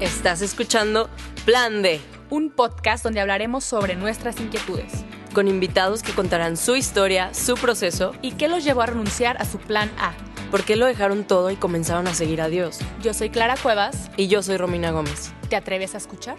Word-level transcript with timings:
Estás 0.00 0.40
escuchando 0.40 1.10
Plan 1.44 1.82
D, 1.82 2.00
un 2.30 2.48
podcast 2.48 3.04
donde 3.04 3.20
hablaremos 3.20 3.64
sobre 3.64 3.96
nuestras 3.96 4.40
inquietudes 4.40 5.04
con 5.34 5.46
invitados 5.46 6.02
que 6.02 6.12
contarán 6.12 6.56
su 6.56 6.74
historia, 6.74 7.34
su 7.34 7.54
proceso 7.54 8.14
y 8.22 8.32
qué 8.32 8.48
los 8.48 8.64
llevó 8.64 8.80
a 8.80 8.86
renunciar 8.86 9.36
a 9.40 9.44
su 9.44 9.58
plan 9.58 9.90
A. 9.98 10.14
¿Por 10.50 10.64
qué 10.64 10.74
lo 10.74 10.86
dejaron 10.86 11.24
todo 11.24 11.50
y 11.50 11.56
comenzaron 11.56 12.08
a 12.08 12.14
seguir 12.14 12.40
a 12.40 12.48
Dios? 12.48 12.78
Yo 13.02 13.12
soy 13.12 13.28
Clara 13.28 13.56
Cuevas. 13.62 14.10
Y 14.16 14.28
yo 14.28 14.42
soy 14.42 14.56
Romina 14.56 14.90
Gómez. 14.90 15.32
¿Te 15.50 15.56
atreves 15.56 15.94
a 15.94 15.98
escuchar? 15.98 16.38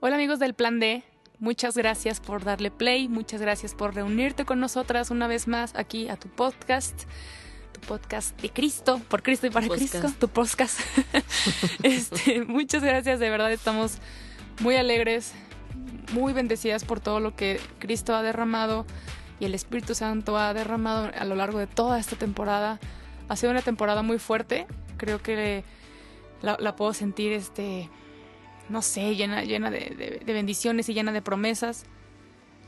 Hola 0.00 0.14
amigos 0.14 0.38
del 0.38 0.54
Plan 0.54 0.80
D, 0.80 1.04
muchas 1.40 1.76
gracias 1.76 2.20
por 2.20 2.42
darle 2.42 2.70
play, 2.70 3.06
muchas 3.06 3.42
gracias 3.42 3.74
por 3.74 3.94
reunirte 3.94 4.46
con 4.46 4.60
nosotras 4.60 5.10
una 5.10 5.26
vez 5.26 5.46
más 5.46 5.74
aquí 5.76 6.08
a 6.08 6.16
tu 6.16 6.28
podcast 6.28 7.02
podcast 7.82 8.40
de 8.40 8.50
Cristo, 8.50 9.00
por 9.08 9.22
Cristo 9.22 9.46
y 9.46 9.50
para 9.50 9.68
Cristo, 9.68 10.00
tu 10.18 10.28
podcast. 10.28 10.80
este, 11.82 12.44
muchas 12.44 12.82
gracias, 12.82 13.20
de 13.20 13.28
verdad 13.28 13.52
estamos 13.52 13.98
muy 14.60 14.76
alegres, 14.76 15.32
muy 16.12 16.32
bendecidas 16.32 16.84
por 16.84 17.00
todo 17.00 17.20
lo 17.20 17.36
que 17.36 17.60
Cristo 17.78 18.14
ha 18.14 18.22
derramado 18.22 18.86
y 19.40 19.44
el 19.44 19.54
Espíritu 19.54 19.94
Santo 19.94 20.38
ha 20.38 20.54
derramado 20.54 21.10
a 21.16 21.24
lo 21.24 21.34
largo 21.34 21.58
de 21.58 21.66
toda 21.66 21.98
esta 21.98 22.16
temporada. 22.16 22.80
Ha 23.28 23.36
sido 23.36 23.50
una 23.50 23.62
temporada 23.62 24.02
muy 24.02 24.18
fuerte, 24.18 24.66
creo 24.96 25.20
que 25.20 25.64
la, 26.40 26.76
puedo 26.76 26.94
sentir, 26.94 27.32
este, 27.32 27.90
no 28.68 28.82
sé, 28.82 29.16
llena, 29.16 29.42
llena 29.44 29.70
de 29.70 30.22
bendiciones 30.26 30.88
y 30.88 30.94
llena 30.94 31.12
de 31.12 31.22
promesas. 31.22 31.86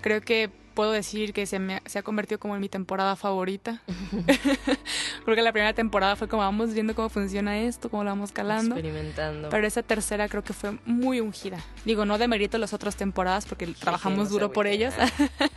Creo 0.04 0.20
que 0.20 0.50
puedo 0.74 0.92
decir 0.92 1.32
que 1.32 1.46
se, 1.46 1.58
me, 1.58 1.80
se 1.86 1.98
ha 1.98 2.02
convertido 2.02 2.38
como 2.38 2.54
en 2.54 2.60
mi 2.60 2.68
temporada 2.68 3.16
favorita. 3.16 3.80
Porque 5.24 5.40
la 5.40 5.50
primera 5.50 5.72
temporada 5.72 6.14
fue 6.14 6.28
como 6.28 6.42
vamos 6.42 6.74
viendo 6.74 6.94
cómo 6.94 7.08
funciona 7.08 7.58
esto, 7.60 7.88
cómo 7.88 8.04
lo 8.04 8.10
vamos 8.10 8.30
calando. 8.30 8.74
Experimentando. 8.74 9.48
Pero 9.48 9.66
esa 9.66 9.82
tercera 9.82 10.28
creo 10.28 10.44
que 10.44 10.52
fue 10.52 10.76
muy 10.84 11.20
ungida. 11.20 11.58
Digo, 11.86 12.04
no 12.04 12.18
demerito 12.18 12.58
las 12.58 12.74
otras 12.74 12.96
temporadas 12.96 13.46
porque 13.46 13.66
trabajamos 13.66 14.28
duro 14.28 14.52
por 14.52 14.66
ellas. 14.66 14.94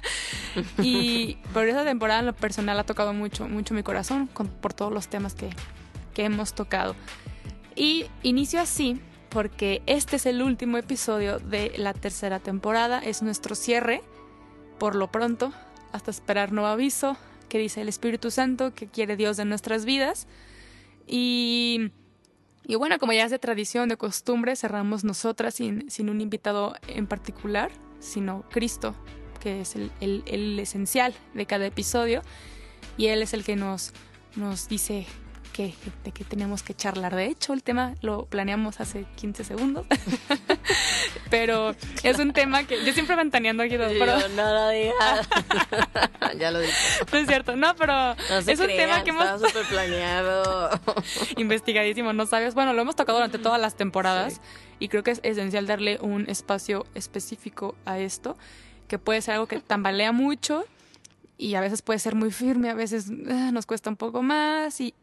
y 0.81 1.35
por 1.51 1.67
esa 1.67 1.83
temporada 1.83 2.21
en 2.21 2.27
lo 2.27 2.33
personal 2.33 2.79
ha 2.79 2.85
tocado 2.85 3.11
mucho, 3.11 3.49
mucho 3.49 3.73
mi 3.73 3.83
corazón 3.83 4.29
por 4.29 4.73
todos 4.73 4.93
los 4.93 5.09
temas 5.09 5.35
que, 5.35 5.49
que 6.13 6.23
hemos 6.23 6.53
tocado. 6.53 6.95
Y 7.75 8.05
inicio 8.23 8.61
así 8.61 9.01
porque 9.27 9.81
este 9.87 10.15
es 10.15 10.25
el 10.25 10.41
último 10.41 10.77
episodio 10.77 11.37
de 11.39 11.73
la 11.75 11.93
tercera 11.93 12.39
temporada, 12.39 12.99
es 12.99 13.21
nuestro 13.21 13.53
cierre 13.53 14.01
por 14.79 14.95
lo 14.95 15.11
pronto, 15.11 15.53
hasta 15.91 16.11
esperar 16.11 16.51
nuevo 16.51 16.67
aviso, 16.67 17.17
que 17.49 17.57
dice 17.57 17.81
el 17.81 17.89
Espíritu 17.89 18.31
Santo, 18.31 18.73
que 18.73 18.87
quiere 18.87 19.15
Dios 19.15 19.37
de 19.37 19.45
nuestras 19.45 19.85
vidas. 19.85 20.27
Y, 21.07 21.91
y 22.65 22.75
bueno, 22.75 22.99
como 22.99 23.13
ya 23.13 23.25
es 23.25 23.31
de 23.31 23.39
tradición, 23.39 23.89
de 23.89 23.97
costumbre, 23.97 24.55
cerramos 24.55 25.03
nosotras 25.03 25.55
sin, 25.55 25.89
sin 25.89 26.09
un 26.09 26.21
invitado 26.21 26.75
en 26.87 27.07
particular, 27.07 27.71
sino 27.99 28.43
Cristo, 28.49 28.95
que 29.39 29.61
es 29.61 29.75
el, 29.75 29.91
el, 30.01 30.23
el 30.27 30.59
esencial 30.59 31.13
de 31.33 31.45
cada 31.45 31.65
episodio. 31.65 32.21
Y 32.97 33.07
Él 33.07 33.21
es 33.21 33.33
el 33.33 33.43
que 33.43 33.55
nos, 33.55 33.93
nos 34.35 34.67
dice 34.67 35.05
de 35.63 36.11
que 36.11 36.23
tenemos 36.23 36.61
que 36.61 36.73
charlar. 36.75 37.15
De 37.15 37.25
hecho, 37.25 37.53
el 37.53 37.63
tema 37.63 37.95
lo 38.01 38.25
planeamos 38.25 38.79
hace 38.79 39.05
15 39.15 39.43
segundos. 39.43 39.85
pero 41.29 41.75
es 42.03 42.19
un 42.19 42.33
tema 42.33 42.63
que 42.65 42.83
yo 42.85 42.93
siempre 42.93 43.15
ventaneando 43.15 43.63
aquí. 43.63 43.75
Pero, 43.77 44.29
no 44.29 44.53
lo 44.53 44.69
digas. 44.69 45.27
ya 46.39 46.51
lo 46.51 46.59
dije. 46.59 46.73
No 47.11 47.17
es 47.17 47.27
cierto, 47.27 47.55
no, 47.55 47.75
pero 47.75 48.11
es 48.11 48.59
un 48.59 48.67
tema 48.67 49.03
que 49.03 49.09
hemos. 49.09 49.41
súper 49.41 49.65
planeado. 49.65 50.69
Investigadísimo, 51.37 52.13
¿no 52.13 52.25
sabes? 52.25 52.53
Bueno, 52.53 52.73
lo 52.73 52.81
hemos 52.81 52.95
tocado 52.95 53.17
durante 53.17 53.39
todas 53.39 53.59
las 53.59 53.75
temporadas 53.75 54.41
y 54.79 54.89
creo 54.89 55.03
que 55.03 55.11
es 55.11 55.19
esencial 55.23 55.65
darle 55.65 55.97
un 56.01 56.29
espacio 56.29 56.85
específico 56.93 57.75
a 57.85 57.97
esto, 57.99 58.37
que 58.87 58.99
puede 58.99 59.21
ser 59.21 59.35
algo 59.35 59.47
que 59.47 59.59
tambalea 59.59 60.11
mucho 60.11 60.65
y 61.37 61.55
a 61.55 61.61
veces 61.61 61.81
puede 61.81 61.99
ser 61.99 62.15
muy 62.15 62.31
firme, 62.31 62.69
a 62.69 62.73
veces 62.73 63.07
ah, 63.29 63.51
nos 63.51 63.65
cuesta 63.65 63.89
un 63.89 63.95
poco 63.95 64.21
más 64.21 64.79
y, 64.81 64.93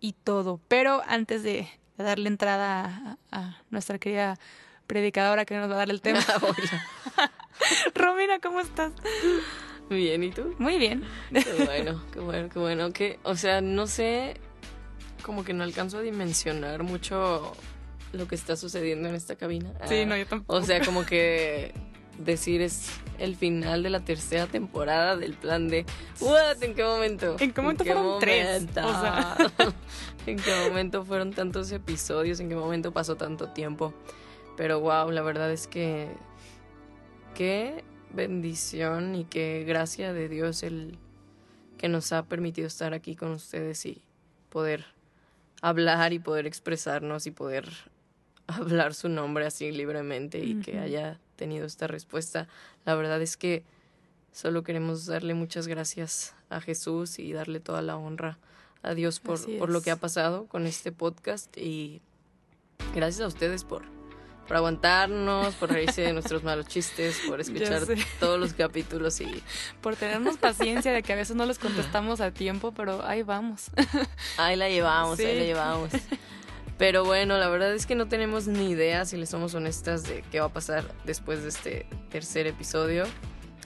y 0.00 0.12
todo. 0.12 0.60
Pero 0.68 1.02
antes 1.06 1.42
de, 1.42 1.68
darle 1.96 2.28
entrada 2.28 3.18
a, 3.30 3.58
nuestra 3.70 3.98
querida 3.98 4.38
predicadora 4.86 5.44
que 5.44 5.56
nos 5.56 5.70
va 5.70 5.74
a 5.74 5.78
dar 5.78 5.90
el 5.90 6.00
tema. 6.00 6.20
Romina, 7.94 8.38
¿cómo 8.40 8.60
estás? 8.60 8.92
Bien, 9.88 10.22
¿y 10.22 10.30
tú? 10.30 10.54
Muy 10.58 10.78
bien. 10.78 11.04
Qué 11.32 11.64
bueno, 11.64 12.02
qué 12.12 12.20
bueno, 12.20 12.48
qué 12.48 12.58
bueno. 12.58 12.92
Que, 12.92 13.18
o 13.22 13.36
sea, 13.36 13.60
no 13.60 13.86
sé, 13.86 14.40
como 15.22 15.44
que 15.44 15.52
no 15.52 15.64
alcanzo 15.64 15.98
a 15.98 16.00
dimensionar 16.02 16.82
mucho 16.82 17.52
lo 18.12 18.28
que 18.28 18.34
está 18.34 18.56
sucediendo 18.56 19.08
en 19.08 19.14
esta 19.14 19.36
cabina. 19.36 19.72
Sí, 19.86 20.04
no, 20.06 20.16
yo 20.16 20.26
tampoco. 20.26 20.58
O 20.58 20.62
sea, 20.62 20.84
como 20.84 21.04
que 21.04 21.74
decir 22.18 22.60
es 22.60 22.90
el 23.18 23.36
final 23.36 23.82
de 23.82 23.90
la 23.90 24.00
tercera 24.00 24.46
temporada 24.46 25.16
del 25.16 25.34
plan 25.34 25.68
de 25.68 25.84
¿What? 26.20 26.62
¿En 26.62 26.74
qué 26.74 26.84
momento? 26.84 27.36
¿En 27.38 27.52
qué 27.52 27.60
momento 27.60 27.84
fueron 27.84 28.18
tres? 28.20 28.62
¿En 30.26 30.36
qué 30.38 30.68
momento 30.68 31.04
fueron 31.04 31.32
tantos 31.32 31.70
episodios? 31.72 32.40
¿En 32.40 32.48
qué 32.48 32.56
momento 32.56 32.92
pasó 32.92 33.16
tanto 33.16 33.48
tiempo? 33.48 33.92
Pero 34.56 34.80
wow, 34.80 35.10
la 35.10 35.22
verdad 35.22 35.50
es 35.50 35.66
que 35.66 36.08
qué 37.34 37.84
bendición 38.10 39.14
y 39.14 39.24
qué 39.24 39.64
gracia 39.66 40.12
de 40.12 40.28
Dios 40.28 40.62
el 40.62 40.98
que 41.78 41.88
nos 41.88 42.12
ha 42.12 42.24
permitido 42.24 42.66
estar 42.66 42.94
aquí 42.94 43.16
con 43.16 43.32
ustedes 43.32 43.84
y 43.86 44.02
poder 44.48 44.86
hablar 45.60 46.12
y 46.12 46.18
poder 46.18 46.46
expresarnos 46.46 47.26
y 47.26 47.30
poder 47.30 47.68
hablar 48.46 48.94
su 48.94 49.08
nombre 49.08 49.46
así 49.46 49.72
libremente 49.72 50.38
y 50.38 50.60
que 50.60 50.78
haya 50.78 51.20
tenido 51.34 51.66
esta 51.66 51.86
respuesta. 51.86 52.48
La 52.84 52.94
verdad 52.94 53.20
es 53.22 53.36
que 53.36 53.64
solo 54.32 54.62
queremos 54.62 55.06
darle 55.06 55.34
muchas 55.34 55.68
gracias 55.68 56.34
a 56.50 56.60
Jesús 56.60 57.18
y 57.18 57.32
darle 57.32 57.60
toda 57.60 57.82
la 57.82 57.96
honra 57.96 58.38
a 58.82 58.94
Dios 58.94 59.20
por, 59.20 59.40
por 59.58 59.70
lo 59.70 59.80
que 59.80 59.90
ha 59.90 59.96
pasado 59.96 60.46
con 60.46 60.66
este 60.66 60.92
podcast 60.92 61.56
y 61.56 62.02
gracias 62.94 63.22
a 63.22 63.26
ustedes 63.26 63.64
por, 63.64 63.82
por 64.46 64.56
aguantarnos, 64.56 65.54
por 65.54 65.70
reírse 65.70 66.02
de 66.02 66.12
nuestros 66.12 66.42
malos 66.44 66.66
chistes, 66.66 67.20
por 67.26 67.40
escuchar 67.40 67.84
todos 68.20 68.38
los 68.38 68.52
capítulos 68.52 69.20
y 69.20 69.42
por 69.80 69.96
tenernos 69.96 70.36
paciencia 70.36 70.92
de 70.92 71.02
que 71.02 71.12
a 71.12 71.16
veces 71.16 71.36
no 71.36 71.46
les 71.46 71.58
contestamos 71.60 72.20
a 72.20 72.30
tiempo, 72.30 72.72
pero 72.72 73.04
ahí 73.06 73.22
vamos. 73.22 73.70
Ahí 74.36 74.56
la 74.56 74.68
llevamos, 74.68 75.18
ahí 75.18 75.38
la 75.38 75.44
llevamos. 75.44 75.90
Pero 76.78 77.04
bueno, 77.04 77.38
la 77.38 77.48
verdad 77.48 77.72
es 77.72 77.86
que 77.86 77.94
no 77.94 78.08
tenemos 78.08 78.48
ni 78.48 78.70
idea, 78.70 79.04
si 79.04 79.16
le 79.16 79.26
somos 79.26 79.54
honestas, 79.54 80.02
de 80.02 80.24
qué 80.30 80.40
va 80.40 80.46
a 80.46 80.52
pasar 80.52 80.84
después 81.04 81.42
de 81.42 81.48
este 81.48 81.86
tercer 82.10 82.46
episodio. 82.46 83.04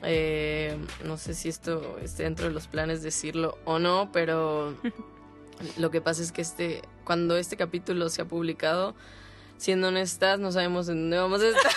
Eh, 0.02 0.76
no 1.04 1.16
sé 1.16 1.34
si 1.34 1.48
esto 1.48 1.98
esté 2.02 2.24
dentro 2.24 2.46
de 2.46 2.52
los 2.52 2.68
planes 2.68 3.02
decirlo 3.02 3.58
o 3.64 3.78
no, 3.78 4.10
pero 4.12 4.76
lo 5.78 5.90
que 5.90 6.00
pasa 6.00 6.22
es 6.22 6.32
que 6.32 6.42
este, 6.42 6.82
cuando 7.04 7.36
este 7.36 7.56
capítulo 7.56 8.10
se 8.10 8.22
ha 8.22 8.24
publicado, 8.26 8.94
siendo 9.56 9.88
honestas, 9.88 10.38
no 10.38 10.52
sabemos 10.52 10.88
en 10.88 11.10
dónde 11.10 11.18
vamos 11.18 11.40
a 11.40 11.48
estar. 11.48 11.72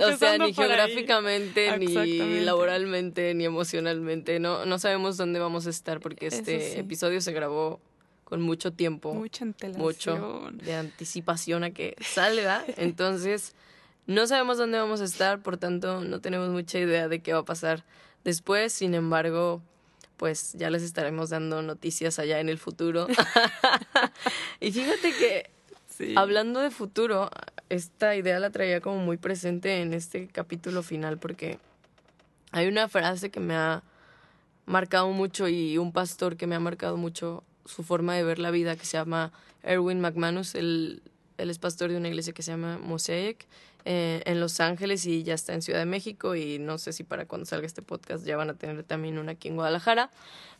o 0.12 0.16
sea, 0.16 0.38
ni 0.38 0.54
geográficamente, 0.54 1.76
ni 1.76 2.40
laboralmente, 2.40 3.34
ni 3.34 3.44
emocionalmente. 3.44 4.38
No, 4.38 4.64
no 4.64 4.78
sabemos 4.78 5.16
dónde 5.16 5.40
vamos 5.40 5.66
a 5.66 5.70
estar 5.70 5.98
porque 5.98 6.28
este 6.28 6.78
episodio 6.78 7.20
se 7.20 7.32
grabó 7.32 7.80
con 8.30 8.40
mucho 8.40 8.72
tiempo. 8.72 9.12
Mucha 9.12 9.44
Mucho 9.76 10.50
de 10.52 10.76
anticipación 10.76 11.64
a 11.64 11.72
que 11.72 11.96
salga. 12.00 12.64
Entonces, 12.76 13.54
no 14.06 14.26
sabemos 14.28 14.56
dónde 14.56 14.78
vamos 14.78 15.00
a 15.00 15.04
estar, 15.04 15.42
por 15.42 15.56
tanto, 15.56 16.00
no 16.00 16.20
tenemos 16.20 16.48
mucha 16.50 16.78
idea 16.78 17.08
de 17.08 17.20
qué 17.20 17.32
va 17.32 17.40
a 17.40 17.44
pasar 17.44 17.84
después. 18.22 18.72
Sin 18.72 18.94
embargo, 18.94 19.60
pues 20.16 20.52
ya 20.52 20.70
les 20.70 20.84
estaremos 20.84 21.30
dando 21.30 21.60
noticias 21.60 22.20
allá 22.20 22.38
en 22.38 22.48
el 22.48 22.58
futuro. 22.58 23.08
y 24.60 24.70
fíjate 24.70 25.12
que, 25.12 25.50
hablando 26.14 26.60
de 26.60 26.70
futuro, 26.70 27.30
esta 27.68 28.14
idea 28.14 28.38
la 28.38 28.50
traía 28.50 28.80
como 28.80 28.98
muy 28.98 29.16
presente 29.16 29.82
en 29.82 29.92
este 29.92 30.28
capítulo 30.28 30.84
final, 30.84 31.18
porque 31.18 31.58
hay 32.52 32.68
una 32.68 32.88
frase 32.88 33.32
que 33.32 33.40
me 33.40 33.56
ha 33.56 33.82
marcado 34.66 35.10
mucho 35.10 35.48
y 35.48 35.78
un 35.78 35.90
pastor 35.90 36.36
que 36.36 36.46
me 36.46 36.54
ha 36.54 36.60
marcado 36.60 36.96
mucho 36.96 37.42
su 37.70 37.82
forma 37.82 38.14
de 38.14 38.24
ver 38.24 38.38
la 38.38 38.50
vida, 38.50 38.76
que 38.76 38.84
se 38.84 38.96
llama 38.96 39.32
Erwin 39.62 40.00
McManus. 40.00 40.54
Él, 40.54 41.02
es 41.38 41.58
pastor 41.58 41.90
de 41.90 41.96
una 41.96 42.08
iglesia 42.08 42.32
que 42.32 42.42
se 42.42 42.50
llama 42.50 42.78
Mosaic 42.78 43.46
eh, 43.84 44.22
en 44.26 44.40
Los 44.40 44.60
Ángeles 44.60 45.06
y 45.06 45.22
ya 45.22 45.34
está 45.34 45.54
en 45.54 45.62
Ciudad 45.62 45.78
de 45.78 45.86
México. 45.86 46.34
Y 46.34 46.58
no 46.58 46.78
sé 46.78 46.92
si 46.92 47.04
para 47.04 47.26
cuando 47.26 47.46
salga 47.46 47.66
este 47.66 47.82
podcast 47.82 48.26
ya 48.26 48.36
van 48.36 48.50
a 48.50 48.54
tener 48.54 48.82
también 48.84 49.18
una 49.18 49.32
aquí 49.32 49.48
en 49.48 49.56
Guadalajara. 49.56 50.10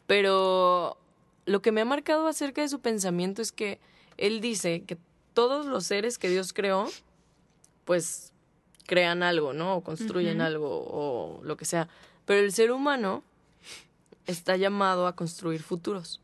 Pero 0.07 0.97
lo 1.45 1.63
que 1.63 1.73
me 1.73 1.83
ha 1.83 1.85
marcado 1.85 2.27
acerca 2.27 2.63
de 2.63 2.69
su 2.69 2.81
pensamiento 2.81 3.43
es 3.43 3.53
que 3.53 3.79
él 4.17 4.41
dice 4.41 4.83
que 4.83 4.97
todos 5.35 5.67
los 5.67 5.85
seres 5.85 6.19
que 6.19 6.29
Dios 6.29 6.53
creó, 6.53 6.89
pues 7.85 8.33
crean 8.87 9.23
algo, 9.23 9.53
¿no? 9.53 9.77
O 9.77 9.83
construyen 9.83 10.41
algo 10.41 10.69
o 10.69 11.41
lo 11.45 11.57
que 11.57 11.65
sea. 11.65 11.89
Pero 12.25 12.41
el 12.41 12.53
ser 12.53 12.73
humano 12.73 13.23
está 14.27 14.57
llamado 14.57 15.07
a 15.07 15.15
construir 15.15 15.63
futuros. 15.63 16.21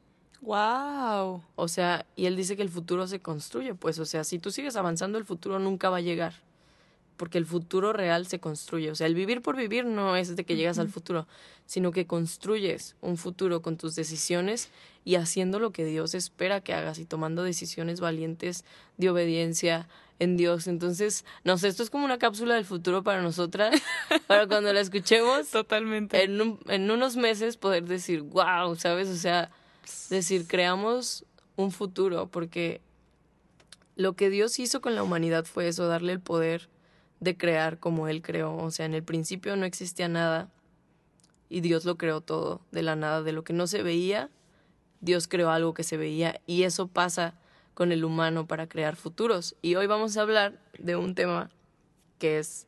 Wow. 0.47 1.43
O 1.57 1.67
sea, 1.67 2.07
y 2.15 2.27
él 2.27 2.37
dice 2.37 2.55
que 2.57 2.63
el 2.63 2.69
futuro 2.69 3.09
se 3.09 3.19
construye, 3.19 3.75
pues, 3.75 3.99
o 3.99 4.05
sea, 4.05 4.23
si 4.23 4.39
tú 4.39 4.53
sigues 4.53 4.77
avanzando, 4.77 5.19
el 5.19 5.25
futuro 5.25 5.59
nunca 5.59 5.91
va 5.91 5.97
a 5.97 6.03
llegar. 6.03 6.35
Porque 7.17 7.37
el 7.37 7.47
futuro 7.47 7.93
real 7.93 8.29
se 8.29 8.39
construye. 8.39 8.93
O 8.93 8.95
sea, 8.95 9.09
el 9.09 9.17
vivir 9.17 9.43
por 9.43 9.57
vivir 9.57 9.85
no 9.85 10.15
es 10.15 10.37
de 10.37 10.45
que 10.45 10.55
llegas 10.55 10.79
al 10.79 10.89
futuro, 10.89 11.27
sino 11.65 11.91
que 11.91 12.07
construyes 12.07 12.95
un 13.01 13.17
futuro 13.17 13.61
con 13.61 13.77
tus 13.77 13.97
decisiones 13.97 14.71
y 15.05 15.17
haciendo 15.17 15.59
lo 15.59 15.73
que 15.73 15.85
Dios 15.85 16.15
espera 16.15 16.61
que 16.61 16.75
hagas 16.75 17.01
y 17.01 17.07
tomando 17.07 17.43
decisiones 17.43 17.99
valientes 17.99 18.65
de 18.99 19.11
obediencia 19.11 19.89
en 20.21 20.37
Dios. 20.37 20.69
Entonces, 20.69 21.25
no 21.43 21.59
sé, 21.59 21.67
esto 21.67 21.83
es 21.83 21.91
como 21.91 22.05
una 22.05 22.19
cápsula 22.19 22.55
del 22.55 22.65
futuro 22.65 23.03
para 23.03 23.21
nosotras, 23.21 23.83
para 24.29 24.47
cuando 24.47 24.73
la 24.73 24.81
escuchemos. 24.81 25.49
Totalmente. 25.51 26.23
En, 26.23 26.61
en 26.69 26.91
unos 26.91 27.17
meses 27.17 27.57
poder 27.57 27.85
decir, 27.85 28.23
wow, 28.23 28.77
¿sabes? 28.77 29.09
O 29.09 29.17
sea, 29.17 29.51
decir, 30.09 30.47
creamos 30.47 31.25
un 31.57 31.71
futuro, 31.71 32.29
porque 32.29 32.81
lo 33.97 34.15
que 34.15 34.31
Dios 34.31 34.59
hizo 34.59 34.81
con 34.81 34.95
la 34.95 35.03
humanidad 35.03 35.45
fue 35.45 35.69
eso, 35.69 35.87
darle 35.87 36.13
el 36.13 36.21
poder 36.21 36.69
de 37.21 37.37
crear 37.37 37.79
como 37.79 38.09
Él 38.09 38.23
creó. 38.23 38.57
O 38.57 38.71
sea, 38.71 38.87
en 38.87 38.95
el 38.95 39.03
principio 39.03 39.57
no 39.57 39.65
existía 39.65 40.09
nada 40.09 40.51
y 41.49 41.61
Dios 41.61 41.85
lo 41.85 41.97
creó 41.97 42.21
todo, 42.21 42.61
de 42.73 42.83
la 42.83 42.97
nada, 42.97 43.23
de 43.23 43.33
lo 43.33 43.45
que 43.45 43.53
no 43.53 43.67
se 43.67 43.83
veía, 43.83 44.31
Dios 45.01 45.29
creó 45.29 45.51
algo 45.51 45.75
que 45.75 45.85
se 45.85 45.97
veía 45.97 46.41
y 46.47 46.65
eso 46.65 46.89
pasa 46.89 47.35
con 47.75 47.93
el 47.93 48.05
humano 48.05 48.47
para 48.47 48.69
crear 48.69 48.97
futuros. 48.97 49.55
Y 49.63 49.75
hoy 49.75 49.87
vamos 49.87 50.17
a 50.17 50.23
hablar 50.23 50.59
de 50.79 50.97
un 50.97 51.15
tema 51.15 51.51
que 52.19 52.39
es 52.39 52.67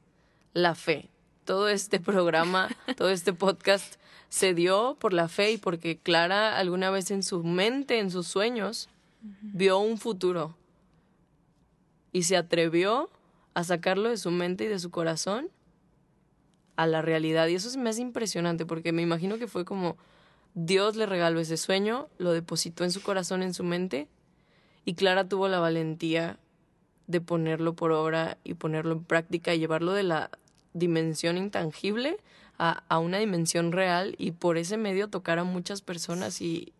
la 0.52 0.74
fe. 0.74 1.08
Todo 1.44 1.68
este 1.68 1.98
programa, 1.98 2.68
todo 2.96 3.10
este 3.10 3.32
podcast 3.32 3.96
se 4.28 4.54
dio 4.54 4.96
por 5.00 5.12
la 5.12 5.28
fe 5.28 5.52
y 5.52 5.56
porque 5.58 5.98
Clara 5.98 6.58
alguna 6.58 6.90
vez 6.90 7.10
en 7.10 7.22
su 7.22 7.42
mente, 7.42 7.98
en 7.98 8.10
sus 8.10 8.26
sueños, 8.26 8.88
vio 9.40 9.78
un 9.78 9.98
futuro 9.98 10.56
y 12.12 12.24
se 12.24 12.36
atrevió 12.36 13.10
a 13.54 13.64
sacarlo 13.64 14.08
de 14.08 14.16
su 14.16 14.30
mente 14.30 14.64
y 14.64 14.68
de 14.68 14.78
su 14.78 14.90
corazón 14.90 15.48
a 16.76 16.86
la 16.86 17.02
realidad. 17.02 17.48
Y 17.48 17.54
eso 17.54 17.76
me 17.78 17.90
hace 17.90 18.02
impresionante 18.02 18.66
porque 18.66 18.92
me 18.92 19.02
imagino 19.02 19.38
que 19.38 19.48
fue 19.48 19.64
como 19.64 19.96
Dios 20.54 20.96
le 20.96 21.06
regaló 21.06 21.40
ese 21.40 21.56
sueño, 21.56 22.08
lo 22.18 22.32
depositó 22.32 22.84
en 22.84 22.90
su 22.90 23.02
corazón, 23.02 23.42
en 23.42 23.54
su 23.54 23.64
mente, 23.64 24.08
y 24.84 24.94
Clara 24.94 25.28
tuvo 25.28 25.48
la 25.48 25.60
valentía 25.60 26.38
de 27.06 27.20
ponerlo 27.20 27.74
por 27.74 27.92
obra 27.92 28.38
y 28.44 28.54
ponerlo 28.54 28.92
en 28.92 29.04
práctica 29.04 29.54
y 29.54 29.58
llevarlo 29.58 29.92
de 29.92 30.02
la 30.02 30.30
dimensión 30.72 31.36
intangible 31.36 32.18
a, 32.58 32.82
a 32.88 32.98
una 32.98 33.18
dimensión 33.18 33.72
real 33.72 34.14
y 34.18 34.32
por 34.32 34.58
ese 34.58 34.76
medio 34.76 35.08
tocar 35.08 35.38
a 35.38 35.44
muchas 35.44 35.82
personas 35.82 36.40
y, 36.40 36.72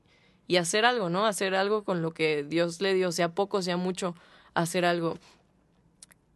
y 0.46 0.56
hacer 0.56 0.84
algo, 0.84 1.08
¿no? 1.10 1.26
Hacer 1.26 1.54
algo 1.54 1.84
con 1.84 2.02
lo 2.02 2.12
que 2.12 2.42
Dios 2.42 2.80
le 2.80 2.94
dio, 2.94 3.12
sea 3.12 3.30
poco, 3.30 3.62
sea 3.62 3.76
mucho, 3.76 4.14
hacer 4.54 4.84
algo. 4.84 5.18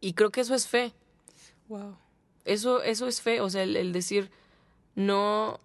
Y 0.01 0.15
creo 0.15 0.31
que 0.31 0.43
eso 0.43 0.55
es 0.55 0.69
fe. 0.69 0.93
Wow. 1.69 1.97
Eso, 2.45 2.83
eso 2.83 3.07
es 3.07 3.21
fe, 3.21 3.41
o 3.41 3.51
sea, 3.51 3.63
el, 3.63 3.77
el 3.77 3.93
decir, 3.93 4.31
no, 4.95 5.61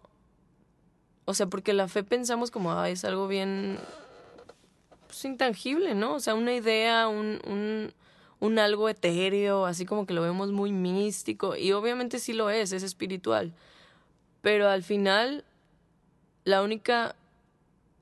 o 1.26 1.34
sea, 1.34 1.48
porque 1.48 1.74
la 1.74 1.90
fe 1.90 2.04
pensamos 2.04 2.52
como, 2.52 2.72
ah, 2.72 2.90
es 2.90 3.04
algo 3.04 3.28
bien 3.28 3.80
pues, 5.08 5.26
intangible, 5.26 5.94
¿no? 5.94 6.14
O 6.14 6.20
sea, 6.22 6.36
una 6.36 6.54
idea, 6.54 7.10
un, 7.10 7.42
un, 7.46 7.94
un 8.40 8.60
algo 8.60 8.90
etéreo, 8.90 9.66
así 9.66 9.86
como 9.86 10.06
que 10.06 10.14
lo 10.14 10.22
vemos 10.22 10.52
muy 10.52 10.72
místico, 10.72 11.56
y 11.56 11.72
obviamente 11.72 12.20
sí 12.20 12.34
lo 12.34 12.50
es, 12.50 12.72
es 12.72 12.84
espiritual, 12.84 13.54
pero 14.42 14.70
al 14.70 14.84
final 14.84 15.44
la 16.44 16.62
única 16.62 17.16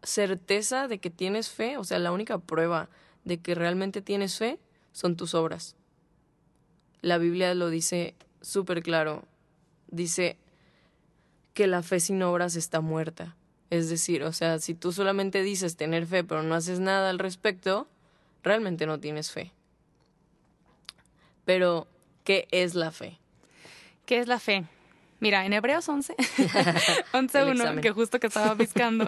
certeza 0.04 0.88
de 0.88 1.00
que 1.00 1.10
tienes 1.10 1.50
fe, 1.50 1.78
o 1.78 1.84
sea, 1.84 2.00
la 2.00 2.12
única 2.12 2.38
prueba 2.38 2.90
de 3.24 3.40
que 3.40 3.56
realmente 3.56 4.02
tienes 4.02 4.38
fe 4.38 4.60
son 4.92 5.16
tus 5.16 5.34
obras. 5.34 5.76
La 7.02 7.18
Biblia 7.18 7.54
lo 7.56 7.70
dice 7.70 8.14
súper 8.42 8.84
claro, 8.84 9.24
dice 9.90 10.38
que 11.54 11.68
la 11.68 11.82
fe 11.82 12.00
sin 12.00 12.22
obras 12.22 12.56
está 12.56 12.82
muerta. 12.82 13.36
Es 13.72 13.90
decir, 13.90 14.24
o 14.24 14.32
sea, 14.32 14.60
si 14.60 14.76
tú 14.76 14.92
solamente 14.92 15.42
dices 15.42 15.76
tener 15.76 16.06
fe 16.06 16.24
pero 16.24 16.44
no 16.44 16.54
haces 16.54 16.80
nada 16.80 17.10
al 17.10 17.18
respecto, 17.18 17.88
realmente 18.44 18.86
no 18.86 19.00
tienes 19.00 19.32
fe. 19.32 19.52
Pero, 21.46 21.88
¿qué 22.24 22.48
es 22.52 22.76
la 22.76 22.92
fe? 22.92 23.20
¿Qué 24.06 24.20
es 24.20 24.28
la 24.28 24.40
fe? 24.40 24.66
Mira, 25.20 25.46
en 25.46 25.54
Hebreos 25.54 25.88
11, 25.88 26.16
11.1, 27.14 27.80
que 27.82 27.92
justo 27.92 28.20
que 28.20 28.28
estaba 28.28 28.54
buscando, 28.54 29.08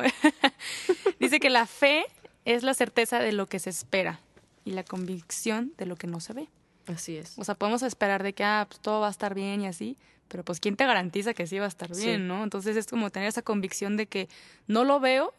dice 1.19 1.39
que 1.39 1.49
la 1.49 1.65
fe 1.65 2.05
es 2.45 2.63
la 2.63 2.73
certeza 2.73 3.19
de 3.19 3.31
lo 3.33 3.47
que 3.47 3.59
se 3.59 3.69
espera 3.69 4.19
y 4.65 4.71
la 4.71 4.83
convicción 4.83 5.73
de 5.77 5.85
lo 5.85 5.95
que 5.95 6.07
no 6.07 6.19
se 6.19 6.33
ve. 6.33 6.47
Así 6.87 7.17
es. 7.17 7.37
O 7.37 7.43
sea, 7.43 7.55
podemos 7.55 7.83
esperar 7.83 8.23
de 8.23 8.33
que 8.33 8.43
ah, 8.43 8.65
pues, 8.69 8.79
todo 8.79 9.01
va 9.01 9.07
a 9.07 9.11
estar 9.11 9.35
bien 9.35 9.61
y 9.61 9.67
así, 9.67 9.97
pero 10.29 10.43
pues 10.43 10.59
¿quién 10.61 10.77
te 10.77 10.85
garantiza 10.85 11.33
que 11.33 11.45
sí 11.45 11.59
va 11.59 11.65
a 11.65 11.69
estar 11.69 11.89
bien, 11.89 12.21
Sí. 12.21 12.27
no? 12.27 12.43
Entonces 12.43 12.77
es 12.77 12.87
como 12.87 13.09
tener 13.09 13.27
esa 13.27 13.41
convicción 13.41 13.97
de 13.97 14.05
que 14.07 14.29
no 14.67 14.85
lo 14.85 14.99
veo, 14.99 15.33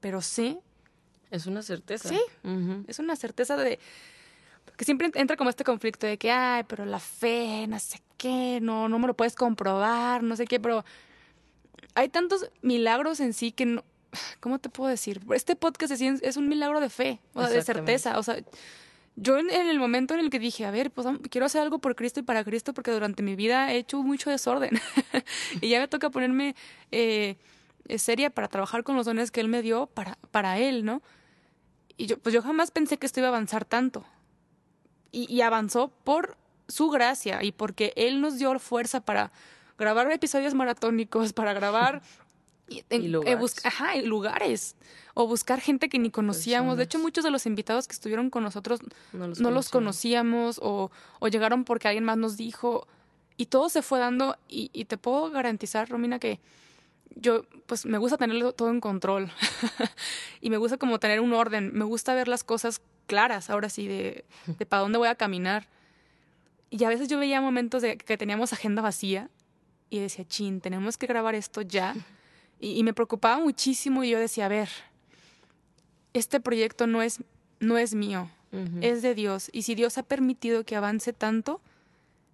pero 0.00 0.22
sí, 0.22 0.58
Es 1.32 1.46
una 1.46 1.62
certeza. 1.62 2.08
Sí. 2.08 2.20
Es 2.86 3.00
una 3.00 3.16
certeza 3.16 3.56
de... 3.56 3.80
Porque 4.66 4.84
siempre 4.84 5.10
entra 5.14 5.36
como 5.36 5.48
este 5.48 5.64
conflicto 5.64 6.06
de 6.06 6.18
que, 6.18 6.30
ay, 6.30 6.64
pero 6.68 6.84
la 6.84 7.00
fe, 7.00 7.66
no 7.66 7.78
sé 7.78 8.00
qué, 8.18 8.58
no, 8.60 8.88
no 8.88 8.98
me 8.98 9.06
lo 9.06 9.14
puedes 9.14 9.34
comprobar, 9.34 10.22
no 10.22 10.36
sé 10.36 10.44
qué, 10.44 10.60
pero 10.60 10.84
hay 11.94 12.08
tantos 12.08 12.50
milagros 12.62 13.20
en 13.20 13.32
sí 13.32 13.52
que 13.52 13.66
no... 13.66 13.84
¿Cómo 14.40 14.58
te 14.58 14.68
puedo 14.68 14.88
decir? 14.88 15.20
Este 15.34 15.56
podcast 15.56 15.92
es, 15.92 16.36
un 16.36 16.48
milagro 16.48 16.80
de 16.80 16.88
fe, 16.88 17.20
o 17.34 17.42
sea, 17.42 17.50
de 17.50 17.62
certeza. 17.62 18.18
O 18.18 18.22
sea, 18.22 18.38
yo 19.16 19.38
en, 19.38 19.50
el 19.50 19.78
momento 19.78 20.14
en 20.14 20.20
el 20.20 20.30
que 20.30 20.38
dije, 20.38 20.64
a 20.64 20.70
ver, 20.70 20.90
pues 20.90 21.06
quiero 21.30 21.46
hacer 21.46 21.62
algo 21.62 21.78
por 21.78 21.96
Cristo 21.96 22.20
y 22.20 22.22
para 22.22 22.44
Cristo 22.44 22.74
porque 22.74 22.90
durante 22.90 23.22
mi 23.22 23.34
vida 23.34 23.72
he 23.72 23.78
hecho 23.78 24.02
mucho 24.02 24.30
desorden 24.30 24.78
y 25.60 25.68
ya 25.68 25.80
me 25.80 25.88
toca 25.88 26.10
ponerme 26.10 26.54
eh, 26.92 27.36
seria 27.96 28.30
para 28.30 28.48
trabajar 28.48 28.84
con 28.84 28.94
los 28.96 29.06
dones 29.06 29.30
que 29.30 29.40
Él 29.40 29.48
me 29.48 29.62
dio 29.62 29.86
para, 29.86 30.18
para 30.30 30.58
Él, 30.58 30.84
¿no? 30.84 31.02
Y 31.96 32.06
yo, 32.06 32.18
pues 32.18 32.34
yo 32.34 32.42
jamás 32.42 32.70
pensé 32.70 32.98
que 32.98 33.06
esto 33.06 33.20
iba 33.20 33.28
a 33.28 33.30
avanzar 33.30 33.64
tanto. 33.64 34.04
Y, 35.12 35.32
y 35.32 35.40
avanzó 35.42 35.88
por 36.04 36.36
su 36.68 36.90
gracia 36.90 37.42
y 37.42 37.52
porque 37.52 37.92
Él 37.96 38.20
nos 38.20 38.38
dio 38.38 38.58
fuerza 38.58 39.00
para 39.00 39.30
grabar 39.78 40.10
episodios 40.10 40.54
maratónicos, 40.54 41.32
para 41.32 41.52
grabar 41.52 42.02
y, 42.68 42.84
en- 42.90 43.02
Y 43.02 43.06
eh, 43.06 43.08
lugares. 43.10 43.64
ajá, 43.64 43.94
lugares. 44.02 44.76
O 45.14 45.26
buscar 45.26 45.60
gente 45.60 45.88
que 45.88 45.98
ni 45.98 46.10
conocíamos. 46.10 46.76
De 46.76 46.84
hecho, 46.84 46.98
muchos 46.98 47.24
de 47.24 47.30
los 47.30 47.46
invitados 47.46 47.86
que 47.88 47.92
estuvieron 47.94 48.28
con 48.28 48.42
nosotros 48.42 48.80
No 49.12 49.28
los, 49.28 49.40
no 49.40 49.50
los 49.50 49.70
conocíamos. 49.70 50.58
conocíamos 50.58 50.60
o, 50.62 50.90
o 51.20 51.28
llegaron 51.28 51.64
porque 51.64 51.88
alguien 51.88 52.04
más 52.04 52.18
nos 52.18 52.36
dijo. 52.36 52.86
Y 53.38 53.46
todo 53.46 53.68
se 53.70 53.80
fue 53.80 53.98
dando. 53.98 54.36
Y, 54.48 54.68
y 54.74 54.84
te 54.86 54.98
puedo 54.98 55.30
garantizar, 55.30 55.88
Romina, 55.88 56.18
que 56.18 56.38
yo, 57.16 57.44
pues 57.66 57.86
me 57.86 57.98
gusta 57.98 58.16
tenerlo 58.16 58.52
todo 58.52 58.70
en 58.70 58.80
control. 58.80 59.30
y 60.40 60.50
me 60.50 60.58
gusta 60.58 60.76
como 60.76 61.00
tener 61.00 61.20
un 61.20 61.32
orden. 61.32 61.70
Me 61.74 61.84
gusta 61.84 62.14
ver 62.14 62.28
las 62.28 62.44
cosas 62.44 62.80
claras, 63.06 63.50
ahora 63.50 63.68
sí, 63.68 63.88
de, 63.88 64.24
de 64.46 64.66
para 64.66 64.82
dónde 64.82 64.98
voy 64.98 65.08
a 65.08 65.14
caminar. 65.14 65.66
Y 66.70 66.84
a 66.84 66.88
veces 66.88 67.08
yo 67.08 67.18
veía 67.18 67.40
momentos 67.40 67.82
de 67.82 67.96
que 67.96 68.18
teníamos 68.18 68.52
agenda 68.52 68.82
vacía 68.82 69.30
y 69.88 69.98
decía, 69.98 70.26
chin, 70.26 70.60
tenemos 70.60 70.98
que 70.98 71.06
grabar 71.06 71.34
esto 71.34 71.62
ya. 71.62 71.94
Y, 72.60 72.78
y 72.78 72.82
me 72.82 72.92
preocupaba 72.92 73.38
muchísimo 73.38 74.04
y 74.04 74.10
yo 74.10 74.18
decía, 74.18 74.46
a 74.46 74.48
ver, 74.48 74.68
este 76.12 76.40
proyecto 76.40 76.86
no 76.86 77.02
es, 77.02 77.22
no 77.60 77.78
es 77.78 77.94
mío, 77.94 78.30
es 78.80 79.02
de 79.02 79.14
Dios. 79.14 79.50
Y 79.52 79.62
si 79.62 79.74
Dios 79.74 79.98
ha 79.98 80.02
permitido 80.02 80.64
que 80.64 80.76
avance 80.76 81.12
tanto, 81.12 81.60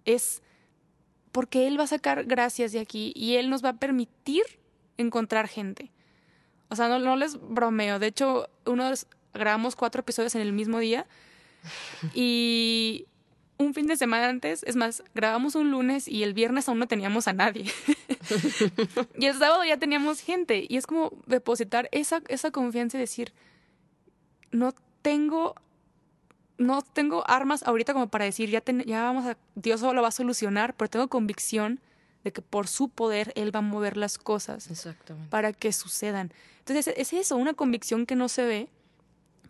es 0.05 0.41
porque 1.31 1.67
Él 1.67 1.79
va 1.79 1.83
a 1.83 1.87
sacar 1.87 2.23
gracias 2.23 2.71
de 2.71 2.79
aquí 2.79 3.11
y 3.15 3.35
Él 3.35 3.49
nos 3.49 3.63
va 3.63 3.69
a 3.69 3.77
permitir 3.77 4.43
encontrar 4.97 5.47
gente. 5.47 5.91
O 6.69 6.75
sea, 6.75 6.87
no, 6.87 6.99
no 6.99 7.15
les 7.15 7.39
bromeo. 7.39 7.99
De 7.99 8.07
hecho, 8.07 8.49
uno 8.65 8.91
grabamos 9.33 9.75
cuatro 9.75 10.01
episodios 10.01 10.35
en 10.35 10.41
el 10.41 10.53
mismo 10.53 10.79
día 10.79 11.05
y 12.13 13.05
un 13.57 13.73
fin 13.73 13.87
de 13.87 13.95
semana 13.95 14.29
antes, 14.29 14.63
es 14.63 14.75
más, 14.75 15.03
grabamos 15.13 15.55
un 15.55 15.71
lunes 15.71 16.07
y 16.07 16.23
el 16.23 16.33
viernes 16.33 16.67
aún 16.67 16.79
no 16.79 16.87
teníamos 16.87 17.27
a 17.27 17.33
nadie. 17.33 17.65
y 19.17 19.25
el 19.25 19.37
sábado 19.37 19.63
ya 19.63 19.77
teníamos 19.77 20.19
gente. 20.19 20.65
Y 20.67 20.77
es 20.77 20.87
como 20.87 21.11
depositar 21.27 21.89
esa, 21.91 22.21
esa 22.27 22.51
confianza 22.51 22.97
y 22.97 23.01
decir, 23.01 23.33
no 24.51 24.73
tengo 25.01 25.55
no 26.59 26.83
tengo 26.83 27.27
armas 27.27 27.63
ahorita 27.63 27.93
como 27.93 28.07
para 28.09 28.25
decir 28.25 28.49
ya 28.49 28.63
ya 28.85 29.03
vamos 29.03 29.25
a 29.25 29.37
Dios 29.55 29.81
lo 29.81 30.01
va 30.01 30.09
a 30.09 30.11
solucionar, 30.11 30.75
pero 30.75 30.89
tengo 30.89 31.07
convicción 31.07 31.79
de 32.23 32.31
que 32.31 32.41
por 32.41 32.67
su 32.67 32.89
poder 32.89 33.33
él 33.35 33.53
va 33.53 33.59
a 33.59 33.63
mover 33.63 33.97
las 33.97 34.17
cosas 34.17 34.69
Exactamente. 34.69 35.29
para 35.29 35.53
que 35.53 35.73
sucedan. 35.73 36.31
Entonces 36.59 36.93
es 36.95 37.13
eso, 37.13 37.35
una 37.35 37.53
convicción 37.53 38.05
que 38.05 38.15
no 38.15 38.29
se 38.29 38.45
ve, 38.45 38.69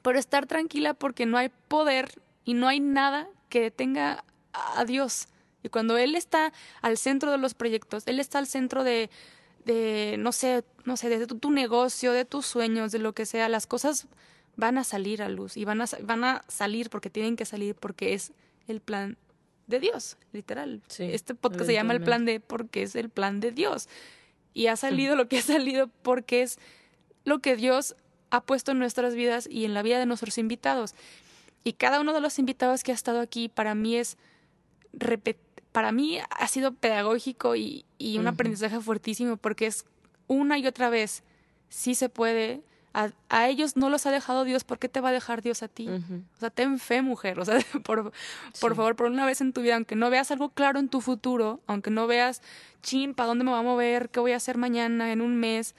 pero 0.02 0.20
estar 0.20 0.48
tranquila 0.48 0.94
porque 0.94 1.26
no 1.26 1.38
hay 1.38 1.50
poder 1.68 2.20
y 2.46 2.54
no 2.54 2.68
hay 2.68 2.80
nada 2.80 3.28
que 3.50 3.62
detenga 3.62 4.24
a 4.54 4.86
Dios. 4.86 5.28
Y 5.64 5.70
cuando 5.70 5.98
Él 5.98 6.16
está 6.16 6.52
al 6.82 6.98
centro 6.98 7.32
de 7.32 7.38
los 7.38 7.54
proyectos, 7.54 8.04
Él 8.06 8.20
está 8.20 8.40
al 8.40 8.48
centro 8.48 8.84
de, 8.84 9.10
de, 9.66 10.16
no 10.20 10.32
sé, 10.32 10.64
no 10.84 10.98
sé, 10.98 11.10
de 11.10 11.26
tu, 11.26 11.52
negocio, 11.52 12.12
de 12.12 12.26
tus 12.26 12.46
sueños, 12.46 12.92
de 12.92 13.00
lo 13.00 13.14
que 13.14 13.26
sea, 13.26 13.48
las 13.50 13.66
cosas 13.66 14.08
van 14.56 14.78
a 14.78 14.84
salir 14.84 15.24
a 15.24 15.30
luz 15.30 15.58
y 15.58 15.66
van 15.66 15.82
a, 15.82 15.86
van 16.02 16.24
a 16.24 16.44
salir 16.48 16.90
porque 16.90 17.10
tienen 17.10 17.36
que 17.36 17.46
salir 17.46 17.76
porque 17.76 18.14
es 18.14 18.34
el 18.68 18.82
plan 18.82 19.18
de 19.68 19.80
Dios, 19.80 20.18
literal. 20.32 20.82
este 20.98 21.36
podcast 21.36 21.66
se 21.66 21.74
llama 21.74 21.94
el 21.94 22.02
plan 22.02 22.26
de 22.26 22.40
porque 22.40 22.84
es 22.84 22.96
el 22.96 23.10
plan 23.10 23.40
de 23.40 23.52
Dios. 23.52 23.88
Y 24.54 24.68
ha 24.68 24.76
salido 24.76 25.16
lo 25.16 25.28
que 25.28 25.38
ha 25.40 25.42
salido 25.42 25.90
porque 26.02 26.42
es 26.42 26.60
lo 27.26 27.40
que 27.40 27.56
Dios 27.56 27.96
ha 28.30 28.42
puesto 28.42 28.72
en 28.72 28.80
nuestras 28.80 29.16
vidas 29.16 29.48
y 29.50 29.66
en 29.66 29.74
la 29.74 29.82
vida 29.82 30.00
de 30.00 30.06
nuestros 30.06 30.38
invitados. 30.38 30.96
Y 31.64 31.74
cada 31.74 32.02
uno 32.02 32.14
de 32.14 32.22
los 32.22 32.40
invitados 32.40 32.84
que 32.84 32.92
ha 32.92 32.96
estado 32.96 33.20
aquí 33.20 33.48
para 33.48 33.76
mí 33.76 33.96
es 33.96 34.18
para 35.72 35.92
mí 35.92 36.20
ha 36.30 36.48
sido 36.48 36.74
pedagógico 36.74 37.56
y, 37.56 37.86
y 37.98 38.20
un 38.20 38.28
aprendizaje 38.28 38.80
fuertísimo 38.80 39.38
porque 39.38 39.66
es 39.66 39.86
una 40.28 40.58
y 40.60 40.68
otra 40.68 40.90
vez, 40.90 41.24
sí 41.70 41.96
se 41.96 42.10
puede, 42.10 42.62
a, 42.94 43.50
ellos 43.50 43.76
no 43.76 43.90
los 43.90 44.06
ha 44.06 44.12
dejado 44.12 44.44
Dios, 44.44 44.64
¿por 44.64 44.78
qué 44.78 44.88
te 44.88 45.02
va 45.02 45.10
a 45.10 45.12
dejar 45.12 45.42
Dios 45.42 45.64
a 45.64 45.68
ti? 45.68 45.90
O 45.90 46.40
sea, 46.40 46.52
ten 46.52 46.78
fe, 46.78 47.02
mujer. 47.02 47.40
O 47.40 47.46
sea, 47.46 47.58
por, 47.84 48.12
por 48.60 48.76
favor, 48.76 48.96
por 48.96 49.08
una 49.08 49.26
vez 49.26 49.42
en 49.42 49.52
tu 49.52 49.62
vida, 49.62 49.76
aunque 49.76 49.96
no 49.96 50.10
veas 50.10 50.30
algo 50.32 50.50
claro 50.50 50.80
en 50.80 50.90
tu 50.90 51.02
futuro, 51.02 51.60
aunque 51.66 51.90
no 51.90 52.06
veas, 52.06 52.42
chin, 52.84 53.16
¿para 53.16 53.28
dónde 53.28 53.44
me 53.44 53.52
voy 53.52 53.60
a 53.60 53.64
mover? 53.64 54.10
¿Qué 54.10 54.20
voy 54.20 54.34
a 54.34 54.38
hacer 54.38 54.58
mañana, 54.58 55.12
en 55.12 55.22
un 55.22 55.38
mes? 55.38 55.74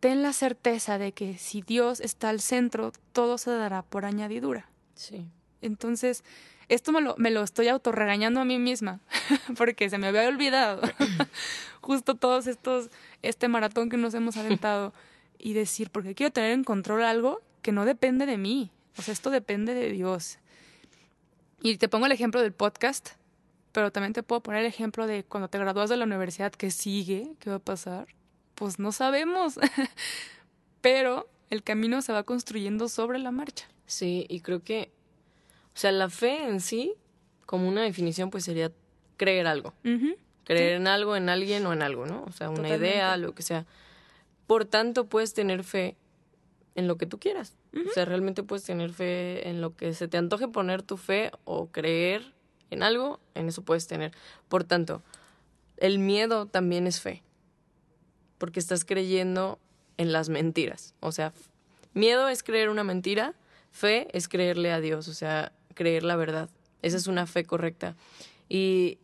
Ten 0.00 0.22
la 0.22 0.32
certeza 0.32 0.98
de 0.98 1.12
que 1.12 1.36
si 1.36 1.60
Dios 1.60 2.00
está 2.00 2.30
al 2.30 2.40
centro, 2.40 2.92
todo 3.12 3.36
se 3.36 3.50
dará 3.50 3.82
por 3.82 4.06
añadidura. 4.06 4.68
Sí. 4.94 5.26
Entonces, 5.60 6.24
esto 6.68 6.92
me 6.92 7.02
lo, 7.02 7.14
me 7.18 7.30
lo 7.30 7.42
estoy 7.42 7.68
autorregañando 7.68 8.40
a 8.40 8.44
mí 8.46 8.58
misma, 8.58 9.00
porque 9.58 9.90
se 9.90 9.98
me 9.98 10.06
había 10.06 10.28
olvidado 10.28 10.80
justo 11.82 12.14
todos 12.14 12.46
estos, 12.46 12.90
este 13.22 13.48
maratón 13.48 13.90
que 13.90 13.98
nos 13.98 14.14
hemos 14.14 14.38
aventado 14.38 14.94
y 15.38 15.52
decir, 15.52 15.90
porque 15.90 16.14
quiero 16.14 16.32
tener 16.32 16.52
en 16.52 16.64
control 16.64 17.02
algo 17.02 17.40
que 17.62 17.72
no 17.72 17.84
depende 17.84 18.26
de 18.26 18.38
mí. 18.38 18.70
O 18.96 19.02
sea, 19.02 19.12
esto 19.12 19.30
depende 19.30 19.74
de 19.74 19.90
Dios. 19.90 20.38
Y 21.62 21.78
te 21.78 21.88
pongo 21.88 22.06
el 22.06 22.12
ejemplo 22.12 22.42
del 22.42 22.52
podcast, 22.52 23.10
pero 23.72 23.90
también 23.90 24.12
te 24.12 24.22
puedo 24.22 24.42
poner 24.42 24.60
el 24.60 24.66
ejemplo 24.66 25.06
de 25.06 25.24
cuando 25.24 25.48
te 25.48 25.58
gradúas 25.58 25.90
de 25.90 25.96
la 25.96 26.04
universidad, 26.04 26.52
¿qué 26.52 26.70
sigue? 26.70 27.32
¿Qué 27.40 27.50
va 27.50 27.56
a 27.56 27.60
pasar? 27.60 28.08
Pues 28.54 28.78
no 28.78 28.92
sabemos. 28.92 29.58
pero 30.80 31.28
el 31.50 31.62
camino 31.62 32.02
se 32.02 32.12
va 32.12 32.24
construyendo 32.24 32.88
sobre 32.88 33.18
la 33.18 33.30
marcha. 33.30 33.66
Sí, 33.86 34.26
y 34.28 34.40
creo 34.40 34.62
que, 34.62 34.90
o 35.74 35.78
sea, 35.78 35.92
la 35.92 36.10
fe 36.10 36.46
en 36.46 36.60
sí, 36.60 36.94
como 37.46 37.68
una 37.68 37.82
definición, 37.82 38.30
pues 38.30 38.44
sería 38.44 38.70
creer 39.16 39.46
algo. 39.46 39.72
Creer 40.44 40.76
en 40.76 40.86
algo, 40.86 41.16
en 41.16 41.28
alguien 41.28 41.64
o 41.66 41.72
en 41.72 41.82
algo, 41.82 42.06
¿no? 42.06 42.24
O 42.24 42.32
sea, 42.32 42.50
una 42.50 42.68
idea, 42.68 43.16
lo 43.16 43.34
que 43.34 43.42
sea. 43.42 43.66
Por 44.46 44.64
tanto, 44.64 45.06
puedes 45.06 45.34
tener 45.34 45.64
fe 45.64 45.96
en 46.74 46.88
lo 46.88 46.96
que 46.96 47.06
tú 47.06 47.18
quieras. 47.18 47.56
O 47.74 47.92
sea, 47.92 48.04
realmente 48.04 48.42
puedes 48.42 48.64
tener 48.64 48.92
fe 48.92 49.48
en 49.48 49.60
lo 49.60 49.74
que 49.74 49.94
se 49.94 50.08
te 50.08 50.16
antoje 50.16 50.48
poner 50.48 50.82
tu 50.82 50.96
fe 50.96 51.30
o 51.44 51.68
creer 51.68 52.34
en 52.70 52.82
algo, 52.82 53.20
en 53.34 53.48
eso 53.48 53.62
puedes 53.62 53.86
tener. 53.86 54.12
Por 54.48 54.64
tanto, 54.64 55.02
el 55.76 55.98
miedo 55.98 56.46
también 56.46 56.86
es 56.86 57.00
fe. 57.00 57.22
Porque 58.38 58.60
estás 58.60 58.84
creyendo 58.84 59.58
en 59.96 60.12
las 60.12 60.28
mentiras. 60.28 60.94
O 61.00 61.12
sea, 61.12 61.32
miedo 61.94 62.28
es 62.28 62.42
creer 62.42 62.68
una 62.68 62.84
mentira, 62.84 63.34
fe 63.70 64.08
es 64.12 64.28
creerle 64.28 64.72
a 64.72 64.80
Dios, 64.80 65.08
o 65.08 65.14
sea, 65.14 65.52
creer 65.74 66.02
la 66.02 66.16
verdad. 66.16 66.50
Esa 66.82 66.96
es 66.96 67.06
una 67.06 67.26
fe 67.26 67.44
correcta. 67.44 67.96
Y 68.48 68.98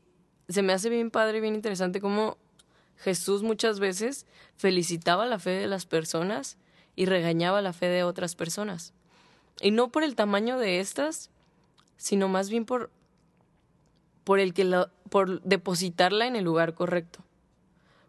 se 0.48 0.62
me 0.62 0.72
hace 0.72 0.90
bien 0.90 1.10
padre, 1.10 1.40
bien 1.40 1.54
interesante 1.54 2.00
cómo 2.00 2.36
Jesús 3.00 3.42
muchas 3.42 3.80
veces 3.80 4.26
felicitaba 4.56 5.26
la 5.26 5.38
fe 5.38 5.50
de 5.50 5.66
las 5.66 5.86
personas 5.86 6.58
y 6.96 7.06
regañaba 7.06 7.62
la 7.62 7.72
fe 7.72 7.86
de 7.86 8.04
otras 8.04 8.34
personas. 8.34 8.92
Y 9.60 9.70
no 9.70 9.88
por 9.88 10.04
el 10.04 10.14
tamaño 10.14 10.58
de 10.58 10.80
estas, 10.80 11.30
sino 11.96 12.28
más 12.28 12.50
bien 12.50 12.66
por, 12.66 12.90
por 14.24 14.38
el 14.38 14.52
que 14.52 14.64
la, 14.64 14.90
por 15.08 15.40
depositarla 15.42 16.26
en 16.26 16.36
el 16.36 16.44
lugar 16.44 16.74
correcto. 16.74 17.24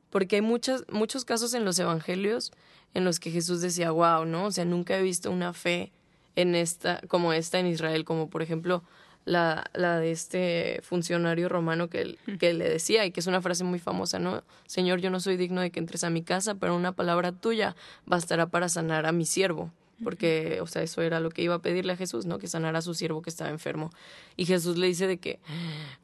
Porque 0.09 0.37
hay 0.37 0.41
muchos 0.41 0.85
muchos 0.89 1.23
casos 1.23 1.53
en 1.53 1.63
los 1.63 1.79
evangelios 1.79 2.51
en 2.93 3.05
los 3.05 3.21
que 3.21 3.31
Jesús 3.31 3.61
decía, 3.61 3.91
wow, 3.91 4.25
¿no? 4.25 4.47
O 4.47 4.51
sea, 4.51 4.65
nunca 4.65 4.97
he 4.97 5.01
visto 5.01 5.31
una 5.31 5.53
fe 5.53 5.93
en 6.35 6.55
esta, 6.55 6.99
como 7.07 7.31
esta 7.31 7.59
en 7.59 7.67
Israel, 7.67 8.03
como 8.03 8.29
por 8.29 8.41
ejemplo 8.41 8.83
la, 9.25 9.69
la 9.73 9.99
de 9.99 10.11
este 10.11 10.79
funcionario 10.83 11.49
romano 11.49 11.89
que, 11.89 12.17
que 12.39 12.53
le 12.53 12.69
decía, 12.69 13.05
y 13.05 13.11
que 13.11 13.19
es 13.19 13.27
una 13.27 13.41
frase 13.41 13.63
muy 13.63 13.79
famosa, 13.79 14.19
¿no? 14.19 14.43
Señor, 14.65 14.99
yo 15.01 15.09
no 15.09 15.19
soy 15.19 15.37
digno 15.37 15.61
de 15.61 15.71
que 15.71 15.79
entres 15.79 16.03
a 16.03 16.09
mi 16.09 16.23
casa, 16.23 16.55
pero 16.55 16.75
una 16.75 16.91
palabra 16.91 17.31
tuya 17.31 17.75
bastará 18.05 18.47
para 18.47 18.69
sanar 18.69 19.05
a 19.05 19.11
mi 19.11 19.25
siervo. 19.25 19.71
Porque, 20.03 20.59
o 20.61 20.65
sea, 20.65 20.81
eso 20.81 21.03
era 21.03 21.19
lo 21.19 21.29
que 21.29 21.43
iba 21.43 21.53
a 21.53 21.59
pedirle 21.59 21.93
a 21.93 21.95
Jesús, 21.95 22.25
¿no? 22.25 22.39
Que 22.39 22.47
sanara 22.47 22.79
a 22.79 22.81
su 22.81 22.95
siervo 22.95 23.21
que 23.21 23.29
estaba 23.29 23.51
enfermo. 23.51 23.91
Y 24.35 24.45
Jesús 24.45 24.77
le 24.77 24.87
dice 24.87 25.05
de 25.05 25.17
que, 25.17 25.39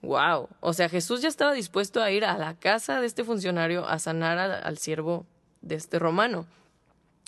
wow, 0.04 0.50
o 0.60 0.74
sea, 0.74 0.88
Jesús 0.88 1.24
ya 1.24 1.28
estaba 1.28 1.54
dispuesto 1.54 2.04
a 2.04 2.12
ir 2.12 2.24
a 2.24 2.38
la 2.38 2.54
casa 2.54 3.02
de 3.02 3.08
este 3.08 3.24
funcionario 3.24 3.88
a 3.88 3.98
sanar 3.98 4.38
al 4.38 4.78
siervo 4.78 5.26
de 5.62 5.76
este 5.76 5.98
romano. 5.98 6.46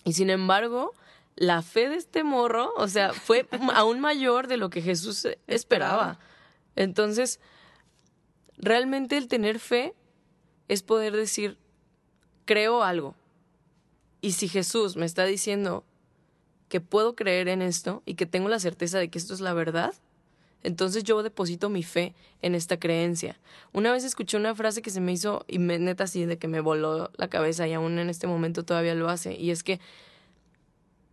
Y 0.05 0.13
sin 0.13 0.29
embargo, 0.29 0.93
la 1.39 1.61
fe 1.61 1.87
de 1.87 1.95
este 1.95 2.25
morro, 2.25 2.73
o 2.75 2.89
sea, 2.89 3.13
fue 3.13 3.47
aún 3.73 4.01
mayor 4.01 4.47
de 4.47 4.57
lo 4.57 4.69
que 4.69 4.81
Jesús 4.81 5.25
esperaba. 5.47 6.19
Entonces, 6.75 7.39
realmente 8.57 9.15
el 9.15 9.29
tener 9.29 9.59
fe 9.59 9.95
es 10.67 10.83
poder 10.83 11.15
decir, 11.15 11.57
creo 12.43 12.83
algo. 12.83 13.15
Y 14.19 14.33
si 14.33 14.49
Jesús 14.49 14.97
me 14.97 15.05
está 15.05 15.23
diciendo 15.23 15.85
que 16.67 16.81
puedo 16.81 17.15
creer 17.15 17.47
en 17.47 17.61
esto 17.61 18.03
y 18.05 18.15
que 18.15 18.25
tengo 18.25 18.49
la 18.49 18.59
certeza 18.59 18.99
de 18.99 19.09
que 19.09 19.17
esto 19.17 19.33
es 19.33 19.39
la 19.39 19.53
verdad, 19.53 19.93
entonces 20.61 21.05
yo 21.05 21.23
deposito 21.23 21.69
mi 21.69 21.83
fe 21.83 22.13
en 22.41 22.53
esta 22.53 22.77
creencia. 22.77 23.39
Una 23.71 23.93
vez 23.93 24.03
escuché 24.03 24.35
una 24.35 24.55
frase 24.55 24.81
que 24.81 24.89
se 24.89 24.99
me 24.99 25.13
hizo, 25.13 25.45
y 25.47 25.57
me, 25.57 25.79
neta 25.79 26.03
así, 26.03 26.25
de 26.25 26.37
que 26.37 26.49
me 26.49 26.59
voló 26.59 27.11
la 27.15 27.29
cabeza 27.29 27.65
y 27.65 27.71
aún 27.71 27.97
en 27.97 28.09
este 28.09 28.27
momento 28.27 28.65
todavía 28.65 28.93
lo 28.93 29.07
hace, 29.07 29.35
y 29.35 29.51
es 29.51 29.63
que 29.63 29.79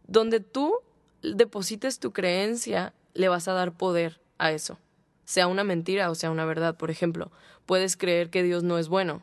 donde 0.07 0.41
tú 0.41 0.75
deposites 1.23 1.99
tu 1.99 2.13
creencia, 2.13 2.93
le 3.15 3.29
vas 3.29 3.49
a 3.49 3.53
dar 3.53 3.73
poder 3.73 4.21
a 4.39 4.53
eso, 4.53 4.79
sea 5.25 5.47
una 5.47 5.65
mentira 5.65 6.11
o 6.11 6.15
sea 6.15 6.31
una 6.31 6.45
verdad. 6.45 6.77
Por 6.77 6.91
ejemplo, 6.91 7.31
puedes 7.65 7.97
creer 7.97 8.31
que 8.31 8.43
Dios 8.43 8.63
no 8.63 8.79
es 8.79 8.89
bueno. 8.89 9.23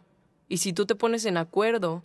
Y 0.49 0.57
si 0.57 0.73
tú 0.73 0.85
te 0.85 0.95
pones 0.95 1.25
en 1.25 1.37
acuerdo 1.37 2.03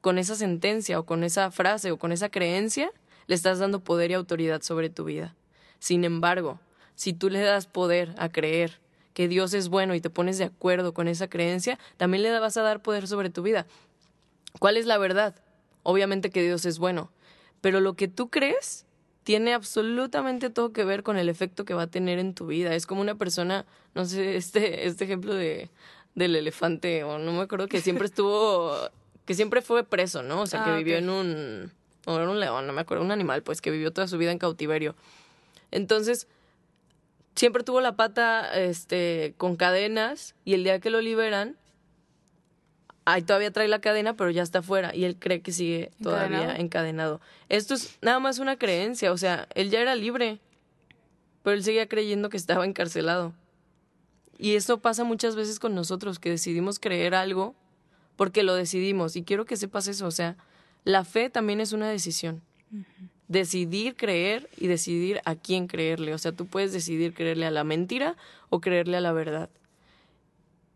con 0.00 0.18
esa 0.18 0.34
sentencia 0.34 0.98
o 0.98 1.06
con 1.06 1.24
esa 1.24 1.50
frase 1.50 1.90
o 1.90 1.98
con 1.98 2.12
esa 2.12 2.28
creencia, 2.28 2.92
le 3.26 3.34
estás 3.34 3.58
dando 3.58 3.80
poder 3.80 4.10
y 4.10 4.14
autoridad 4.14 4.62
sobre 4.62 4.90
tu 4.90 5.04
vida. 5.04 5.34
Sin 5.78 6.04
embargo, 6.04 6.60
si 6.94 7.12
tú 7.12 7.28
le 7.30 7.40
das 7.40 7.66
poder 7.66 8.14
a 8.18 8.30
creer 8.30 8.80
que 9.14 9.28
Dios 9.28 9.54
es 9.54 9.68
bueno 9.68 9.94
y 9.94 10.00
te 10.00 10.10
pones 10.10 10.38
de 10.38 10.44
acuerdo 10.44 10.92
con 10.92 11.08
esa 11.08 11.28
creencia, 11.28 11.78
también 11.96 12.22
le 12.22 12.38
vas 12.38 12.56
a 12.56 12.62
dar 12.62 12.82
poder 12.82 13.08
sobre 13.08 13.30
tu 13.30 13.42
vida. 13.42 13.66
¿Cuál 14.58 14.76
es 14.76 14.86
la 14.86 14.98
verdad? 14.98 15.34
Obviamente 15.82 16.30
que 16.30 16.42
Dios 16.42 16.66
es 16.66 16.78
bueno, 16.78 17.10
pero 17.60 17.80
lo 17.80 17.94
que 17.94 18.08
tú 18.08 18.28
crees 18.28 18.86
tiene 19.26 19.54
absolutamente 19.54 20.50
todo 20.50 20.72
que 20.72 20.84
ver 20.84 21.02
con 21.02 21.16
el 21.16 21.28
efecto 21.28 21.64
que 21.64 21.74
va 21.74 21.82
a 21.82 21.86
tener 21.88 22.20
en 22.20 22.32
tu 22.32 22.46
vida. 22.46 22.76
Es 22.76 22.86
como 22.86 23.00
una 23.00 23.16
persona, 23.16 23.66
no 23.92 24.04
sé, 24.04 24.36
este, 24.36 24.86
este 24.86 25.04
ejemplo 25.04 25.34
de, 25.34 25.68
del 26.14 26.36
elefante, 26.36 27.02
o 27.02 27.18
no 27.18 27.32
me 27.32 27.40
acuerdo, 27.40 27.66
que 27.66 27.80
siempre 27.80 28.06
estuvo, 28.06 28.72
que 29.26 29.34
siempre 29.34 29.62
fue 29.62 29.82
preso, 29.82 30.22
¿no? 30.22 30.42
O 30.42 30.46
sea, 30.46 30.64
que 30.64 30.70
ah, 30.70 30.76
vivió 30.76 30.96
en 30.96 31.10
un, 31.10 31.72
o 32.06 32.16
era 32.16 32.30
un 32.30 32.38
león, 32.38 32.68
no 32.68 32.72
me 32.72 32.80
acuerdo, 32.80 33.04
un 33.04 33.10
animal, 33.10 33.42
pues, 33.42 33.60
que 33.60 33.72
vivió 33.72 33.92
toda 33.92 34.06
su 34.06 34.16
vida 34.16 34.30
en 34.30 34.38
cautiverio. 34.38 34.94
Entonces, 35.72 36.28
siempre 37.34 37.64
tuvo 37.64 37.80
la 37.80 37.96
pata, 37.96 38.56
este, 38.56 39.34
con 39.36 39.56
cadenas, 39.56 40.36
y 40.44 40.54
el 40.54 40.62
día 40.62 40.78
que 40.78 40.90
lo 40.90 41.00
liberan, 41.00 41.56
ahí 43.06 43.22
todavía 43.22 43.50
trae 43.52 43.68
la 43.68 43.80
cadena, 43.80 44.14
pero 44.16 44.30
ya 44.30 44.42
está 44.42 44.60
fuera 44.60 44.94
y 44.94 45.04
él 45.04 45.16
cree 45.18 45.40
que 45.40 45.52
sigue 45.52 45.90
todavía 46.02 46.56
¿Encadenado? 46.56 47.20
Esto 47.48 47.74
es 47.74 47.96
nada 48.02 48.18
más 48.18 48.38
una 48.38 48.58
creencia, 48.58 49.12
o 49.12 49.16
sea, 49.16 49.48
él 49.54 49.70
ya 49.70 49.80
era 49.80 49.94
libre, 49.94 50.40
pero 51.42 51.56
él 51.56 51.62
seguía 51.62 51.88
creyendo 51.88 52.28
que 52.28 52.36
estaba 52.36 52.66
encarcelado. 52.66 53.32
Y 54.38 54.56
eso 54.56 54.78
pasa 54.78 55.04
muchas 55.04 55.36
veces 55.36 55.58
con 55.58 55.74
nosotros, 55.74 56.18
que 56.18 56.30
decidimos 56.30 56.78
creer 56.78 57.14
algo 57.14 57.54
porque 58.16 58.42
lo 58.42 58.54
decidimos. 58.54 59.16
Y 59.16 59.22
quiero 59.22 59.44
que 59.44 59.56
sepas 59.56 59.86
eso, 59.88 60.06
o 60.06 60.10
sea, 60.10 60.36
la 60.84 61.04
fe 61.04 61.30
también 61.30 61.60
es 61.60 61.72
una 61.72 61.88
decisión. 61.88 62.42
Decidir 63.28 63.96
creer 63.96 64.50
y 64.58 64.66
decidir 64.66 65.20
a 65.24 65.36
quién 65.36 65.68
creerle. 65.68 66.12
O 66.12 66.18
sea, 66.18 66.32
tú 66.32 66.46
puedes 66.46 66.72
decidir 66.72 67.14
creerle 67.14 67.46
a 67.46 67.50
la 67.50 67.64
mentira 67.64 68.16
o 68.50 68.60
creerle 68.60 68.96
a 68.96 69.00
la 69.00 69.12
verdad. 69.12 69.48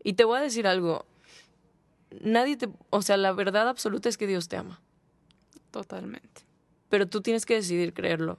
Y 0.03 0.13
te 0.13 0.23
voy 0.23 0.39
a 0.39 0.41
decir 0.41 0.65
algo, 0.65 1.05
nadie 2.19 2.57
te, 2.57 2.69
o 2.89 3.01
sea, 3.01 3.17
la 3.17 3.31
verdad 3.31 3.69
absoluta 3.69 4.09
es 4.09 4.17
que 4.17 4.27
Dios 4.27 4.47
te 4.49 4.57
ama. 4.57 4.81
Totalmente. 5.71 6.41
Pero 6.89 7.07
tú 7.07 7.21
tienes 7.21 7.45
que 7.45 7.55
decidir 7.55 7.93
creerlo. 7.93 8.37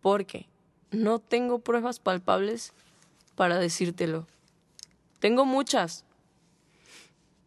Porque 0.00 0.48
no 0.90 1.18
tengo 1.18 1.60
pruebas 1.60 1.98
palpables 2.00 2.72
para 3.34 3.58
decírtelo. 3.58 4.26
Tengo 5.20 5.46
muchas. 5.46 6.04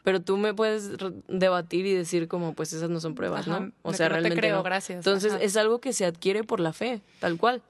pero 0.05 0.21
tú 0.21 0.37
me 0.37 0.53
puedes 0.53 0.91
debatir 1.27 1.87
y 1.87 1.93
decir 1.95 2.27
como, 2.27 2.53
pues 2.53 2.71
esas 2.73 2.91
no 2.91 2.99
son 2.99 3.15
pruebas, 3.15 3.47
¿no? 3.47 3.71
O 3.81 3.91
sea, 3.91 4.07
realmente 4.07 4.37
creo, 4.37 4.61
gracias. 4.61 4.97
Entonces 4.97 5.33
es 5.41 5.57
algo 5.57 5.81
que 5.81 5.93
se 5.93 6.05
adquiere 6.05 6.43
por 6.43 6.59
la 6.59 6.73
fe, 6.73 7.01
tal 7.19 7.37
cual. 7.39 7.63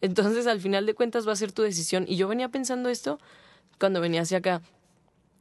Entonces 0.00 0.48
al 0.48 0.60
final 0.60 0.84
de 0.84 0.94
cuentas 0.94 1.28
va 1.28 1.32
a 1.32 1.36
ser 1.36 1.52
tu 1.52 1.62
decisión. 1.62 2.06
Y 2.08 2.16
yo 2.16 2.26
venía 2.26 2.48
pensando 2.48 2.88
esto 2.88 3.20
cuando 3.78 4.00
venía 4.00 4.22
hacia 4.22 4.38
acá. 4.38 4.62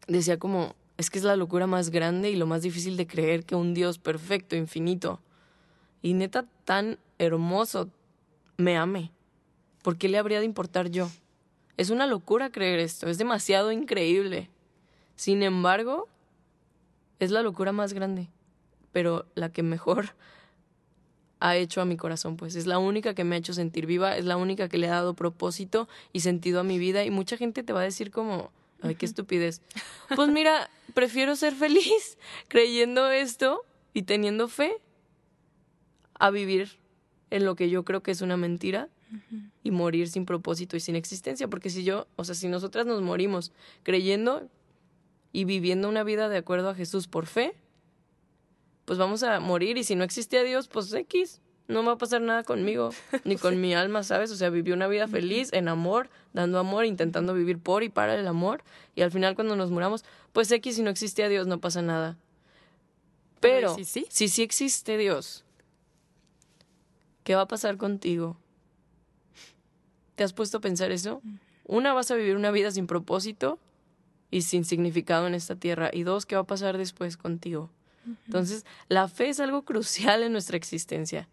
Decía 0.09 0.37
como, 0.37 0.75
es 0.97 1.09
que 1.09 1.17
es 1.17 1.23
la 1.23 1.37
locura 1.37 1.65
más 1.65 1.91
grande 1.91 2.29
y 2.29 2.35
lo 2.35 2.45
más 2.45 2.61
difícil 2.61 2.97
de 2.97 3.07
creer 3.07 3.45
que 3.45 3.55
un 3.55 3.73
Dios 3.73 3.99
perfecto, 3.99 4.57
infinito 4.57 5.21
y 6.01 6.13
neta 6.13 6.45
tan 6.65 6.97
hermoso 7.17 7.89
me 8.57 8.77
ame. 8.77 9.11
¿Por 9.81 9.97
qué 9.97 10.09
le 10.09 10.17
habría 10.17 10.39
de 10.39 10.45
importar 10.45 10.89
yo? 10.89 11.09
Es 11.77 11.89
una 11.89 12.07
locura 12.07 12.51
creer 12.51 12.79
esto, 12.79 13.07
es 13.07 13.17
demasiado 13.17 13.71
increíble. 13.71 14.49
Sin 15.15 15.43
embargo, 15.43 16.07
es 17.19 17.31
la 17.31 17.41
locura 17.41 17.71
más 17.71 17.93
grande, 17.93 18.27
pero 18.91 19.25
la 19.35 19.51
que 19.51 19.63
mejor 19.63 20.15
ha 21.39 21.55
hecho 21.55 21.81
a 21.81 21.85
mi 21.85 21.97
corazón, 21.97 22.35
pues 22.35 22.55
es 22.55 22.67
la 22.67 22.79
única 22.79 23.13
que 23.13 23.23
me 23.23 23.35
ha 23.35 23.39
hecho 23.39 23.53
sentir 23.53 23.85
viva, 23.85 24.17
es 24.17 24.25
la 24.25 24.37
única 24.37 24.67
que 24.67 24.77
le 24.77 24.87
ha 24.87 24.95
dado 24.95 25.13
propósito 25.13 25.87
y 26.11 26.21
sentido 26.21 26.59
a 26.59 26.63
mi 26.63 26.77
vida 26.77 27.05
y 27.05 27.11
mucha 27.11 27.37
gente 27.37 27.63
te 27.63 27.73
va 27.73 27.81
a 27.81 27.83
decir 27.83 28.11
como, 28.11 28.51
ay, 28.81 28.95
qué 28.95 29.05
estupidez. 29.05 29.61
Pues 30.15 30.29
mira, 30.29 30.69
prefiero 30.93 31.35
ser 31.35 31.53
feliz 31.53 32.17
creyendo 32.47 33.09
esto 33.11 33.63
y 33.93 34.03
teniendo 34.03 34.47
fe 34.47 34.77
a 36.13 36.29
vivir 36.29 36.79
en 37.29 37.45
lo 37.45 37.55
que 37.55 37.69
yo 37.69 37.83
creo 37.83 38.03
que 38.03 38.11
es 38.11 38.21
una 38.21 38.37
mentira 38.37 38.89
y 39.63 39.71
morir 39.71 40.07
sin 40.07 40.25
propósito 40.25 40.77
y 40.77 40.79
sin 40.79 40.95
existencia, 40.95 41.47
porque 41.47 41.71
si 41.71 41.83
yo, 41.83 42.07
o 42.15 42.23
sea, 42.23 42.35
si 42.35 42.47
nosotras 42.47 42.85
nos 42.85 43.01
morimos 43.01 43.51
creyendo 43.81 44.47
y 45.31 45.45
viviendo 45.45 45.89
una 45.89 46.03
vida 46.03 46.29
de 46.29 46.37
acuerdo 46.37 46.69
a 46.69 46.75
Jesús 46.75 47.07
por 47.07 47.25
fe, 47.25 47.55
pues 48.85 48.99
vamos 48.99 49.23
a 49.23 49.39
morir 49.39 49.77
y 49.77 49.83
si 49.83 49.95
no 49.95 50.03
existe 50.03 50.37
a 50.37 50.43
Dios, 50.43 50.67
pues 50.67 50.93
X, 50.93 51.41
no 51.69 51.83
va 51.83 51.93
a 51.93 51.97
pasar 51.97 52.21
nada 52.21 52.43
conmigo, 52.43 52.89
ni 53.23 53.37
con 53.37 53.61
mi 53.61 53.73
alma, 53.73 54.03
¿sabes? 54.03 54.31
O 54.31 54.35
sea, 54.35 54.49
viví 54.49 54.73
una 54.73 54.87
vida 54.87 55.07
feliz, 55.07 55.53
en 55.53 55.69
amor, 55.69 56.09
dando 56.33 56.59
amor, 56.59 56.85
intentando 56.85 57.33
vivir 57.33 57.59
por 57.59 57.83
y 57.83 57.89
para 57.89 58.15
el 58.15 58.27
amor, 58.27 58.63
y 58.95 59.01
al 59.01 59.11
final 59.11 59.35
cuando 59.35 59.55
nos 59.55 59.71
muramos, 59.71 60.03
pues 60.33 60.51
X, 60.51 60.75
si 60.75 60.83
no 60.83 60.89
existe 60.89 61.23
a 61.23 61.29
Dios, 61.29 61.47
no 61.47 61.59
pasa 61.59 61.81
nada. 61.81 62.17
Pero, 63.39 63.73
si 63.75 63.85
sí, 63.85 64.05
si 64.09 64.27
sí 64.27 64.41
existe 64.41 64.97
Dios, 64.97 65.45
¿qué 67.23 67.35
va 67.35 67.43
a 67.43 67.47
pasar 67.47 67.77
contigo? 67.77 68.35
¿Te 70.15 70.25
has 70.25 70.33
puesto 70.33 70.57
a 70.57 70.61
pensar 70.61 70.91
eso? 70.91 71.21
Una, 71.65 71.93
vas 71.93 72.11
a 72.11 72.15
vivir 72.15 72.35
una 72.35 72.51
vida 72.51 72.71
sin 72.71 72.87
propósito, 72.87 73.59
y 74.31 74.43
sin 74.43 74.65
significado 74.65 75.27
en 75.27 75.33
esta 75.33 75.55
tierra. 75.55 75.89
Y 75.91 76.03
dos, 76.03 76.25
¿qué 76.25 76.35
va 76.35 76.41
a 76.41 76.47
pasar 76.47 76.77
después 76.77 77.17
contigo? 77.17 77.69
Entonces, 78.25 78.65
la 78.87 79.07
fe 79.07 79.29
es 79.29 79.39
algo 79.39 79.63
crucial 79.63 80.23
en 80.23 80.31
nuestra 80.31 80.57
existencia. 80.57 81.27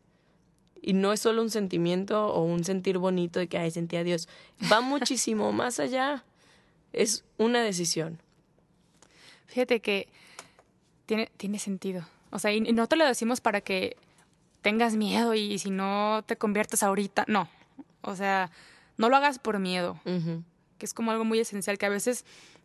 Y 0.83 0.92
no 0.92 1.12
es 1.12 1.21
solo 1.21 1.42
un 1.42 1.50
sentimiento 1.50 2.28
o 2.28 2.42
un 2.42 2.64
sentir 2.64 2.99
bonito 2.99 3.38
de 3.38 3.49
que, 3.49 3.59
ay, 3.59 3.71
sentí 3.71 3.97
a 3.97 4.04
Dios. 4.04 4.28
Va 4.71 4.80
muchísimo 4.83 5.52
más 5.52 5.80
allá. 5.80 6.25
Es 6.92 7.25
una 7.38 7.62
decisión. 7.62 8.21
Fíjate 9.47 9.80
que 9.80 10.09
tiene, 11.06 11.30
tiene 11.37 11.59
sentido. 11.59 12.06
O 12.30 12.38
sea, 12.38 12.52
y 12.52 12.61
no 12.61 12.87
te 12.87 12.97
lo 12.97 13.06
decimos 13.06 13.40
para 13.40 13.61
que 13.61 13.97
tengas 14.62 14.97
miedo 14.97 15.35
y 15.35 15.59
si 15.59 15.71
no 15.71 16.25
te 16.26 16.37
conviertes 16.37 16.83
ahorita. 16.83 17.25
No. 17.28 17.49
O 18.02 18.16
sea, 18.16 18.50
no 18.97 19.09
lo 19.09 19.16
hagas 19.16 19.38
por 19.38 19.59
miedo. 19.59 20.00
Que 20.04 20.87
es 20.87 20.95
como 20.95 21.11
algo 21.11 21.25
muy 21.25 21.38
esencial 21.38 21.78
que 21.78 21.87
a 21.87 21.90
veces 21.90 22.25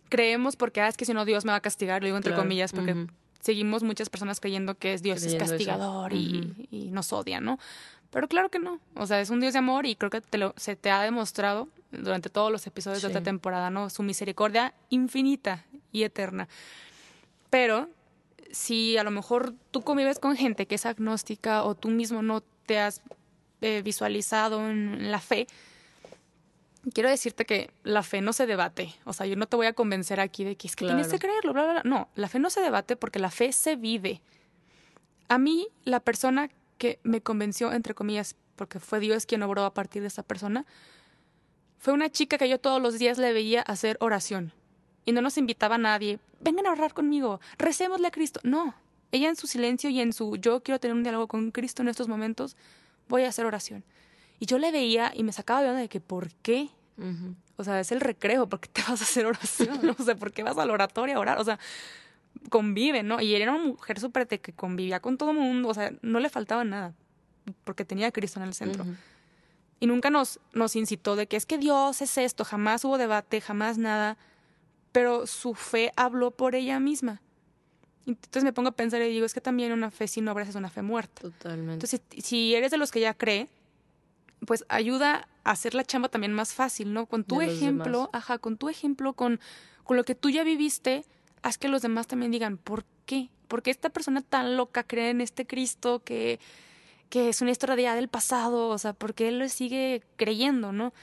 creemos 0.09 0.55
porque, 0.55 0.81
ah, 0.81 0.87
es 0.87 0.97
que 0.97 1.05
si 1.05 1.13
no 1.13 1.25
Dios 1.25 1.45
me 1.45 1.51
va 1.51 1.57
a 1.57 1.61
castigar, 1.61 2.01
lo 2.01 2.05
digo 2.05 2.17
entre 2.17 2.35
comillas, 2.35 2.73
porque 2.73 3.07
seguimos 3.39 3.83
muchas 3.83 4.09
personas 4.09 4.39
creyendo 4.39 4.75
que 4.75 4.93
es 4.93 5.01
Dios 5.01 5.23
es 5.23 5.35
castigador 5.35 6.13
y, 6.13 6.89
nos 6.91 7.13
odia, 7.13 7.39
¿no? 7.39 7.57
Pero 8.11 8.27
claro 8.27 8.49
que 8.49 8.59
no. 8.59 8.79
O 8.95 9.07
sea, 9.07 9.21
es 9.21 9.29
un 9.29 9.39
Dios 9.39 9.53
de 9.53 9.59
amor 9.59 9.85
y 9.85 9.95
creo 9.95 10.09
que 10.09 10.21
te 10.21 10.37
lo, 10.37 10.53
se 10.57 10.75
te 10.75 10.91
ha 10.91 11.01
demostrado 11.01 11.69
durante 11.91 12.29
todos 12.29 12.51
los 12.51 12.67
episodios 12.67 13.01
de 13.01 13.07
esta 13.07 13.23
temporada, 13.23 13.69
¿no? 13.69 13.89
Su 13.89 14.03
misericordia 14.03 14.73
infinita 14.89 15.65
y 15.91 16.03
eterna. 16.03 16.47
Pero 17.49 17.89
si 18.51 18.97
a 18.97 19.03
lo 19.03 19.11
mejor 19.11 19.53
tú 19.71 19.81
convives 19.81 20.19
con 20.19 20.35
gente 20.35 20.67
que 20.67 20.75
es 20.75 20.85
agnóstica 20.85 21.63
o 21.63 21.75
tú 21.75 21.89
mismo 21.89 22.21
no 22.21 22.41
te 22.65 22.79
has 22.79 23.01
eh, 23.61 23.81
visualizado 23.83 24.69
en 24.69 25.09
la 25.09 25.19
fe, 25.19 25.47
quiero 26.93 27.09
decirte 27.09 27.45
que 27.45 27.71
la 27.83 28.03
fe 28.03 28.21
no 28.21 28.33
se 28.33 28.45
debate. 28.45 28.93
O 29.05 29.13
sea, 29.13 29.25
yo 29.25 29.37
no 29.37 29.45
te 29.45 29.55
voy 29.55 29.67
a 29.67 29.73
convencer 29.73 30.19
aquí 30.19 30.43
de 30.43 30.55
que 30.57 30.67
es 30.67 30.75
que 30.75 30.85
tienes 30.85 31.07
que 31.07 31.19
creerlo, 31.19 31.53
bla, 31.53 31.63
bla, 31.63 31.71
bla. 31.73 31.81
No, 31.85 32.09
la 32.15 32.27
fe 32.27 32.39
no 32.39 32.49
se 32.49 32.61
debate 32.61 32.95
porque 32.97 33.19
la 33.19 33.31
fe 33.31 33.53
se 33.53 33.75
vive. 33.75 34.21
A 35.29 35.37
mí, 35.37 35.69
la 35.85 36.01
persona 36.01 36.49
que 36.81 36.99
me 37.03 37.21
convenció, 37.21 37.71
entre 37.73 37.93
comillas, 37.93 38.35
porque 38.55 38.79
fue 38.79 38.99
Dios 38.99 39.27
quien 39.27 39.43
obró 39.43 39.65
a 39.65 39.73
partir 39.75 40.01
de 40.01 40.07
esa 40.07 40.23
persona, 40.23 40.65
fue 41.77 41.93
una 41.93 42.09
chica 42.09 42.39
que 42.39 42.49
yo 42.49 42.59
todos 42.59 42.81
los 42.81 42.97
días 42.97 43.19
le 43.19 43.33
veía 43.33 43.61
hacer 43.61 43.97
oración. 43.99 44.51
Y 45.05 45.11
no 45.11 45.21
nos 45.21 45.37
invitaba 45.37 45.75
a 45.75 45.77
nadie, 45.77 46.17
vengan 46.39 46.65
a 46.65 46.71
orar 46.71 46.95
conmigo, 46.95 47.39
recémosle 47.59 48.07
a 48.07 48.11
Cristo. 48.11 48.39
No, 48.43 48.73
ella 49.11 49.29
en 49.29 49.35
su 49.35 49.45
silencio 49.45 49.91
y 49.91 50.01
en 50.01 50.11
su 50.11 50.37
yo 50.37 50.63
quiero 50.63 50.79
tener 50.79 50.97
un 50.97 51.03
diálogo 51.03 51.27
con 51.27 51.51
Cristo 51.51 51.83
en 51.83 51.89
estos 51.89 52.07
momentos, 52.07 52.57
voy 53.07 53.25
a 53.25 53.29
hacer 53.29 53.45
oración. 53.45 53.83
Y 54.39 54.47
yo 54.47 54.57
le 54.57 54.71
veía 54.71 55.11
y 55.15 55.21
me 55.21 55.33
sacaba 55.33 55.61
de 55.61 55.69
onda 55.69 55.81
de 55.81 55.87
que, 55.87 56.01
¿por 56.01 56.33
qué? 56.41 56.69
O 57.57 57.63
sea, 57.63 57.79
es 57.79 57.91
el 57.91 57.99
recreo, 57.99 58.49
¿por 58.49 58.59
qué 58.59 58.69
te 58.69 58.81
vas 58.81 59.01
a 59.01 59.03
hacer 59.03 59.25
oración? 59.27 59.95
O 59.99 60.03
sea, 60.03 60.15
¿por 60.15 60.31
qué 60.33 60.41
vas 60.41 60.57
al 60.57 60.71
oratorio 60.71 61.17
a 61.17 61.19
orar? 61.19 61.37
O 61.37 61.43
sea, 61.43 61.59
convive, 62.49 63.03
¿no? 63.03 63.21
Y 63.21 63.35
era 63.35 63.51
una 63.51 63.63
mujer 63.63 63.99
súper 63.99 64.27
que 64.27 64.53
convivía 64.53 64.99
con 64.99 65.17
todo 65.17 65.31
el 65.31 65.37
mundo, 65.37 65.69
o 65.69 65.73
sea, 65.73 65.91
no 66.01 66.19
le 66.19 66.29
faltaba 66.29 66.63
nada, 66.63 66.93
porque 67.63 67.85
tenía 67.85 68.07
a 68.07 68.11
Cristo 68.11 68.39
en 68.39 68.47
el 68.47 68.53
centro. 68.53 68.85
Y 69.79 69.87
nunca 69.87 70.09
nos, 70.09 70.39
nos 70.53 70.75
incitó 70.75 71.15
de 71.15 71.27
que 71.27 71.37
es 71.37 71.45
que 71.45 71.57
Dios 71.57 72.01
es 72.01 72.17
esto, 72.17 72.45
jamás 72.45 72.85
hubo 72.85 72.97
debate, 72.97 73.41
jamás 73.41 73.77
nada, 73.77 74.17
pero 74.91 75.25
su 75.27 75.55
fe 75.55 75.91
habló 75.95 76.31
por 76.31 76.55
ella 76.55 76.79
misma. 76.79 77.21
Entonces 78.05 78.43
me 78.43 78.53
pongo 78.53 78.69
a 78.69 78.73
pensar 78.73 79.01
y 79.01 79.09
digo, 79.09 79.25
es 79.25 79.33
que 79.33 79.41
también 79.41 79.71
una 79.71 79.91
fe 79.91 80.07
sin 80.07 80.27
obras 80.27 80.49
es 80.49 80.55
una 80.55 80.69
fe 80.69 80.81
muerta. 80.81 81.21
Totalmente. 81.21 81.73
Entonces, 81.73 82.01
si 82.23 82.55
eres 82.55 82.71
de 82.71 82.77
los 82.77 82.91
que 82.91 82.99
ya 82.99 83.13
cree, 83.13 83.47
pues 84.45 84.65
ayuda 84.69 85.27
a 85.43 85.51
hacer 85.51 85.75
la 85.75 85.83
chamba 85.83 86.09
también 86.09 86.33
más 86.33 86.53
fácil, 86.53 86.93
¿no? 86.93 87.05
Con 87.05 87.23
tu 87.23 87.41
ejemplo, 87.41 88.09
ajá, 88.11 88.39
con 88.39 88.57
tu 88.57 88.69
ejemplo, 88.69 89.13
con, 89.13 89.39
con 89.83 89.97
lo 89.97 90.03
que 90.03 90.15
tú 90.15 90.29
ya 90.29 90.43
viviste, 90.43 91.05
haz 91.41 91.57
que 91.57 91.67
los 91.67 91.81
demás 91.81 92.07
también 92.07 92.31
digan, 92.31 92.57
¿por 92.57 92.85
qué? 93.05 93.29
¿Por 93.47 93.61
qué 93.61 93.71
esta 93.71 93.89
persona 93.89 94.21
tan 94.21 94.55
loca 94.57 94.83
cree 94.83 95.09
en 95.09 95.21
este 95.21 95.45
Cristo 95.45 96.01
que, 96.03 96.39
que 97.09 97.29
es 97.29 97.41
una 97.41 97.51
historia 97.51 97.95
del 97.95 98.07
pasado? 98.07 98.69
O 98.69 98.77
sea, 98.77 98.93
¿por 98.93 99.13
qué 99.13 99.27
él 99.27 99.39
lo 99.39 99.49
sigue 99.49 100.03
creyendo, 100.15 100.71
no? 100.71 100.93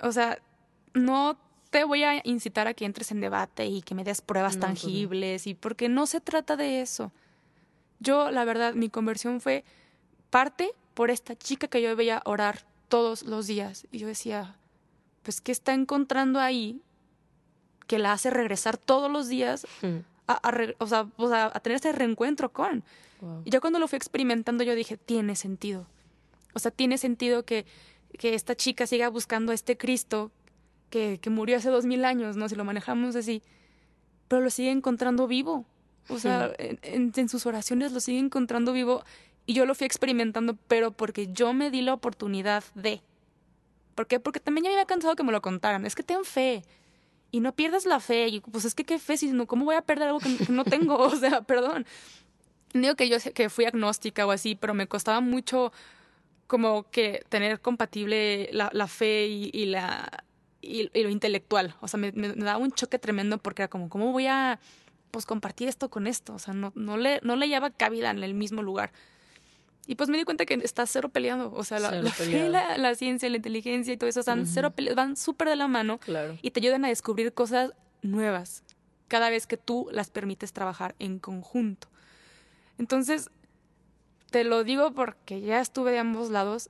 O 0.00 0.12
sea, 0.12 0.38
no 0.94 1.38
te 1.70 1.84
voy 1.84 2.04
a 2.04 2.20
incitar 2.24 2.66
a 2.66 2.74
que 2.74 2.84
entres 2.84 3.10
en 3.10 3.20
debate 3.20 3.66
y 3.66 3.82
que 3.82 3.94
me 3.94 4.04
des 4.04 4.20
pruebas 4.20 4.56
pues 4.56 4.60
tangibles 4.60 5.46
y 5.46 5.54
porque 5.54 5.88
no 5.88 6.06
se 6.06 6.20
trata 6.20 6.56
de 6.56 6.80
eso. 6.80 7.12
Yo, 8.00 8.30
la 8.30 8.44
verdad, 8.44 8.74
mi 8.74 8.90
conversión 8.90 9.40
fue 9.40 9.64
parte 10.30 10.72
por 10.94 11.10
esta 11.10 11.36
chica 11.36 11.68
que 11.68 11.82
yo 11.82 11.94
veía 11.96 12.22
orar 12.24 12.64
todos 12.88 13.22
los 13.22 13.46
días. 13.46 13.86
Y 13.92 13.98
yo 13.98 14.06
decía, 14.06 14.56
pues, 15.22 15.40
¿qué 15.40 15.52
está 15.52 15.74
encontrando 15.74 16.40
ahí 16.40 16.80
que 17.88 17.98
la 17.98 18.12
hace 18.12 18.30
regresar 18.30 18.76
todos 18.76 19.10
los 19.10 19.26
días 19.26 19.66
a, 20.28 20.40
o, 20.78 20.86
sea, 20.86 21.50
a 21.52 21.60
tener 21.60 21.76
ese 21.76 21.90
reencuentro 21.90 22.52
con? 22.52 22.84
Y 23.44 23.50
yo 23.50 23.60
cuando 23.60 23.80
lo 23.80 23.88
fui 23.88 23.96
experimentando, 23.96 24.62
yo 24.62 24.76
dije, 24.76 24.96
tiene 24.96 25.34
sentido. 25.34 25.86
O 26.54 26.60
sea, 26.60 26.70
tiene 26.70 26.98
sentido 26.98 27.44
que, 27.44 27.66
que 28.16 28.34
esta 28.34 28.54
chica 28.54 28.86
siga 28.86 29.08
buscando 29.08 29.50
a 29.50 29.54
este 29.54 29.76
Cristo 29.76 30.30
que, 30.90 31.18
que 31.20 31.30
murió 31.30 31.56
hace 31.56 31.70
dos 31.70 31.84
mil 31.84 32.04
años, 32.04 32.36
¿no? 32.36 32.48
Si 32.48 32.54
lo 32.54 32.64
manejamos 32.64 33.16
así, 33.16 33.42
pero 34.28 34.42
lo 34.42 34.50
sigue 34.50 34.70
encontrando 34.70 35.26
vivo. 35.26 35.64
O 36.08 36.18
sea, 36.18 36.52
en, 36.58 37.12
en, 37.14 37.28
sus 37.28 37.44
oraciones 37.44 37.92
lo 37.92 38.00
sigue 38.00 38.18
encontrando 38.18 38.72
vivo 38.72 39.02
y 39.46 39.52
yo 39.54 39.66
lo 39.66 39.74
fui 39.74 39.86
experimentando, 39.86 40.56
pero 40.68 40.90
porque 40.92 41.32
yo 41.32 41.52
me 41.52 41.70
di 41.70 41.82
la 41.82 41.94
oportunidad 41.94 42.64
de. 42.74 43.02
¿Por 43.94 44.06
qué? 44.06 44.20
Porque 44.20 44.40
también 44.40 44.64
ya 44.64 44.70
me 44.70 44.76
había 44.76 44.86
cansado 44.86 45.16
que 45.16 45.24
me 45.24 45.32
lo 45.32 45.42
contaran. 45.42 45.84
Es 45.84 45.94
que 45.94 46.02
ten 46.02 46.24
fe. 46.24 46.62
Y 47.30 47.40
no 47.40 47.54
pierdas 47.54 47.86
la 47.86 48.00
fe. 48.00 48.28
Y 48.28 48.40
pues 48.40 48.64
es 48.64 48.74
que 48.74 48.84
qué 48.84 48.98
fe, 48.98 49.16
si 49.16 49.30
no, 49.32 49.46
¿cómo 49.46 49.64
voy 49.64 49.76
a 49.76 49.82
perder 49.82 50.08
algo 50.08 50.20
que 50.20 50.30
no 50.50 50.64
tengo? 50.64 50.98
o 50.98 51.16
sea, 51.16 51.42
perdón. 51.42 51.86
Digo 52.74 52.94
que 52.96 53.08
yo 53.08 53.16
que 53.34 53.48
fui 53.48 53.64
agnóstica 53.64 54.26
o 54.26 54.30
así, 54.30 54.54
pero 54.54 54.74
me 54.74 54.86
costaba 54.86 55.20
mucho 55.20 55.72
como 56.46 56.90
que 56.90 57.24
tener 57.28 57.60
compatible 57.60 58.48
la, 58.52 58.70
la 58.72 58.88
fe 58.88 59.26
y, 59.26 59.66
la 59.66 60.24
y, 60.60 60.90
lo 61.02 61.10
intelectual. 61.10 61.76
O 61.80 61.88
sea, 61.88 61.98
me, 61.98 62.10
daba 62.12 62.58
un 62.58 62.72
choque 62.72 62.98
tremendo 62.98 63.38
porque 63.38 63.62
era 63.62 63.68
como, 63.68 63.88
¿cómo 63.88 64.12
voy 64.12 64.26
a 64.26 64.58
pues 65.10 65.26
compartir 65.26 65.68
esto 65.68 65.90
con 65.90 66.06
esto? 66.06 66.34
O 66.34 66.38
sea, 66.38 66.54
no, 66.54 66.72
no 66.74 66.96
le, 66.96 67.20
no 67.22 67.36
le 67.36 67.48
cabida 67.76 68.10
en 68.10 68.22
el 68.22 68.34
mismo 68.34 68.62
lugar. 68.62 68.92
Y 69.90 69.94
pues 69.94 70.10
me 70.10 70.18
di 70.18 70.24
cuenta 70.24 70.44
que 70.44 70.54
está 70.62 70.86
cero 70.86 71.08
peleando. 71.08 71.50
O 71.54 71.64
sea, 71.64 71.78
la, 71.78 71.90
la, 71.90 72.02
la, 72.76 72.94
ciencia, 72.94 73.28
la 73.30 73.36
inteligencia 73.36 73.94
y 73.94 73.96
todo 73.96 74.10
eso 74.10 74.20
están 74.20 74.46
cero 74.46 74.74
van 74.94 75.16
súper 75.16 75.48
de 75.48 75.56
la 75.56 75.66
mano 75.66 75.98
y 76.42 76.50
te 76.50 76.60
ayudan 76.60 76.84
a 76.84 76.88
descubrir 76.88 77.32
cosas 77.32 77.72
nuevas. 78.02 78.62
cada 79.08 79.30
vez 79.30 79.46
que 79.46 79.56
tú 79.56 79.88
las 79.90 80.10
permites 80.10 80.52
trabajar 80.52 80.94
en 80.98 81.18
conjunto. 81.18 81.88
Entonces, 82.76 83.30
te 84.30 84.44
lo 84.44 84.62
digo 84.62 84.92
porque 84.92 85.40
ya 85.40 85.60
estuve 85.60 85.92
de 85.92 85.98
ambos 85.98 86.28
lados, 86.28 86.68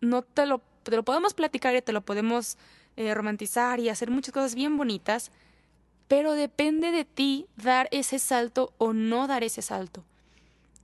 no 0.00 0.22
te 0.22 0.46
lo, 0.46 0.62
te 0.84 0.94
lo 0.94 1.02
podemos 1.02 1.34
platicar 1.34 1.74
y 1.74 1.82
te 1.82 1.92
lo 1.92 2.02
podemos 2.02 2.56
eh, 2.96 3.12
romantizar 3.14 3.80
y 3.80 3.88
hacer 3.88 4.10
muchas 4.10 4.32
cosas 4.32 4.54
bien 4.54 4.76
bonitas, 4.76 5.32
pero 6.06 6.34
depende 6.34 6.92
de 6.92 7.04
ti 7.04 7.46
dar 7.56 7.88
ese 7.90 8.20
salto 8.20 8.72
o 8.78 8.92
no 8.92 9.26
dar 9.26 9.42
ese 9.42 9.60
salto. 9.60 10.04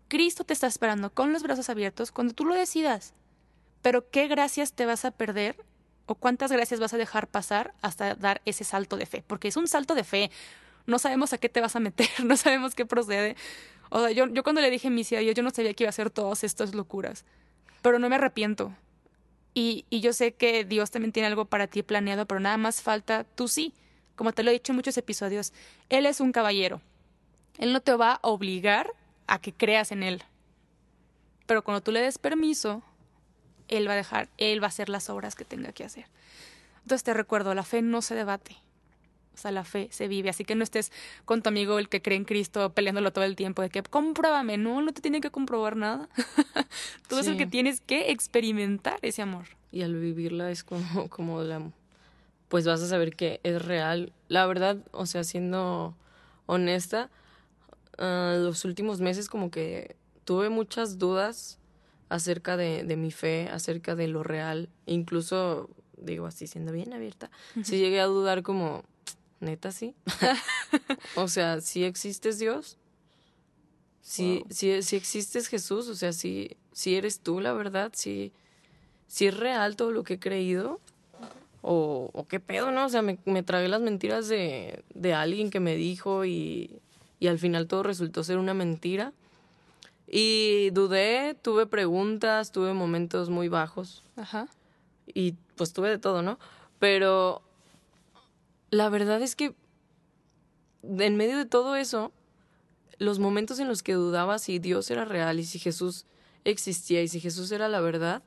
Cristo 0.09 0.45
te 0.45 0.53
está 0.53 0.67
esperando 0.67 1.13
con 1.13 1.33
los 1.33 1.43
brazos 1.43 1.71
abiertos 1.71 2.13
cuando 2.13 2.35
tú 2.35 2.45
lo 2.45 2.55
decidas. 2.55 3.15
Pero 3.83 4.09
¿qué 4.11 4.29
gracias 4.29 4.73
te 4.73 4.87
vas 4.87 5.05
a 5.05 5.11
perder 5.11 5.57
o 6.07 6.15
cuántas 6.15 6.51
gracias 6.53 6.81
vas 6.81 6.95
a 6.95 6.99
dejar 6.99 7.29
pasar 7.29 7.75
hasta 7.83 8.15
dar 8.15 8.41
ese 8.45 8.65
salto 8.65 8.97
de 8.97 9.07
fe? 9.07 9.25
Porque 9.27 9.49
es 9.49 9.57
un 9.57 9.69
salto 9.69 9.95
de 9.95 10.05
fe. 10.05 10.31
No 10.87 10.99
sabemos 10.99 11.33
a 11.33 11.39
qué 11.39 11.49
te 11.49 11.61
vas 11.61 11.77
a 11.77 11.81
meter, 11.81 12.09
no 12.25 12.37
sabemos 12.37 12.75
qué 12.75 12.87
procede. 12.87 13.37
O 13.91 14.01
sea, 14.01 14.11
yo, 14.11 14.27
yo 14.29 14.43
cuando 14.43 14.61
le 14.61 14.71
dije 14.71 14.91
misia, 14.91 15.23
yo, 15.23 15.33
yo 15.33 15.43
no 15.43 15.51
sabía 15.51 15.75
que 15.75 15.85
iba 15.85 15.89
a 15.89 15.91
hacer 15.91 16.11
todas 16.11 16.45
estas 16.45 16.75
locuras. 16.75 17.25
Pero 17.83 17.99
no 17.99 18.09
me 18.09 18.17
arrepiento. 18.17 18.75
Y, 19.53 19.85
y 19.91 20.01
yo 20.01 20.13
sé 20.13 20.33
que 20.33 20.65
Dios 20.65 20.91
también 20.91 21.13
tiene 21.13 21.27
algo 21.27 21.45
para 21.45 21.67
ti 21.67 21.83
planeado, 21.83 22.27
pero 22.27 22.41
nada 22.41 22.57
más 22.57 22.83
falta 22.83 23.25
tú 23.25 23.49
sí. 23.49 23.73
Como 24.17 24.33
te 24.33 24.43
lo 24.43 24.51
he 24.51 24.55
dicho 24.55 24.73
en 24.73 24.77
muchos 24.77 24.97
episodios, 24.97 25.53
Él 25.89 26.07
es 26.07 26.21
un 26.21 26.33
caballero. 26.33 26.81
Él 27.59 27.73
no 27.73 27.81
te 27.81 27.95
va 27.95 28.15
a 28.15 28.21
obligar 28.23 28.93
a 29.27 29.39
que 29.39 29.53
creas 29.53 29.93
en 29.93 30.03
Él. 30.03 30.23
Pero 31.47 31.63
cuando 31.63 31.83
tú 31.83 31.93
le 31.93 32.01
des 32.01 32.19
permiso, 32.19 32.83
Él 33.69 33.89
va 33.89 33.93
a 33.93 33.97
dejar, 33.97 34.29
Él 34.39 34.63
va 34.63 34.67
a 34.67 34.69
hacer 34.69 34.89
las 34.89 35.11
obras 35.11 35.35
que 35.35 35.45
tenga 35.45 35.73
que 35.73 35.85
hacer. 35.85 36.07
Entonces 36.83 37.05
te 37.05 37.15
recuerdo, 37.15 37.55
la 37.55 37.63
fe 37.63 37.83
no 37.83 38.03
se 38.03 38.15
debate. 38.15 38.57
O 39.35 39.37
sea, 39.37 39.51
la 39.51 39.65
fe 39.65 39.89
se 39.91 40.07
vive. 40.07 40.31
Así 40.31 40.45
que 40.45 40.55
no 40.55 40.63
estés 40.63 40.93
con 41.25 41.43
tu 41.43 41.49
amigo 41.49 41.79
el 41.79 41.89
que 41.89 42.01
cree 42.01 42.17
en 42.17 42.25
Cristo 42.25 42.73
peleándolo 42.73 43.13
todo 43.13 43.25
el 43.25 43.37
tiempo 43.37 43.63
de 43.63 43.71
que 43.71 43.83
compruébame. 43.83 44.59
No, 44.59 44.81
no 44.81 44.93
te 44.93 45.03
tiene 45.03 45.21
que 45.21 45.31
comprobar 45.31 45.77
nada. 45.77 46.09
Tú 47.09 47.19
es 47.19 47.27
el 47.27 47.37
que 47.37 47.47
tienes 47.47 47.81
que 47.81 48.13
experimentar 48.13 48.99
ese 49.03 49.23
amor. 49.23 49.47
Y 49.73 49.83
al 49.83 49.95
vivirla 49.95 50.51
es 50.51 50.63
como, 50.63 51.09
como 51.11 51.43
la, 51.43 51.63
pues 52.49 52.65
vas 52.67 52.81
a 52.81 52.89
saber 52.89 53.17
que 53.17 53.41
es 53.43 53.65
real. 53.65 54.13
La 54.29 54.47
verdad, 54.47 54.79
o 54.93 55.07
sea, 55.07 55.25
siendo 55.25 55.97
honesta, 56.47 57.11
uh, 57.99 58.43
los 58.43 58.65
últimos 58.65 59.01
meses 59.01 59.29
como 59.29 59.51
que 59.51 59.97
tuve 60.25 60.49
muchas 60.49 60.99
dudas 60.99 61.59
acerca 62.09 62.57
de, 62.57 62.85
de 62.85 62.97
mi 62.97 63.11
fe, 63.11 63.49
acerca 63.51 63.95
de 63.95 64.09
lo 64.09 64.23
real. 64.23 64.69
Incluso, 64.87 65.71
digo 65.97 66.27
así, 66.27 66.47
siendo 66.47 66.73
bien 66.73 66.93
abierta, 66.93 67.31
sí 67.63 67.79
llegué 67.79 68.01
a 68.01 68.07
dudar 68.07 68.43
como, 68.43 68.85
neta, 69.41 69.73
sí. 69.73 69.95
o 71.17 71.29
sea, 71.29 71.61
si 71.61 71.85
existes 71.85 72.39
Dios, 72.39 72.79
si, 74.01 74.45
si, 74.51 74.83
si, 74.83 74.97
existes 74.97 75.49
Jesús, 75.49 75.89
o 75.89 75.95
sea, 75.95 76.13
si, 76.13 76.57
si 76.73 76.95
eres 76.95 77.21
tú, 77.21 77.41
la 77.41 77.53
verdad, 77.53 77.93
si, 77.95 78.33
si 79.07 79.27
es 79.27 79.37
real 79.37 79.77
todo 79.77 79.93
lo 79.93 80.05
que 80.05 80.15
he 80.15 80.19
creído. 80.19 80.81
O, 81.67 82.11
o 82.13 82.27
qué 82.27 82.41
pedo, 82.41 82.71
¿no? 82.73 82.85
O 82.85 82.89
sea, 82.91 83.01
me, 83.01 83.17
me 83.25 83.43
tragué 83.43 83.69
las 83.69 83.81
mentiras 83.81 84.29
de, 84.29 84.85
de 84.95 85.15
alguien 85.15 85.49
que 85.49 85.61
me 85.61 85.77
dijo 85.77 86.27
y, 86.27 86.83
y 87.21 87.29
al 87.29 87.39
final 87.39 87.67
todo 87.67 87.83
resultó 87.83 88.25
ser 88.25 88.39
una 88.39 88.55
mentira. 88.55 89.13
Y 90.07 90.71
dudé, 90.71 91.35
tuve 91.41 91.67
preguntas, 91.67 92.53
tuve 92.53 92.75
momentos 92.75 93.31
muy 93.31 93.49
bajos. 93.49 94.03
Ajá. 94.17 94.49
Y 95.07 95.35
pues 95.57 95.73
tuve 95.73 95.89
de 95.89 95.99
todo, 95.99 96.23
¿no? 96.23 96.39
Pero 96.79 97.43
la 98.71 98.89
verdad 98.89 99.23
es 99.23 99.37
que 99.37 99.55
en 100.83 101.17
medio 101.17 101.39
de 101.39 101.47
todo 101.47 101.77
eso, 101.77 102.13
los 102.99 103.19
momentos 103.19 103.59
en 103.59 103.69
los 103.69 103.83
que 103.83 103.95
dudaba 103.95 104.39
si 104.39 104.59
Dios 104.59 104.91
era 104.91 105.05
real 105.05 105.41
y 105.41 105.45
si 105.45 105.59
Jesús 105.59 106.07
existía 106.45 107.03
y 107.03 107.09
si 107.09 107.21
Jesús 107.21 107.51
era 107.53 107.69
la 107.69 107.81
verdad, 107.81 108.23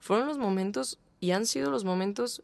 fueron 0.00 0.26
los 0.26 0.38
momentos 0.38 0.98
y 1.20 1.30
han 1.30 1.46
sido 1.46 1.70
los 1.70 1.84
momentos 1.84 2.42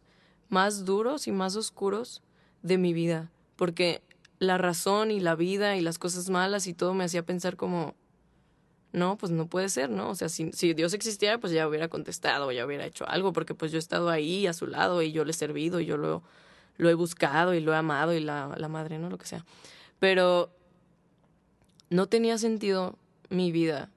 más 0.48 0.84
duros 0.84 1.26
y 1.26 1.32
más 1.32 1.56
oscuros 1.56 2.22
de 2.62 2.78
mi 2.78 2.92
vida, 2.92 3.30
porque 3.56 4.02
la 4.38 4.58
razón 4.58 5.10
y 5.10 5.20
la 5.20 5.34
vida 5.34 5.76
y 5.76 5.80
las 5.80 5.98
cosas 5.98 6.30
malas 6.30 6.66
y 6.66 6.74
todo 6.74 6.94
me 6.94 7.04
hacía 7.04 7.24
pensar 7.24 7.56
como, 7.56 7.94
no, 8.92 9.16
pues 9.18 9.32
no 9.32 9.48
puede 9.48 9.68
ser, 9.68 9.90
¿no? 9.90 10.10
O 10.10 10.14
sea, 10.14 10.28
si, 10.28 10.52
si 10.52 10.74
Dios 10.74 10.94
existiera, 10.94 11.38
pues 11.38 11.52
ya 11.52 11.68
hubiera 11.68 11.88
contestado, 11.88 12.50
ya 12.52 12.64
hubiera 12.64 12.86
hecho 12.86 13.08
algo, 13.08 13.32
porque 13.32 13.54
pues 13.54 13.72
yo 13.72 13.78
he 13.78 13.80
estado 13.80 14.08
ahí 14.10 14.46
a 14.46 14.52
su 14.52 14.66
lado 14.66 15.02
y 15.02 15.12
yo 15.12 15.24
le 15.24 15.32
he 15.32 15.34
servido 15.34 15.80
y 15.80 15.86
yo 15.86 15.96
lo, 15.96 16.22
lo 16.76 16.88
he 16.88 16.94
buscado 16.94 17.54
y 17.54 17.60
lo 17.60 17.72
he 17.72 17.76
amado 17.76 18.14
y 18.14 18.20
la, 18.20 18.54
la 18.56 18.68
madre, 18.68 18.98
¿no? 18.98 19.10
Lo 19.10 19.18
que 19.18 19.26
sea. 19.26 19.44
Pero 19.98 20.50
no 21.90 22.06
tenía 22.06 22.38
sentido 22.38 22.96
mi 23.28 23.52
vida 23.52 23.90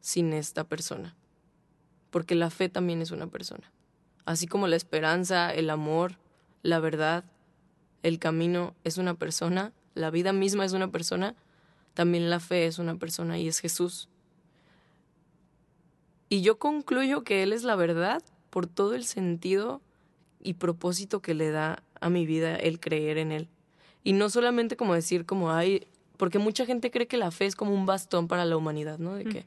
sin 0.00 0.32
esta 0.32 0.64
persona, 0.64 1.14
porque 2.10 2.34
la 2.34 2.50
fe 2.50 2.68
también 2.68 3.02
es 3.02 3.10
una 3.10 3.26
persona, 3.26 3.72
así 4.24 4.46
como 4.46 4.68
la 4.68 4.76
esperanza, 4.76 5.52
el 5.52 5.70
amor, 5.70 6.18
la 6.62 6.78
verdad, 6.80 7.24
el 8.02 8.18
camino 8.18 8.74
es 8.84 8.98
una 8.98 9.14
persona, 9.14 9.72
la 9.94 10.10
vida 10.10 10.32
misma 10.32 10.64
es 10.64 10.72
una 10.72 10.90
persona, 10.90 11.34
también 11.94 12.30
la 12.30 12.40
fe 12.40 12.66
es 12.66 12.78
una 12.78 12.96
persona 12.96 13.38
y 13.38 13.48
es 13.48 13.60
Jesús. 13.60 14.08
Y 16.28 16.42
yo 16.42 16.58
concluyo 16.58 17.24
que 17.24 17.42
Él 17.42 17.52
es 17.52 17.62
la 17.62 17.76
verdad 17.76 18.22
por 18.50 18.66
todo 18.66 18.94
el 18.94 19.04
sentido 19.04 19.80
y 20.42 20.54
propósito 20.54 21.20
que 21.20 21.34
le 21.34 21.50
da 21.50 21.82
a 22.00 22.10
mi 22.10 22.26
vida 22.26 22.56
el 22.56 22.80
creer 22.80 23.18
en 23.18 23.32
Él. 23.32 23.48
Y 24.04 24.12
no 24.12 24.28
solamente 24.30 24.76
como 24.76 24.94
decir 24.94 25.26
como, 25.26 25.50
ay, 25.50 25.86
porque 26.16 26.38
mucha 26.38 26.66
gente 26.66 26.90
cree 26.90 27.06
que 27.06 27.16
la 27.16 27.30
fe 27.30 27.46
es 27.46 27.56
como 27.56 27.74
un 27.74 27.86
bastón 27.86 28.28
para 28.28 28.44
la 28.44 28.56
humanidad, 28.56 28.98
¿no? 28.98 29.14
De 29.14 29.24
que, 29.24 29.44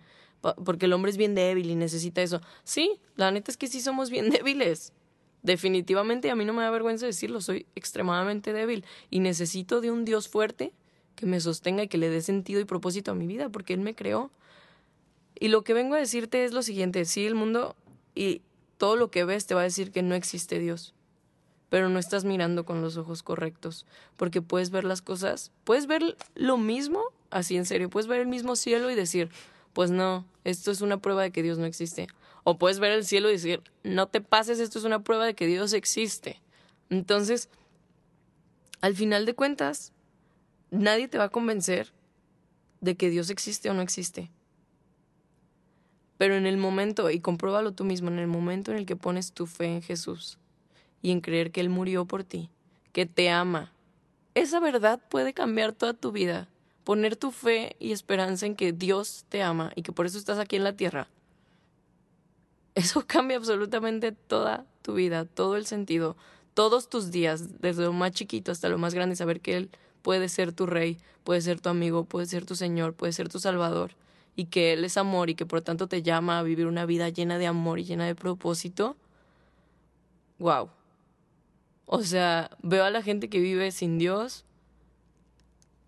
porque 0.63 0.85
el 0.85 0.93
hombre 0.93 1.12
es 1.12 1.17
bien 1.17 1.35
débil 1.35 1.69
y 1.69 1.75
necesita 1.75 2.21
eso. 2.21 2.41
Sí, 2.63 2.99
la 3.15 3.31
neta 3.31 3.51
es 3.51 3.57
que 3.57 3.67
sí 3.67 3.81
somos 3.81 4.09
bien 4.09 4.29
débiles. 4.29 4.93
Definitivamente, 5.41 6.30
a 6.30 6.36
mí 6.36 6.43
no 6.45 6.54
me 6.54 6.63
da 6.63 6.69
vergüenza 6.69 7.06
decirlo, 7.06 7.41
soy 7.41 7.65
extremadamente 7.75 8.52
débil 8.52 8.84
y 9.10 9.19
necesito 9.19 9.80
de 9.80 9.91
un 9.91 10.04
Dios 10.04 10.28
fuerte 10.28 10.73
que 11.15 11.25
me 11.25 11.39
sostenga 11.39 11.84
y 11.84 11.88
que 11.88 11.97
le 11.97 12.10
dé 12.10 12.21
sentido 12.21 12.60
y 12.60 12.65
propósito 12.65 13.12
a 13.12 13.15
mi 13.15 13.28
vida, 13.28 13.49
porque 13.49 13.73
Él 13.73 13.80
me 13.80 13.95
creó. 13.95 14.32
Y 15.39 15.47
lo 15.47 15.63
que 15.63 15.73
vengo 15.73 15.95
a 15.95 15.99
decirte 15.99 16.43
es 16.43 16.54
lo 16.54 16.62
siguiente, 16.62 17.06
sí, 17.06 17.25
el 17.25 17.36
mundo 17.36 17.75
y 18.15 18.41
todo 18.78 18.95
lo 18.95 19.12
que 19.12 19.25
ves 19.25 19.45
te 19.45 19.54
va 19.56 19.62
a 19.62 19.65
decir 19.65 19.91
que 19.91 20.02
no 20.02 20.15
existe 20.15 20.60
Dios, 20.60 20.93
pero 21.69 21.89
no 21.89 21.99
estás 21.99 22.25
mirando 22.25 22.65
con 22.65 22.82
los 22.82 22.97
ojos 22.97 23.23
correctos, 23.23 23.86
porque 24.17 24.41
puedes 24.41 24.71
ver 24.71 24.84
las 24.84 25.02
cosas, 25.02 25.52
puedes 25.63 25.88
ver 25.88 26.17
lo 26.36 26.58
mismo, 26.58 27.04
así 27.30 27.56
en 27.58 27.65
serio, 27.65 27.89
puedes 27.89 28.08
ver 28.08 28.21
el 28.21 28.28
mismo 28.28 28.56
cielo 28.56 28.89
y 28.89 28.95
decir, 28.95 29.30
pues 29.73 29.91
no, 29.91 30.25
esto 30.43 30.71
es 30.71 30.82
una 30.82 30.97
prueba 30.97 31.23
de 31.23 31.32
que 31.32 31.43
Dios 31.43 31.58
no 31.58 31.65
existe. 31.65 32.08
O 32.43 32.58
puedes 32.58 32.80
ver 32.80 32.91
el 32.91 33.06
cielo 33.06 33.30
y 33.30 33.34
decir, 33.34 33.62
no 33.84 34.08
te 34.08 34.21
pases, 34.21 34.60
esto 34.60 34.80
es 34.80 34.86
una 34.86 35.04
prueba 35.04 35.25
de 35.25 35.34
que 35.34 35.47
Dios 35.47 35.73
existe. 35.73 36.41
Entonces, 36.89 37.49
al 38.82 38.95
final 38.95 39.25
de 39.25 39.36
cuentas, 39.36 39.91
nadie 40.71 41.08
te 41.08 41.17
va 41.17 41.25
a 41.25 41.30
convencer 41.30 41.91
de 42.82 42.95
que 42.95 43.10
Dios 43.10 43.30
existe 43.30 43.69
o 43.69 43.73
no 43.73 43.82
existe. 43.82 44.32
Pero 46.17 46.36
en 46.36 46.45
el 46.45 46.58
momento, 46.58 47.10
y 47.10 47.19
compruébalo 47.19 47.73
tú 47.73 47.84
mismo, 47.84 48.10
en 48.10 48.19
el 48.19 48.28
momento 48.28 48.71
en 48.71 48.78
el 48.78 48.86
que 48.86 48.95
pones 48.95 49.32
tu 49.32 49.45
fe 49.45 49.65
en 49.65 49.82
Jesús 49.82 50.38
y 51.02 51.12
en 51.12 51.21
creer 51.21 51.52
que 51.52 51.62
Él 51.62 51.69
murió 51.69 52.06
por 52.06 52.23
ti, 52.23 52.49
que 52.91 53.06
te 53.06 53.30
ama, 53.30 53.71
esa 54.34 54.60
verdad 54.60 54.99
puede 55.10 55.34
cambiar 55.34 55.73
toda 55.73 55.93
tu 55.93 56.12
vida. 56.12 56.47
Poner 56.84 57.15
tu 57.15 57.32
fe 57.32 57.75
y 57.80 57.91
esperanza 57.91 58.45
en 58.45 58.56
que 58.56 58.71
Dios 58.71 59.25
te 59.30 59.43
ama 59.43 59.71
y 59.75 59.84
que 59.84 59.91
por 59.91 60.06
eso 60.06 60.17
estás 60.17 60.39
aquí 60.39 60.56
en 60.56 60.63
la 60.63 60.73
tierra 60.73 61.08
eso 62.79 63.03
cambia 63.07 63.37
absolutamente 63.37 64.11
toda 64.11 64.65
tu 64.81 64.93
vida, 64.93 65.25
todo 65.25 65.55
el 65.57 65.65
sentido, 65.65 66.15
todos 66.53 66.89
tus 66.89 67.11
días, 67.11 67.61
desde 67.61 67.83
lo 67.83 67.93
más 67.93 68.11
chiquito 68.11 68.51
hasta 68.51 68.69
lo 68.69 68.77
más 68.77 68.93
grande, 68.93 69.15
saber 69.15 69.41
que 69.41 69.57
Él 69.57 69.69
puede 70.01 70.29
ser 70.29 70.53
tu 70.53 70.65
rey, 70.65 70.97
puede 71.23 71.41
ser 71.41 71.59
tu 71.59 71.69
amigo, 71.69 72.05
puede 72.05 72.25
ser 72.25 72.45
tu 72.45 72.55
Señor, 72.55 72.93
puede 72.93 73.13
ser 73.13 73.29
tu 73.29 73.39
Salvador, 73.39 73.91
y 74.35 74.45
que 74.45 74.73
Él 74.73 74.83
es 74.83 74.97
amor 74.97 75.29
y 75.29 75.35
que 75.35 75.45
por 75.45 75.61
tanto 75.61 75.87
te 75.87 76.01
llama 76.01 76.39
a 76.39 76.43
vivir 76.43 76.65
una 76.65 76.85
vida 76.85 77.09
llena 77.09 77.37
de 77.37 77.47
amor 77.47 77.79
y 77.79 77.83
llena 77.83 78.05
de 78.05 78.15
propósito. 78.15 78.95
Wow. 80.39 80.69
O 81.85 82.03
sea, 82.03 82.49
veo 82.61 82.83
a 82.85 82.91
la 82.91 83.01
gente 83.01 83.29
que 83.29 83.39
vive 83.39 83.71
sin 83.71 83.97
Dios 83.97 84.45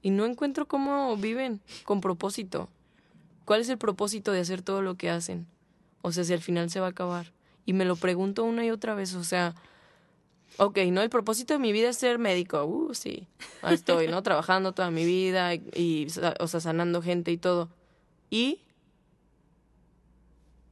y 0.02 0.10
no 0.10 0.26
encuentro 0.26 0.68
cómo 0.68 1.16
viven 1.16 1.62
con 1.86 2.02
propósito. 2.02 2.70
¿Cuál 3.46 3.62
es 3.62 3.70
el 3.70 3.78
propósito 3.78 4.32
de 4.32 4.40
hacer 4.40 4.62
todo 4.62 4.82
lo 4.82 4.96
que 4.96 5.10
hacen? 5.10 5.48
O 6.02 6.12
sea, 6.12 6.24
si 6.24 6.34
al 6.34 6.42
final 6.42 6.70
se 6.70 6.80
va 6.80 6.88
a 6.88 6.90
acabar. 6.90 7.32
Y 7.66 7.74
me 7.74 7.86
lo 7.86 7.96
pregunto 7.96 8.44
una 8.44 8.66
y 8.66 8.72
otra 8.72 8.96
vez, 8.96 9.14
o 9.14 9.24
sea, 9.24 9.56
ok, 10.58 10.80
¿no? 10.92 11.02
El 11.02 11.10
propósito 11.10 11.54
de 11.54 11.60
mi 11.60 11.72
vida 11.72 11.90
es 11.90 11.98
ser 11.98 12.20
médico. 12.20 12.66
Uh, 12.66 12.94
sí. 12.94 13.28
Estoy, 13.70 14.08
¿no? 14.08 14.22
Trabajando 14.24 14.74
toda 14.74 14.92
mi 14.92 15.06
vida 15.06 15.54
y, 15.54 16.08
o 16.40 16.48
sea, 16.48 16.60
sanando 16.60 17.02
gente 17.02 17.32
y 17.32 17.38
todo. 17.38 17.70
¿Y? 18.30 18.62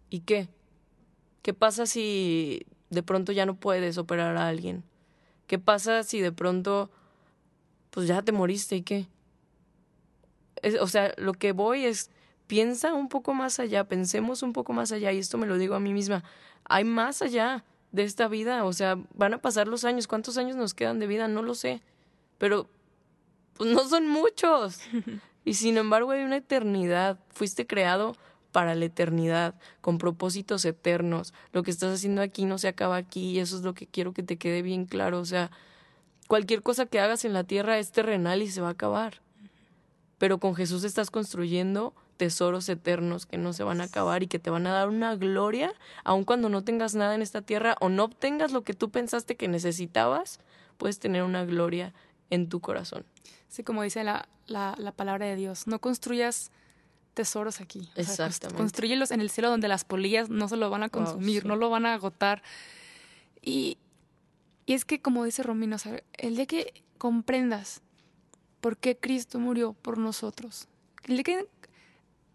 ¿Y 0.10 0.22
qué? 0.22 0.50
¿Qué 1.42 1.54
pasa 1.54 1.86
si 1.86 2.66
de 2.90 3.04
pronto 3.04 3.32
ya 3.32 3.46
no 3.46 3.56
puedes 3.56 3.98
operar 3.98 4.38
a 4.38 4.48
alguien? 4.48 4.84
¿Qué 5.48 5.60
pasa 5.60 6.04
si 6.04 6.20
de 6.22 6.32
pronto 6.32 6.90
pues 7.92 8.08
ya 8.08 8.22
te 8.22 8.32
moriste 8.32 8.76
y 8.76 8.82
qué. 8.82 9.08
o 10.80 10.88
sea, 10.88 11.14
lo 11.18 11.34
que 11.34 11.52
voy 11.52 11.86
es, 11.86 12.10
piensa 12.50 12.96
un 12.96 13.10
poco 13.10 13.36
más 13.36 13.60
allá, 13.60 13.84
pensemos 13.84 14.42
un 14.42 14.54
poco 14.54 14.74
más 14.74 14.92
allá, 14.92 15.12
y 15.12 15.20
esto 15.20 15.38
me 15.38 15.46
lo 15.46 15.60
digo 15.60 15.76
a 15.76 15.80
mí 15.80 15.94
misma, 15.94 16.24
hay 16.64 16.84
más 16.84 17.22
allá 17.22 17.64
de 17.92 18.04
esta 18.04 18.28
vida, 18.28 18.66
o 18.66 18.74
sea, 18.74 18.98
van 19.14 19.36
a 19.36 19.38
pasar 19.38 19.68
los 19.68 19.86
años, 19.86 20.08
¿cuántos 20.08 20.36
años 20.40 20.56
nos 20.56 20.74
quedan 20.74 20.98
de 20.98 21.06
vida? 21.06 21.28
No 21.28 21.44
lo 21.44 21.54
sé, 21.54 21.84
pero 22.40 22.68
pues 23.54 23.70
no 23.72 23.88
son 23.88 24.08
muchos. 24.08 24.80
Y 25.46 25.54
sin 25.56 25.78
embargo 25.78 26.12
hay 26.12 26.22
una 26.22 26.36
eternidad, 26.36 27.18
fuiste 27.30 27.66
creado 27.66 28.16
para 28.52 28.76
la 28.76 28.86
eternidad, 28.86 29.56
con 29.82 29.98
propósitos 29.98 30.64
eternos. 30.66 31.34
Lo 31.54 31.64
que 31.64 31.72
estás 31.72 31.92
haciendo 31.96 32.22
aquí 32.22 32.46
no 32.46 32.58
se 32.60 32.68
acaba 32.68 32.98
aquí 32.98 33.32
y 33.32 33.40
eso 33.40 33.56
es 33.56 33.64
lo 33.64 33.74
que 33.74 33.88
quiero 33.88 34.14
que 34.14 34.22
te 34.22 34.38
quede 34.38 34.62
bien 34.62 34.86
claro. 34.86 35.20
O 35.20 35.26
sea, 35.26 35.50
cualquier 36.28 36.62
cosa 36.62 36.86
que 36.86 37.00
hagas 37.00 37.26
en 37.26 37.34
la 37.34 37.46
tierra 37.46 37.80
es 37.80 37.92
terrenal 37.92 38.44
y 38.44 38.52
se 38.52 38.62
va 38.62 38.68
a 38.68 38.72
acabar. 38.72 39.22
Pero 40.20 40.40
con 40.40 40.56
Jesús 40.56 40.84
estás 40.84 41.10
construyendo 41.10 41.96
tesoros 42.20 42.68
eternos 42.68 43.26
que 43.26 43.38
no 43.38 43.54
se 43.54 43.64
van 43.64 43.80
a 43.80 43.86
acabar 43.86 44.24
y 44.24 44.28
que 44.28 44.40
te 44.40 44.50
van 44.50 44.68
a 44.68 44.74
dar 44.74 44.90
una 44.90 45.16
gloria, 45.16 45.74
aun 46.04 46.26
cuando 46.26 46.50
no 46.50 46.66
tengas 46.66 46.94
nada 46.94 47.16
en 47.16 47.22
esta 47.22 47.42
tierra 47.42 47.78
o 47.80 47.88
no 47.88 48.04
obtengas 48.04 48.52
lo 48.52 48.66
que 48.66 48.74
tú 48.74 48.90
pensaste 48.92 49.38
que 49.38 49.48
necesitabas, 49.48 50.42
puedes 50.78 51.00
tener 51.00 51.24
una 51.24 51.46
gloria 51.46 51.94
en 52.30 52.50
tu 52.50 52.60
corazón. 52.60 53.06
Sí, 53.48 53.64
como 53.64 53.84
dice 53.84 54.04
la, 54.04 54.28
la, 54.48 54.76
la 54.78 54.92
palabra 54.92 55.28
de 55.28 55.38
Dios, 55.38 55.66
no 55.66 55.80
construyas 55.80 56.52
tesoros 57.14 57.62
aquí. 57.62 57.90
Exactamente. 57.96 58.58
construyelos 58.58 59.12
en 59.12 59.22
el 59.22 59.30
cielo 59.30 59.50
donde 59.50 59.70
las 59.70 59.86
polillas 59.86 60.30
no 60.30 60.50
se 60.50 60.58
lo 60.58 60.70
van 60.70 60.84
a 60.84 60.90
consumir, 60.90 61.46
no 61.46 61.56
lo 61.56 61.70
van 61.70 61.86
a 61.86 61.94
agotar. 61.94 62.44
Y, 63.42 63.78
y 64.66 64.74
es 64.74 64.84
que, 64.84 65.02
como 65.02 65.24
dice 65.24 65.42
Romino, 65.42 65.78
el 66.18 66.36
de 66.36 66.48
que 66.48 66.84
comprendas 66.98 67.82
por 68.60 68.76
qué 68.76 68.98
Cristo 68.98 69.40
murió 69.40 69.72
por 69.72 69.98
nosotros, 69.98 70.68
el 71.06 71.16
de 71.16 71.24
que 71.24 71.48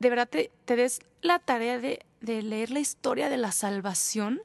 de 0.04 0.10
verdad 0.10 0.28
te, 0.28 0.50
te 0.66 0.76
des 0.76 1.00
la 1.22 1.38
tarea 1.38 1.78
de, 1.78 2.04
de, 2.20 2.42
leer 2.42 2.70
la 2.70 2.78
historia 2.78 3.30
de 3.30 3.38
la 3.38 3.52
salvación, 3.52 4.42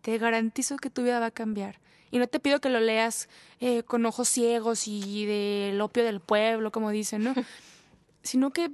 te 0.00 0.16
garantizo 0.16 0.78
que 0.78 0.88
tu 0.88 1.02
vida 1.02 1.20
va 1.20 1.26
a 1.26 1.30
cambiar. 1.30 1.78
Y 2.10 2.18
no 2.18 2.26
te 2.26 2.40
pido 2.40 2.58
que 2.58 2.70
lo 2.70 2.80
leas 2.80 3.28
eh, 3.60 3.82
con 3.82 4.06
ojos 4.06 4.30
ciegos 4.30 4.88
y 4.88 5.26
del 5.26 5.78
opio 5.82 6.04
del 6.04 6.20
pueblo, 6.20 6.72
como 6.72 6.90
dicen, 6.90 7.22
¿no? 7.22 7.34
sino 8.22 8.50
que 8.50 8.70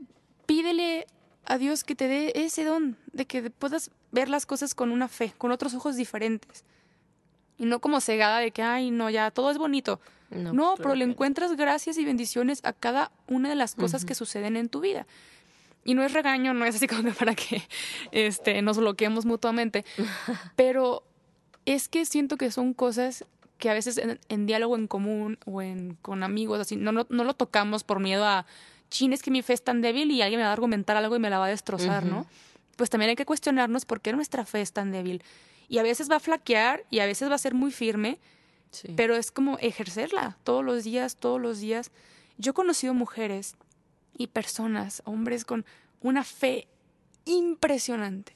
pídele 0.46 1.08
a 1.44 1.58
Dios 1.58 1.82
que 1.82 1.96
te 1.96 2.06
dé 2.06 2.32
ese 2.36 2.62
don, 2.64 2.96
de 3.12 3.26
que 3.26 3.50
puedas 3.50 3.90
ver 4.12 4.28
las 4.28 4.46
cosas 4.46 4.72
con 4.76 4.92
una 4.92 5.08
fe, 5.08 5.34
con 5.36 5.50
otros 5.50 5.74
ojos 5.74 5.96
diferentes. 5.96 6.64
Y 7.58 7.66
no 7.66 7.80
como 7.80 8.00
cegada 8.00 8.38
de 8.38 8.52
que, 8.52 8.62
ay, 8.62 8.92
no, 8.92 9.10
ya 9.10 9.32
todo 9.32 9.50
es 9.50 9.58
bonito. 9.58 10.00
No, 10.30 10.74
pues, 10.76 10.80
pero 10.82 10.94
le 10.94 11.04
encuentras 11.04 11.56
gracias 11.56 11.98
y 11.98 12.04
bendiciones 12.04 12.60
a 12.62 12.72
cada 12.72 13.10
una 13.26 13.48
de 13.48 13.56
las 13.56 13.74
cosas 13.74 14.04
que 14.04 14.14
suceden 14.14 14.56
en 14.56 14.68
tu 14.68 14.78
vida. 14.78 15.06
Y 15.86 15.94
no 15.94 16.02
es 16.02 16.12
regaño, 16.12 16.52
no 16.52 16.66
es 16.66 16.76
así 16.76 16.86
como 16.86 17.12
para 17.12 17.34
que 17.34 17.62
este, 18.12 18.60
nos 18.60 18.76
bloqueemos 18.76 19.24
mutuamente, 19.24 19.84
pero 20.56 21.04
es 21.64 21.88
que 21.88 22.04
siento 22.04 22.36
que 22.36 22.50
son 22.50 22.74
cosas 22.74 23.24
que 23.58 23.70
a 23.70 23.74
veces 23.74 23.98
en, 24.28 24.46
diálogo 24.46 24.76
en 24.76 24.86
común 24.86 25.38
o 25.46 25.62
en, 25.62 25.96
con 26.02 26.22
amigos, 26.22 26.60
así, 26.60 26.76
no, 26.76 26.92
no, 26.92 27.06
no 27.08 27.24
lo 27.24 27.32
tocamos 27.32 27.84
por 27.84 28.00
miedo 28.00 28.26
a, 28.26 28.46
chin, 28.90 29.12
es 29.12 29.22
que 29.22 29.30
mi 29.30 29.42
fe 29.42 29.52
es 29.52 29.62
tan 29.62 29.80
débil 29.80 30.10
y 30.10 30.22
alguien 30.22 30.38
me 30.38 30.44
va 30.44 30.50
a 30.50 30.52
argumentar 30.52 30.96
algo 30.96 31.16
y 31.16 31.18
me 31.18 31.30
la 31.30 31.38
va 31.38 31.46
a 31.46 31.48
destrozar, 31.48 32.04
¿no? 32.04 32.26
Pues 32.76 32.90
también 32.90 33.10
hay 33.10 33.16
que 33.16 33.24
cuestionarnos 33.24 33.84
por 33.84 34.00
qué 34.00 34.12
nuestra 34.12 34.44
fe 34.44 34.60
es 34.60 34.72
tan 34.72 34.92
débil. 34.92 35.22
Y 35.68 35.78
a 35.78 35.82
veces 35.82 36.10
va 36.10 36.16
a 36.16 36.20
flaquear 36.20 36.84
y 36.90 37.00
a 37.00 37.06
veces 37.06 37.30
va 37.30 37.34
a 37.34 37.38
ser 37.38 37.54
muy 37.54 37.72
firme, 37.72 38.18
pero 38.94 39.16
es 39.16 39.30
como 39.30 39.58
ejercerla 39.58 40.36
todos 40.44 40.64
los 40.64 40.84
días, 40.84 41.16
todos 41.16 41.40
los 41.40 41.60
días. 41.60 41.90
Yo 42.38 42.50
he 42.50 42.54
conocido 42.54 42.94
mujeres 42.94 43.56
y 44.18 44.28
personas, 44.28 45.02
hombres 45.04 45.44
con 45.44 45.64
una 46.00 46.24
fe 46.24 46.68
impresionante, 47.24 48.34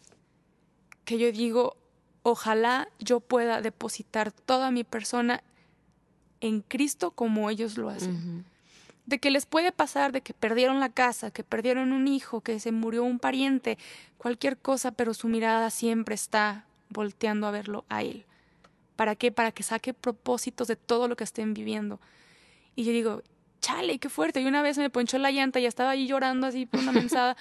que 1.05 1.19
yo 1.19 1.31
digo, 1.33 1.77
ojalá 2.23 2.89
yo 2.99 3.21
pueda 3.21 3.61
depositar 3.61 4.33
toda 4.33 4.71
mi 4.71 4.85
persona 4.85 5.43
en 6.41 6.61
Cristo 6.63 7.11
como 7.11 7.51
ellos 7.51 7.77
lo 7.77 7.91
hacen 7.91 8.45
de 9.11 9.19
que 9.19 9.31
les 9.33 9.45
puede 9.45 9.73
pasar, 9.73 10.13
de 10.13 10.21
que 10.21 10.33
perdieron 10.33 10.79
la 10.79 10.89
casa, 10.89 11.33
que 11.33 11.43
perdieron 11.43 11.93
un 11.93 12.07
hijo, 12.07 12.43
que 12.43 12.61
se 12.61 12.71
murió 12.71 13.03
un 13.03 13.19
pariente, 13.19 13.77
cualquier 14.19 14.57
cosa, 14.57 14.93
pero 14.93 15.15
su 15.15 15.27
mirada 15.27 15.71
siempre 15.71 16.15
está 16.15 16.65
volteando 16.91 17.49
a 17.49 17.51
verlo 17.51 17.85
a 17.89 18.03
él. 18.03 18.25
¿Para 18.95 19.17
qué? 19.17 19.33
Para 19.33 19.51
que 19.51 19.65
saque 19.65 19.95
propósitos 19.95 20.69
de 20.69 20.77
todo 20.77 21.09
lo 21.09 21.17
que 21.17 21.25
estén 21.25 21.55
viviendo. 21.55 22.01
Y 22.77 22.85
yo 22.85 22.93
digo, 22.93 23.23
chale, 23.61 23.99
qué 23.99 24.09
fuerte. 24.09 24.41
Y 24.41 24.47
una 24.47 24.63
vez 24.63 24.79
me 24.79 24.91
ponchó 24.91 25.19
la 25.19 25.31
llanta 25.31 25.61
y 25.61 25.67
estaba 25.67 25.91
ahí 25.91 26.07
llorando 26.07 26.47
así 26.47 26.67
por 26.67 26.81
una 26.81 26.93
mensada. 26.93 27.37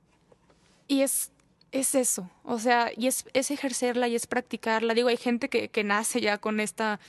y 0.88 1.02
es, 1.02 1.30
es 1.72 1.94
eso. 1.94 2.30
O 2.42 2.58
sea, 2.58 2.90
y 2.96 3.06
es, 3.06 3.26
es 3.32 3.50
ejercerla 3.50 4.08
y 4.08 4.14
es 4.14 4.26
practicarla. 4.26 4.94
Digo, 4.94 5.08
hay 5.08 5.16
gente 5.16 5.48
que, 5.48 5.68
que 5.68 5.84
nace 5.84 6.20
ya 6.20 6.38
con 6.38 6.60
esta 6.60 7.00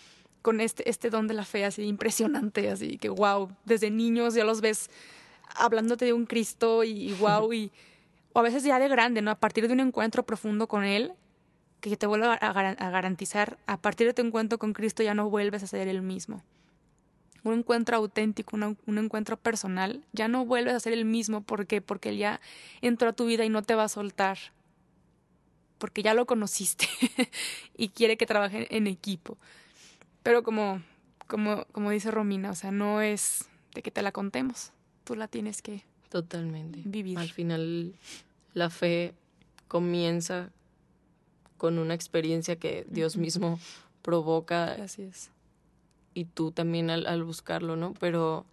con 0.42 0.62
este, 0.62 0.88
este 0.88 1.10
don 1.10 1.28
de 1.28 1.34
la 1.34 1.44
fe 1.44 1.66
así 1.66 1.82
impresionante, 1.82 2.70
así 2.70 3.00
que 3.00 3.10
wow, 3.10 3.50
desde 3.66 3.90
niños 3.90 4.36
ya 4.36 4.44
los 4.44 4.62
ves 4.62 4.92
hablándote 5.56 6.06
de 6.06 6.14
un 6.14 6.28
Cristo 6.28 6.84
y, 6.84 7.14
wow, 7.14 7.52
y, 7.52 7.72
o 8.32 8.40
a 8.40 8.44
veces 8.44 8.64
ya 8.64 8.78
de 8.78 8.88
grande, 8.88 9.24
¿no? 9.24 9.32
A 9.32 9.40
partir 9.40 9.66
de 9.68 9.74
un 9.74 9.80
encuentro 9.80 10.24
profundo 10.24 10.68
con 10.68 10.84
Él, 10.84 11.14
que 11.82 11.98
te 11.98 12.06
vuelva 12.06 12.34
a, 12.34 12.90
garantizar, 12.92 13.58
a 13.66 13.78
partir 13.78 14.06
de 14.06 14.14
tu 14.14 14.22
encuentro 14.22 14.60
con 14.60 14.74
Cristo 14.74 15.02
ya 15.02 15.16
no 15.16 15.30
vuelves 15.32 15.64
a 15.64 15.68
ser 15.68 15.88
el 15.88 16.04
mismo. 16.04 16.44
Un 17.46 17.60
encuentro 17.60 17.96
auténtico, 17.96 18.58
un 18.58 18.98
encuentro 18.98 19.38
personal, 19.38 20.04
ya 20.14 20.28
no 20.28 20.46
vuelves 20.46 20.74
a 20.74 20.80
ser 20.80 20.94
el 20.94 21.06
mismo. 21.06 21.42
¿Por 21.42 21.68
qué? 21.68 21.80
Porque 21.80 22.10
Él 22.10 22.18
ya 22.18 22.42
entró 22.82 23.10
a 23.10 23.14
tu 23.14 23.28
vida 23.28 23.46
y 23.46 23.50
no 23.50 23.62
te 23.62 23.76
va 23.76 23.84
a 23.84 23.88
soltar. 23.88 24.38
Porque 25.78 26.02
ya 26.02 26.16
lo 26.16 26.26
conociste 26.26 26.88
y 27.78 27.90
quiere 27.90 28.18
que 28.18 28.26
trabajen 28.26 28.66
en 28.72 28.88
equipo. 28.88 29.38
Pero 30.24 30.42
como, 30.42 30.82
como, 31.28 31.66
como 31.72 31.92
dice 31.92 32.10
Romina, 32.10 32.50
o 32.50 32.56
sea, 32.56 32.72
no 32.72 33.02
es 33.02 33.46
de 33.76 33.84
que 33.84 33.92
te 33.92 34.02
la 34.02 34.12
contemos, 34.12 34.72
tú 35.04 35.16
la 35.16 35.28
tienes 35.28 35.62
que 35.62 35.84
Totalmente. 36.10 36.82
vivir. 36.84 37.20
Al 37.20 37.30
final, 37.30 37.94
la 38.56 38.72
fe 38.72 39.14
comienza 39.68 40.50
con 41.58 41.78
una 41.78 41.94
experiencia 41.94 42.56
que 42.56 42.88
Dios 42.90 43.18
mismo 43.18 43.60
provoca. 44.02 44.74
Así 44.74 45.04
es. 45.04 45.30
Y 46.16 46.26
tú 46.26 46.52
también 46.52 46.90
al, 46.90 47.06
al 47.06 47.24
buscarlo, 47.24 47.76
¿no? 47.76 47.94
Pero 48.00 48.46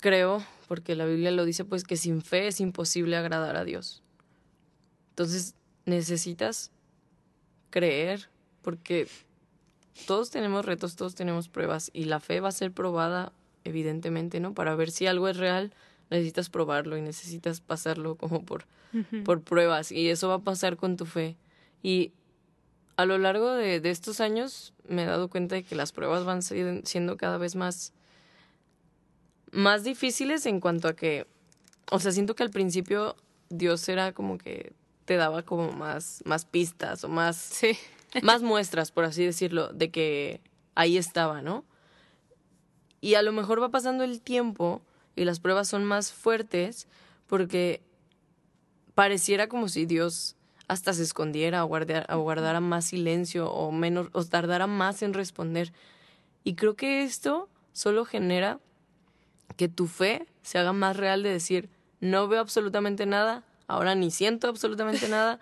creo, 0.00 0.42
porque 0.68 0.96
la 0.96 1.04
Biblia 1.04 1.30
lo 1.30 1.44
dice, 1.44 1.64
pues 1.64 1.84
que 1.84 1.96
sin 1.96 2.22
fe 2.22 2.46
es 2.46 2.60
imposible 2.60 3.16
agradar 3.16 3.56
a 3.56 3.64
Dios. 3.64 4.02
Entonces 5.10 5.54
necesitas 5.84 6.70
creer, 7.70 8.28
porque 8.62 9.08
todos 10.06 10.30
tenemos 10.30 10.64
retos, 10.64 10.96
todos 10.96 11.14
tenemos 11.14 11.48
pruebas 11.48 11.90
y 11.92 12.04
la 12.04 12.20
fe 12.20 12.40
va 12.40 12.48
a 12.48 12.52
ser 12.52 12.72
probada, 12.72 13.32
evidentemente, 13.64 14.40
¿no? 14.40 14.54
Para 14.54 14.74
ver 14.74 14.90
si 14.90 15.06
algo 15.06 15.28
es 15.28 15.36
real, 15.36 15.72
necesitas 16.10 16.50
probarlo 16.50 16.96
y 16.96 17.02
necesitas 17.02 17.60
pasarlo 17.60 18.16
como 18.16 18.44
por, 18.44 18.64
por 19.24 19.40
pruebas 19.40 19.92
y 19.92 20.08
eso 20.08 20.28
va 20.28 20.34
a 20.34 20.38
pasar 20.40 20.76
con 20.76 20.96
tu 20.96 21.06
fe. 21.06 21.36
Y 21.82 22.12
a 22.96 23.04
lo 23.04 23.18
largo 23.18 23.52
de, 23.52 23.80
de 23.80 23.90
estos 23.90 24.20
años 24.20 24.74
me 24.86 25.02
he 25.02 25.06
dado 25.06 25.28
cuenta 25.28 25.54
de 25.54 25.62
que 25.62 25.74
las 25.74 25.92
pruebas 25.92 26.24
van 26.24 26.42
siendo 26.42 27.16
cada 27.16 27.38
vez 27.38 27.56
más, 27.56 27.92
más 29.50 29.84
difíciles 29.84 30.46
en 30.46 30.60
cuanto 30.60 30.88
a 30.88 30.94
que, 30.94 31.26
o 31.90 31.98
sea, 31.98 32.12
siento 32.12 32.34
que 32.34 32.42
al 32.42 32.50
principio 32.50 33.16
Dios 33.48 33.88
era 33.88 34.12
como 34.12 34.38
que 34.38 34.72
te 35.04 35.16
daba 35.16 35.42
como 35.42 35.72
más, 35.72 36.22
más 36.24 36.44
pistas 36.44 37.04
o 37.04 37.08
más... 37.08 37.36
Sí 37.36 37.76
más 38.22 38.42
muestras, 38.42 38.92
por 38.92 39.04
así 39.04 39.24
decirlo, 39.24 39.72
de 39.72 39.90
que 39.90 40.40
ahí 40.74 40.98
estaba, 40.98 41.40
¿no? 41.40 41.64
Y 43.00 43.14
a 43.14 43.22
lo 43.22 43.32
mejor 43.32 43.62
va 43.62 43.70
pasando 43.70 44.04
el 44.04 44.20
tiempo 44.20 44.82
y 45.16 45.24
las 45.24 45.40
pruebas 45.40 45.68
son 45.68 45.84
más 45.84 46.12
fuertes 46.12 46.86
porque 47.26 47.82
pareciera 48.94 49.48
como 49.48 49.68
si 49.68 49.86
Dios 49.86 50.36
hasta 50.72 50.92
se 50.92 51.02
escondiera 51.02 51.64
o, 51.64 51.68
guardara, 51.68 52.06
o 52.16 52.20
guardara 52.20 52.60
más 52.60 52.86
silencio 52.86 53.50
o 53.50 53.70
menos 53.72 54.08
o 54.12 54.24
tardara 54.24 54.66
más 54.66 55.02
en 55.02 55.14
responder. 55.14 55.72
Y 56.44 56.54
creo 56.54 56.74
que 56.74 57.04
esto 57.04 57.48
solo 57.72 58.04
genera 58.04 58.58
que 59.56 59.68
tu 59.68 59.86
fe 59.86 60.26
se 60.42 60.58
haga 60.58 60.72
más 60.72 60.96
real 60.96 61.22
de 61.22 61.30
decir, 61.30 61.68
no 62.00 62.26
veo 62.26 62.40
absolutamente 62.40 63.06
nada, 63.06 63.44
ahora 63.68 63.94
ni 63.94 64.10
siento 64.10 64.48
absolutamente 64.48 65.08
nada, 65.10 65.38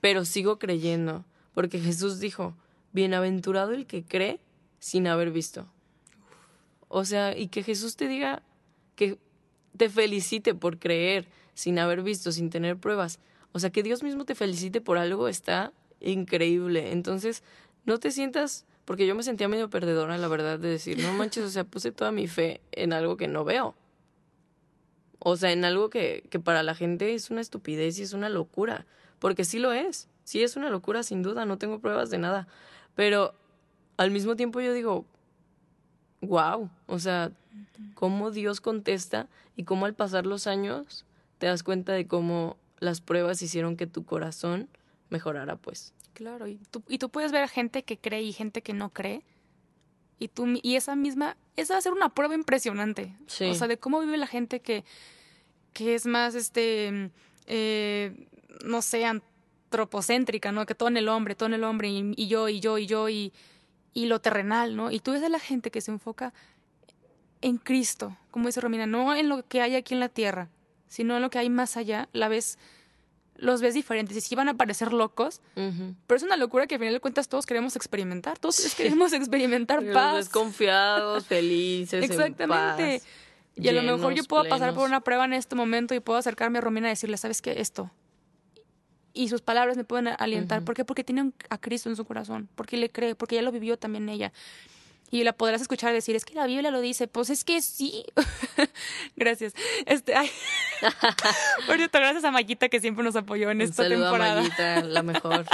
pero 0.00 0.24
sigo 0.24 0.58
creyendo 0.58 1.24
porque 1.54 1.78
Jesús 1.78 2.18
dijo, 2.18 2.54
bienaventurado 2.92 3.72
el 3.72 3.86
que 3.86 4.04
cree 4.04 4.40
sin 4.80 5.06
haber 5.06 5.30
visto. 5.30 5.66
O 6.88 7.04
sea, 7.04 7.36
y 7.36 7.48
que 7.48 7.62
Jesús 7.62 7.96
te 7.96 8.08
diga 8.08 8.42
que 8.96 9.18
te 9.76 9.88
felicite 9.88 10.54
por 10.54 10.78
creer 10.78 11.28
sin 11.54 11.78
haber 11.78 12.02
visto, 12.02 12.32
sin 12.32 12.50
tener 12.50 12.76
pruebas. 12.76 13.20
O 13.54 13.60
sea, 13.60 13.70
que 13.70 13.84
Dios 13.84 14.02
mismo 14.02 14.24
te 14.24 14.34
felicite 14.34 14.80
por 14.80 14.98
algo 14.98 15.28
está 15.28 15.72
increíble. 16.00 16.90
Entonces, 16.90 17.44
no 17.84 17.98
te 17.98 18.10
sientas 18.10 18.66
porque 18.84 19.06
yo 19.06 19.14
me 19.14 19.22
sentía 19.22 19.46
medio 19.46 19.70
perdedora, 19.70 20.18
la 20.18 20.26
verdad, 20.26 20.58
de 20.58 20.68
decir, 20.68 20.98
no 20.98 21.12
manches, 21.12 21.44
o 21.44 21.50
sea, 21.50 21.62
puse 21.62 21.92
toda 21.92 22.10
mi 22.10 22.26
fe 22.26 22.60
en 22.72 22.92
algo 22.92 23.16
que 23.16 23.28
no 23.28 23.44
veo. 23.44 23.76
O 25.20 25.36
sea, 25.36 25.52
en 25.52 25.64
algo 25.64 25.88
que, 25.88 26.24
que 26.30 26.40
para 26.40 26.64
la 26.64 26.74
gente 26.74 27.14
es 27.14 27.30
una 27.30 27.40
estupidez 27.40 27.96
y 28.00 28.02
es 28.02 28.12
una 28.12 28.28
locura, 28.28 28.86
porque 29.20 29.44
sí 29.44 29.60
lo 29.60 29.72
es, 29.72 30.08
sí 30.24 30.42
es 30.42 30.56
una 30.56 30.68
locura 30.68 31.04
sin 31.04 31.22
duda, 31.22 31.46
no 31.46 31.56
tengo 31.56 31.78
pruebas 31.78 32.10
de 32.10 32.18
nada, 32.18 32.48
pero 32.96 33.34
al 33.96 34.10
mismo 34.10 34.34
tiempo 34.34 34.60
yo 34.60 34.72
digo, 34.72 35.06
wow, 36.20 36.68
o 36.86 36.98
sea, 36.98 37.30
cómo 37.94 38.32
Dios 38.32 38.60
contesta 38.60 39.28
y 39.56 39.62
cómo 39.62 39.86
al 39.86 39.94
pasar 39.94 40.26
los 40.26 40.48
años 40.48 41.06
te 41.38 41.46
das 41.46 41.62
cuenta 41.62 41.92
de 41.92 42.08
cómo 42.08 42.58
las 42.84 43.00
pruebas 43.00 43.42
hicieron 43.42 43.76
que 43.76 43.86
tu 43.86 44.04
corazón 44.04 44.68
mejorara, 45.10 45.56
pues. 45.56 45.92
Claro, 46.12 46.46
y 46.46 46.58
tú, 46.70 46.82
y 46.88 46.98
tú 46.98 47.08
puedes 47.08 47.32
ver 47.32 47.42
a 47.42 47.48
gente 47.48 47.82
que 47.82 47.98
cree 47.98 48.22
y 48.22 48.32
gente 48.32 48.62
que 48.62 48.72
no 48.72 48.90
cree. 48.90 49.22
Y, 50.18 50.28
tú, 50.28 50.46
y 50.62 50.76
esa 50.76 50.94
misma, 50.94 51.36
esa 51.56 51.74
va 51.74 51.78
a 51.78 51.82
ser 51.82 51.92
una 51.92 52.14
prueba 52.14 52.34
impresionante. 52.34 53.16
Sí. 53.26 53.46
O 53.46 53.54
sea, 53.54 53.66
de 53.66 53.78
cómo 53.78 54.00
vive 54.00 54.16
la 54.16 54.28
gente 54.28 54.60
que, 54.60 54.84
que 55.72 55.94
es 55.94 56.06
más, 56.06 56.36
este, 56.36 57.10
eh, 57.46 58.28
no 58.64 58.80
sé, 58.80 59.04
antropocéntrica, 59.04 60.52
¿no? 60.52 60.66
Que 60.66 60.76
todo 60.76 60.88
en 60.88 60.96
el 60.96 61.08
hombre, 61.08 61.34
todo 61.34 61.48
en 61.48 61.54
el 61.54 61.64
hombre, 61.64 61.88
y, 61.88 62.12
y 62.16 62.28
yo, 62.28 62.48
y 62.48 62.60
yo, 62.60 62.78
y 62.78 62.86
yo, 62.86 63.08
y, 63.08 63.32
y 63.92 64.06
lo 64.06 64.20
terrenal, 64.20 64.76
¿no? 64.76 64.90
Y 64.90 65.00
tú 65.00 65.12
ves 65.12 65.22
a 65.22 65.28
la 65.28 65.40
gente 65.40 65.70
que 65.70 65.80
se 65.80 65.90
enfoca 65.90 66.32
en 67.40 67.58
Cristo, 67.58 68.16
como 68.30 68.46
dice 68.46 68.60
Romina, 68.60 68.86
no 68.86 69.14
en 69.14 69.28
lo 69.28 69.46
que 69.46 69.60
hay 69.60 69.74
aquí 69.74 69.94
en 69.94 70.00
la 70.00 70.08
tierra, 70.08 70.48
sino 70.94 71.16
en 71.16 71.22
lo 71.22 71.28
que 71.28 71.40
hay 71.40 71.50
más 71.50 71.76
allá, 71.76 72.08
la 72.12 72.28
ves 72.28 72.56
los 73.36 73.60
ves 73.60 73.74
diferentes 73.74 74.16
y 74.16 74.20
sí 74.20 74.36
van 74.36 74.48
a 74.48 74.54
parecer 74.54 74.92
locos, 74.92 75.40
pero 75.56 76.16
es 76.16 76.22
una 76.22 76.36
locura 76.36 76.68
que 76.68 76.76
al 76.76 76.78
final 76.78 76.94
de 76.94 77.00
cuentas 77.00 77.28
todos 77.28 77.46
queremos 77.46 77.74
experimentar, 77.74 78.38
todos 78.38 78.76
queremos 78.76 79.12
experimentar 79.12 79.84
paz. 79.92 80.14
Desconfiados, 80.14 81.26
felices, 81.26 82.04
Exactamente. 82.04 83.02
y 83.56 83.68
a 83.68 83.72
lo 83.72 83.82
mejor 83.82 84.14
yo 84.14 84.22
puedo 84.22 84.48
pasar 84.48 84.72
por 84.72 84.86
una 84.86 85.00
prueba 85.00 85.24
en 85.24 85.32
este 85.32 85.56
momento 85.56 85.96
y 85.96 86.00
puedo 86.00 86.16
acercarme 86.16 86.58
a 86.58 86.60
Romina 86.60 86.86
y 86.86 86.90
decirle, 86.90 87.16
¿sabes 87.16 87.42
qué? 87.42 87.60
Esto. 87.60 87.90
Y 89.12 89.28
sus 89.30 89.42
palabras 89.42 89.76
me 89.76 89.82
pueden 89.82 90.08
alientar. 90.18 90.64
¿Por 90.64 90.76
qué? 90.76 90.84
Porque 90.84 91.02
tiene 91.02 91.32
a 91.50 91.58
Cristo 91.58 91.88
en 91.88 91.96
su 91.96 92.04
corazón, 92.04 92.48
porque 92.54 92.76
le 92.76 92.88
cree, 92.88 93.16
porque 93.16 93.34
ya 93.34 93.42
lo 93.42 93.50
vivió 93.50 93.76
también 93.76 94.08
ella 94.08 94.32
y 95.14 95.22
la 95.22 95.32
podrás 95.32 95.60
escuchar 95.62 95.92
decir, 95.92 96.16
es 96.16 96.24
que 96.24 96.34
la 96.34 96.46
Biblia 96.46 96.72
lo 96.72 96.80
dice, 96.80 97.06
pues 97.06 97.30
es 97.30 97.44
que 97.44 97.62
sí. 97.62 98.04
gracias. 99.16 99.54
Este, 99.86 100.16
ay. 100.16 100.28
Por 101.66 101.76
cierto, 101.76 101.98
gracias 101.98 102.24
a 102.24 102.30
Maquita 102.30 102.68
que 102.68 102.80
siempre 102.80 103.04
nos 103.04 103.16
apoyó 103.16 103.50
en 103.50 103.60
esta 103.60 103.88
temporada. 103.88 104.42
A 104.58 104.82
la 104.82 105.02
mejor. 105.02 105.44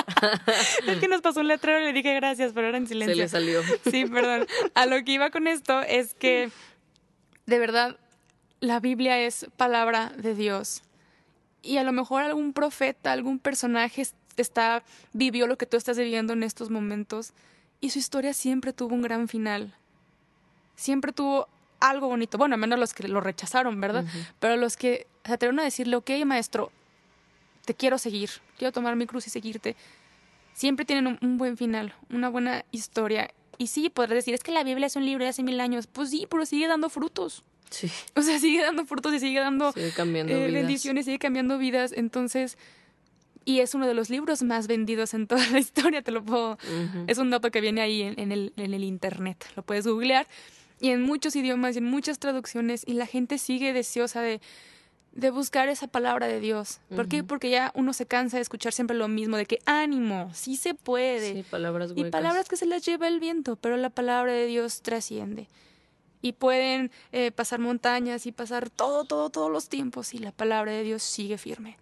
es 0.87 0.99
que 0.99 1.09
nos 1.09 1.21
pasó 1.21 1.41
un 1.41 1.49
letrero 1.49 1.81
y 1.81 1.85
le 1.85 1.93
dije 1.93 2.15
gracias, 2.15 2.53
pero 2.53 2.69
era 2.69 2.79
en 2.79 2.87
silencio. 2.87 3.15
Se 3.15 3.23
le 3.23 3.29
salió. 3.29 3.63
sí, 3.91 4.07
perdón. 4.07 4.47
A 4.75 4.87
lo 4.87 5.03
que 5.05 5.13
iba 5.13 5.31
con 5.31 5.47
esto 5.47 5.81
es 5.83 6.15
que, 6.15 6.51
de 7.47 7.59
verdad, 7.59 7.97
la 8.61 8.81
Biblia 8.81 9.19
es 9.19 9.47
palabra 9.57 10.13
de 10.17 10.35
Dios. 10.35 10.83
Y 11.63 11.77
a 11.77 11.85
lo 11.85 11.93
mejor 11.93 12.23
algún 12.23 12.53
profeta, 12.53 13.13
algún 13.13 13.39
personaje 13.39 14.07
está 14.37 14.83
vivió 15.13 15.47
lo 15.47 15.59
que 15.59 15.67
tú 15.67 15.77
estás 15.77 15.99
viviendo 15.99 16.33
en 16.33 16.43
estos 16.43 16.71
momentos 16.71 17.33
y 17.81 17.91
su 17.91 17.99
historia 17.99 18.35
siempre 18.35 18.73
tuvo 18.73 18.95
un 18.95 19.03
gran 19.03 19.29
final. 19.29 19.75
Siempre 20.77 21.13
tuvo 21.13 21.49
algo 21.81 22.09
bonito. 22.09 22.39
Bueno, 22.39 22.57
menos 22.57 22.79
los 22.79 22.95
que 22.95 23.09
lo 23.09 23.21
rechazaron, 23.21 23.81
¿verdad? 23.81 24.05
Pero 24.39 24.57
los 24.57 24.77
que 24.77 25.07
se 25.25 25.33
atrevieron 25.33 25.61
a 25.61 25.65
decirle, 25.65 25.97
ok, 25.97 26.11
maestro, 26.25 26.73
te 27.65 27.75
quiero 27.75 27.99
seguir, 27.99 28.31
quiero 28.59 28.73
tomar 28.73 28.97
mi 28.97 29.07
cruz 29.07 29.27
y 29.27 29.31
seguirte, 29.31 29.77
siempre 30.55 30.85
tienen 30.85 31.19
un, 31.21 31.39
buen 31.39 31.57
final, 31.57 31.95
una 32.11 32.29
buena 32.29 32.65
historia. 32.71 33.31
Y 33.59 33.69
sí, 33.69 33.91
podrás 33.91 34.17
decir, 34.17 34.35
es 34.35 34.43
que 34.43 34.53
la 34.53 34.65
Biblia 34.65 34.87
es 34.87 34.97
un 34.97 35.05
libro 35.05 35.25
de 35.25 35.31
hace 35.31 35.43
mil 35.43 35.61
años. 35.61 35.87
Pues 35.87 36.11
sí, 36.11 36.27
pero 36.31 36.47
sigue 36.47 36.67
dando 36.67 36.89
frutos. 36.89 37.45
Sí. 37.71 37.91
O 38.17 38.23
sea, 38.23 38.39
sigue 38.39 38.63
dando 38.63 38.85
frutos 38.85 39.15
y 39.15 39.21
sigue 39.21 39.39
dando 39.39 39.73
sigue 39.73 39.93
cambiando 39.93 40.33
eh, 40.33 40.51
bendiciones, 40.51 41.05
sigue 41.05 41.19
cambiando 41.19 41.57
vidas. 41.59 41.93
Entonces, 41.93 42.59
y 43.45 43.61
es 43.61 43.75
uno 43.75 43.87
de 43.87 43.95
los 43.95 44.11
libros 44.11 44.43
más 44.43 44.67
vendidos 44.67 45.15
en 45.15 45.27
toda 45.27 45.47
la 45.49 45.59
historia, 45.59 46.03
te 46.03 46.11
lo 46.11 46.25
puedo... 46.25 46.59
Es 47.07 47.19
un 47.19 47.31
dato 47.31 47.51
que 47.51 47.61
viene 47.61 47.81
ahí 47.81 48.03
en, 48.03 48.33
el, 48.33 48.53
en 48.57 48.75
el 48.75 48.85
internet, 48.85 49.47
lo 49.57 49.63
puedes 49.63 49.87
googlear, 49.87 50.27
y 50.81 50.91
en 50.91 51.03
muchos 51.03 51.37
idiomas 51.37 51.75
y 51.75 51.79
en 51.79 51.85
muchas 51.85 52.19
traducciones, 52.19 52.83
y 52.87 52.95
la 52.95 53.07
gente 53.07 53.39
sigue 53.39 53.73
deseosa 53.73 54.21
de, 54.21 54.41
de 55.21 55.31
buscar 55.31 55.69
esa 55.69 55.87
palabra 55.87 56.27
de 56.27 56.41
Dios. 56.41 56.81
¿Por 56.95 57.09
qué? 57.09 57.23
Porque 57.23 57.51
ya 57.51 57.71
uno 57.75 57.93
se 57.93 58.07
cansa 58.07 58.39
de 58.39 58.43
escuchar 58.43 58.73
siempre 58.73 58.97
lo 58.97 59.07
mismo, 59.07 59.37
de 59.37 59.47
que 59.47 59.61
ánimo, 59.67 60.31
sí 60.35 60.57
se 60.57 60.75
puede. 60.75 61.35
Sí, 61.35 61.43
palabras 61.43 61.93
Y 61.95 62.05
palabras 62.05 62.49
que 62.49 62.57
se 62.57 62.67
las 62.67 62.85
lleva 62.85 63.07
el 63.07 63.21
viento, 63.21 63.57
pero 63.57 63.77
la 63.77 63.91
palabra 63.91 64.33
de 64.33 64.47
Dios 64.47 64.83
trasciende. 64.83 65.49
Y 66.23 66.33
pueden 66.33 66.91
eh, 67.13 67.31
pasar 67.31 67.61
montañas 67.61 68.27
y 68.27 68.33
pasar 68.33 68.71
todo, 68.71 69.05
todo, 69.05 69.31
todos 69.31 69.51
los 69.51 69.69
tiempos 69.69 70.15
y 70.15 70.19
la 70.19 70.33
palabra 70.33 70.73
de 70.73 70.83
Dios 70.83 71.03
sigue 71.03 71.39
firme. 71.39 71.79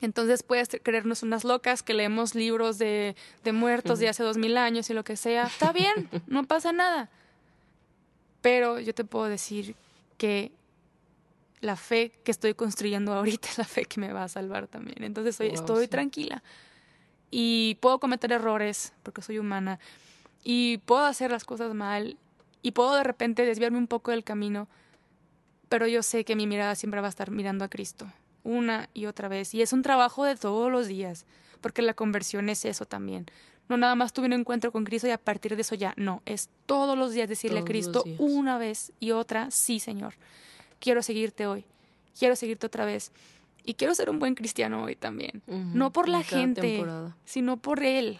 Entonces 0.00 0.42
puedes 0.42 0.68
creernos 0.82 1.22
unas 1.22 1.44
locas 1.44 1.82
que 1.82 1.94
leemos 1.94 2.34
libros 2.34 2.78
de, 2.78 3.16
de 3.42 3.52
muertos 3.52 3.98
de 3.98 4.08
hace 4.08 4.22
dos 4.22 4.36
mil 4.36 4.56
años 4.58 4.90
y 4.90 4.94
lo 4.94 5.02
que 5.02 5.16
sea. 5.16 5.44
Está 5.44 5.72
bien, 5.72 6.10
no 6.26 6.44
pasa 6.44 6.72
nada. 6.72 7.10
Pero 8.42 8.80
yo 8.80 8.94
te 8.94 9.04
puedo 9.04 9.24
decir 9.24 9.74
que 10.18 10.52
la 11.64 11.76
fe 11.76 12.12
que 12.24 12.30
estoy 12.30 12.54
construyendo 12.54 13.12
ahorita 13.12 13.48
es 13.48 13.58
la 13.58 13.64
fe 13.64 13.84
que 13.86 14.00
me 14.00 14.12
va 14.12 14.24
a 14.24 14.28
salvar 14.28 14.68
también. 14.68 15.02
Entonces 15.02 15.40
estoy 15.40 15.88
tranquila. 15.88 16.42
Y 17.30 17.78
puedo 17.80 17.98
cometer 17.98 18.30
errores 18.32 18.92
porque 19.02 19.22
soy 19.22 19.38
humana. 19.38 19.80
Y 20.44 20.78
puedo 20.78 21.04
hacer 21.04 21.30
las 21.30 21.44
cosas 21.44 21.74
mal. 21.74 22.18
Y 22.62 22.72
puedo 22.72 22.94
de 22.94 23.02
repente 23.02 23.44
desviarme 23.44 23.78
un 23.78 23.88
poco 23.88 24.10
del 24.10 24.24
camino. 24.24 24.68
Pero 25.68 25.86
yo 25.86 26.02
sé 26.02 26.24
que 26.24 26.36
mi 26.36 26.46
mirada 26.46 26.74
siempre 26.74 27.00
va 27.00 27.08
a 27.08 27.10
estar 27.10 27.30
mirando 27.30 27.64
a 27.64 27.68
Cristo 27.68 28.06
una 28.44 28.90
y 28.92 29.06
otra 29.06 29.28
vez. 29.28 29.54
Y 29.54 29.62
es 29.62 29.72
un 29.72 29.82
trabajo 29.82 30.24
de 30.24 30.36
todos 30.36 30.70
los 30.70 30.86
días, 30.86 31.24
porque 31.60 31.82
la 31.82 31.94
conversión 31.94 32.48
es 32.50 32.64
eso 32.66 32.84
también. 32.84 33.26
No 33.68 33.78
nada 33.78 33.94
más 33.94 34.12
tuve 34.12 34.26
un 34.26 34.34
encuentro 34.34 34.70
con 34.70 34.84
Cristo 34.84 35.08
y 35.08 35.10
a 35.10 35.18
partir 35.18 35.56
de 35.56 35.62
eso 35.62 35.74
ya, 35.74 35.94
no, 35.96 36.22
es 36.26 36.50
todos 36.66 36.98
los 36.98 37.12
días 37.12 37.28
decirle 37.30 37.60
a 37.60 37.64
Cristo 37.64 38.04
una 38.18 38.58
vez 38.58 38.92
y 39.00 39.12
otra, 39.12 39.50
sí 39.50 39.80
Señor, 39.80 40.14
quiero 40.84 41.02
seguirte 41.02 41.46
hoy, 41.46 41.64
quiero 42.18 42.36
seguirte 42.36 42.66
otra 42.66 42.84
vez. 42.84 43.10
Y 43.66 43.72
quiero 43.74 43.94
ser 43.94 44.10
un 44.10 44.18
buen 44.18 44.34
cristiano 44.34 44.84
hoy 44.84 44.94
también. 44.94 45.42
no 45.46 45.90
por 45.90 46.10
la 46.10 46.22
gente, 46.22 46.84
sino 47.24 47.56
por 47.56 47.82
Él. 47.82 48.18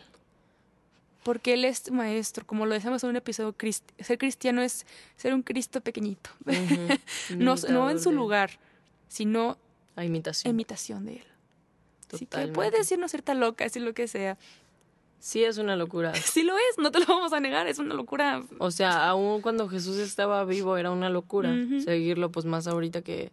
Porque 1.23 1.53
Él 1.53 1.67
es 1.67 1.91
maestro. 1.91 2.47
Como 2.47 2.65
lo 2.65 2.73
decíamos 2.73 3.05
en 3.05 3.11
un 3.11 3.17
episodio, 3.17 3.55
ser 3.99 4.17
cristiano 4.17 4.63
es 4.63 4.87
ser 5.17 5.35
un 5.35 5.43
Cristo 5.43 5.83
pequeñito. 5.83 6.31
no, 7.37 7.57
no 7.69 7.91
en 7.91 8.01
su 8.01 8.11
lugar, 8.11 8.59
sino 9.09 9.59
a 9.97 10.05
imitación. 10.07 10.51
imitación 10.51 11.05
de 11.05 11.17
él. 11.17 11.27
Así 12.15 12.27
que 12.27 12.49
puede 12.49 12.71
decirnos 12.71 13.11
cierta 13.11 13.35
loca, 13.35 13.65
decir 13.65 13.83
lo 13.83 13.93
que 13.93 14.09
sea. 14.09 14.39
Sí, 15.25 15.43
es 15.43 15.57
una 15.57 15.75
locura. 15.75 16.13
Sí 16.35 16.43
lo 16.43 16.55
es, 16.59 16.77
no 16.77 16.91
te 16.91 17.01
lo 17.01 17.07
vamos 17.07 17.33
a 17.33 17.41
negar, 17.41 17.67
es 17.67 17.79
una 17.79 17.95
locura. 17.95 18.43
O 18.59 18.71
sea, 18.71 19.09
aún 19.09 19.41
cuando 19.41 19.71
Jesús 19.71 19.97
estaba 19.97 20.45
vivo 20.45 20.77
era 20.77 20.91
una 20.91 21.09
locura 21.09 21.51
seguirlo, 21.83 22.31
pues 22.31 22.45
más 22.45 22.67
ahorita 22.67 23.01
que, 23.01 23.33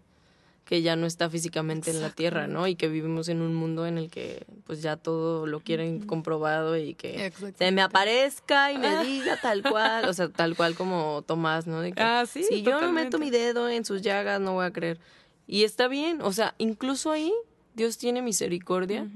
que 0.63 0.81
ya 0.81 0.95
no 0.95 1.05
está 1.05 1.29
físicamente 1.29 1.91
en 1.91 1.99
la 1.99 2.09
tierra, 2.09 2.47
¿no? 2.47 2.65
Y 2.65 2.75
que 2.75 2.87
vivimos 2.87 3.27
en 3.27 3.41
un 3.41 3.53
mundo 3.53 3.85
en 3.85 3.97
el 3.97 4.09
que 4.09 4.45
pues 4.63 4.81
ya 4.81 4.95
todo 4.95 5.45
lo 5.47 5.59
quieren 5.59 5.99
comprobado 5.99 6.77
y 6.77 6.93
que 6.93 7.33
se 7.57 7.71
me 7.73 7.81
aparezca 7.81 8.71
y 8.71 8.77
me 8.77 8.87
ah. 8.87 9.03
diga 9.03 9.35
tal 9.41 9.61
cual, 9.61 10.05
o 10.05 10.13
sea, 10.13 10.29
tal 10.29 10.55
cual 10.55 10.75
como 10.75 11.25
Tomás, 11.27 11.67
¿no? 11.67 11.81
De 11.81 11.91
que, 11.91 12.01
ah, 12.01 12.25
sí, 12.25 12.45
si 12.45 12.61
yo 12.61 12.79
no 12.79 12.93
meto 12.93 13.19
mi 13.19 13.31
dedo 13.31 13.67
en 13.67 13.83
sus 13.83 14.01
llagas, 14.01 14.39
no 14.39 14.53
voy 14.53 14.65
a 14.65 14.71
creer. 14.71 14.97
Y 15.45 15.65
está 15.65 15.89
bien, 15.89 16.21
o 16.21 16.31
sea, 16.31 16.55
incluso 16.57 17.11
ahí 17.11 17.33
Dios 17.75 17.97
tiene 17.97 18.21
misericordia 18.21 19.09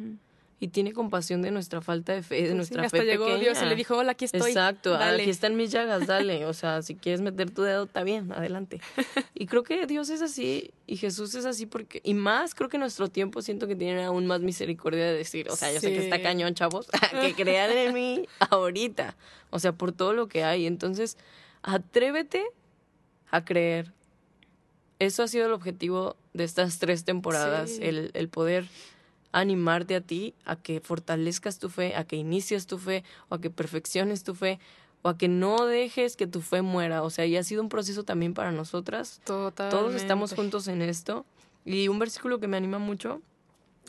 y 0.58 0.70
tiene 0.70 0.94
compasión 0.94 1.42
de 1.42 1.52
nuestra 1.52 1.82
falta 1.82 2.14
de 2.14 2.24
fe, 2.24 2.48
de 2.48 2.56
nuestra 2.56 2.84
hasta 2.84 3.04
llegó 3.04 3.38
Dios 3.38 3.62
y 3.62 3.66
le 3.66 3.76
dijo, 3.76 3.98
hola, 3.98 4.14
aquí 4.14 4.26
estoy. 4.26 4.52
Exacto, 4.52 4.96
aquí 4.96 5.30
están 5.30 5.58
mis 5.58 5.72
llagas, 5.72 6.08
dale. 6.08 6.46
O 6.46 6.54
sea, 6.54 6.82
si 6.82 6.96
quieres 6.96 7.22
meter 7.22 7.52
tu 7.52 7.64
dedo, 7.64 7.84
está 7.84 8.04
bien, 8.04 8.32
adelante. 8.32 8.80
Y 9.34 9.48
creo 9.48 9.64
que 9.64 9.86
Dios 9.86 10.10
es 10.10 10.22
así 10.22 10.72
y 10.88 10.96
Jesús 10.96 11.36
es 11.36 11.46
así 11.46 11.66
porque, 11.66 12.00
y 12.04 12.14
más, 12.14 12.56
creo 12.56 12.70
que 12.70 12.78
nuestro 12.78 13.10
tiempo 13.10 13.42
siento 13.42 13.68
que 13.68 13.76
tiene 13.76 14.06
aún 14.06 14.28
más 14.28 14.42
misericordia 14.42 15.04
de 15.04 15.14
decir, 15.14 15.50
o 15.50 15.56
sea, 15.58 15.74
yo 15.74 15.82
sé 15.82 15.92
que 15.92 16.04
está 16.04 16.22
cañón, 16.22 16.54
chavos, 16.54 16.88
que 17.22 17.34
crean 17.34 17.72
en 17.72 17.94
mí 17.94 18.28
ahorita. 18.50 19.18
O 19.50 19.60
sea, 19.60 19.74
por 19.74 19.92
todo 19.92 20.14
lo 20.14 20.28
que 20.28 20.46
hay. 20.46 20.68
Entonces, 20.68 21.18
atrévete 21.64 22.46
a 23.30 23.44
creer. 23.44 23.92
Eso 25.00 25.24
ha 25.24 25.28
sido 25.28 25.48
el 25.48 25.52
objetivo 25.52 26.16
de 26.34 26.46
estas 26.46 26.80
tres 26.80 27.04
temporadas, 27.04 27.78
el, 27.82 28.12
el 28.14 28.30
poder 28.30 28.66
animarte 29.36 29.96
a 29.96 30.02
ti 30.02 30.34
a 30.46 30.56
que 30.56 30.80
fortalezcas 30.80 31.60
tu 31.60 31.70
fe, 31.70 31.96
a 31.96 32.06
que 32.06 32.16
inicies 32.16 32.68
tu 32.68 32.78
fe, 32.78 33.04
o 33.28 33.36
a 33.36 33.42
que 33.42 33.50
perfecciones 33.50 34.24
tu 34.24 34.34
fe, 34.34 34.60
o 35.02 35.10
a 35.10 35.18
que 35.18 35.28
no 35.28 35.66
dejes 35.66 36.16
que 36.16 36.26
tu 36.26 36.42
fe 36.42 36.62
muera. 36.62 37.04
O 37.04 37.10
sea, 37.10 37.26
y 37.26 37.36
ha 37.36 37.44
sido 37.44 37.62
un 37.62 37.68
proceso 37.68 38.04
también 38.04 38.34
para 38.34 38.54
nosotras. 38.54 39.22
Todos 39.26 39.94
estamos 39.96 40.34
juntos 40.34 40.70
en 40.70 40.82
esto. 40.82 41.26
Y 41.66 41.90
un 41.90 42.00
versículo 42.00 42.40
que 42.40 42.48
me 42.48 42.56
anima 42.56 42.80
mucho 42.80 43.22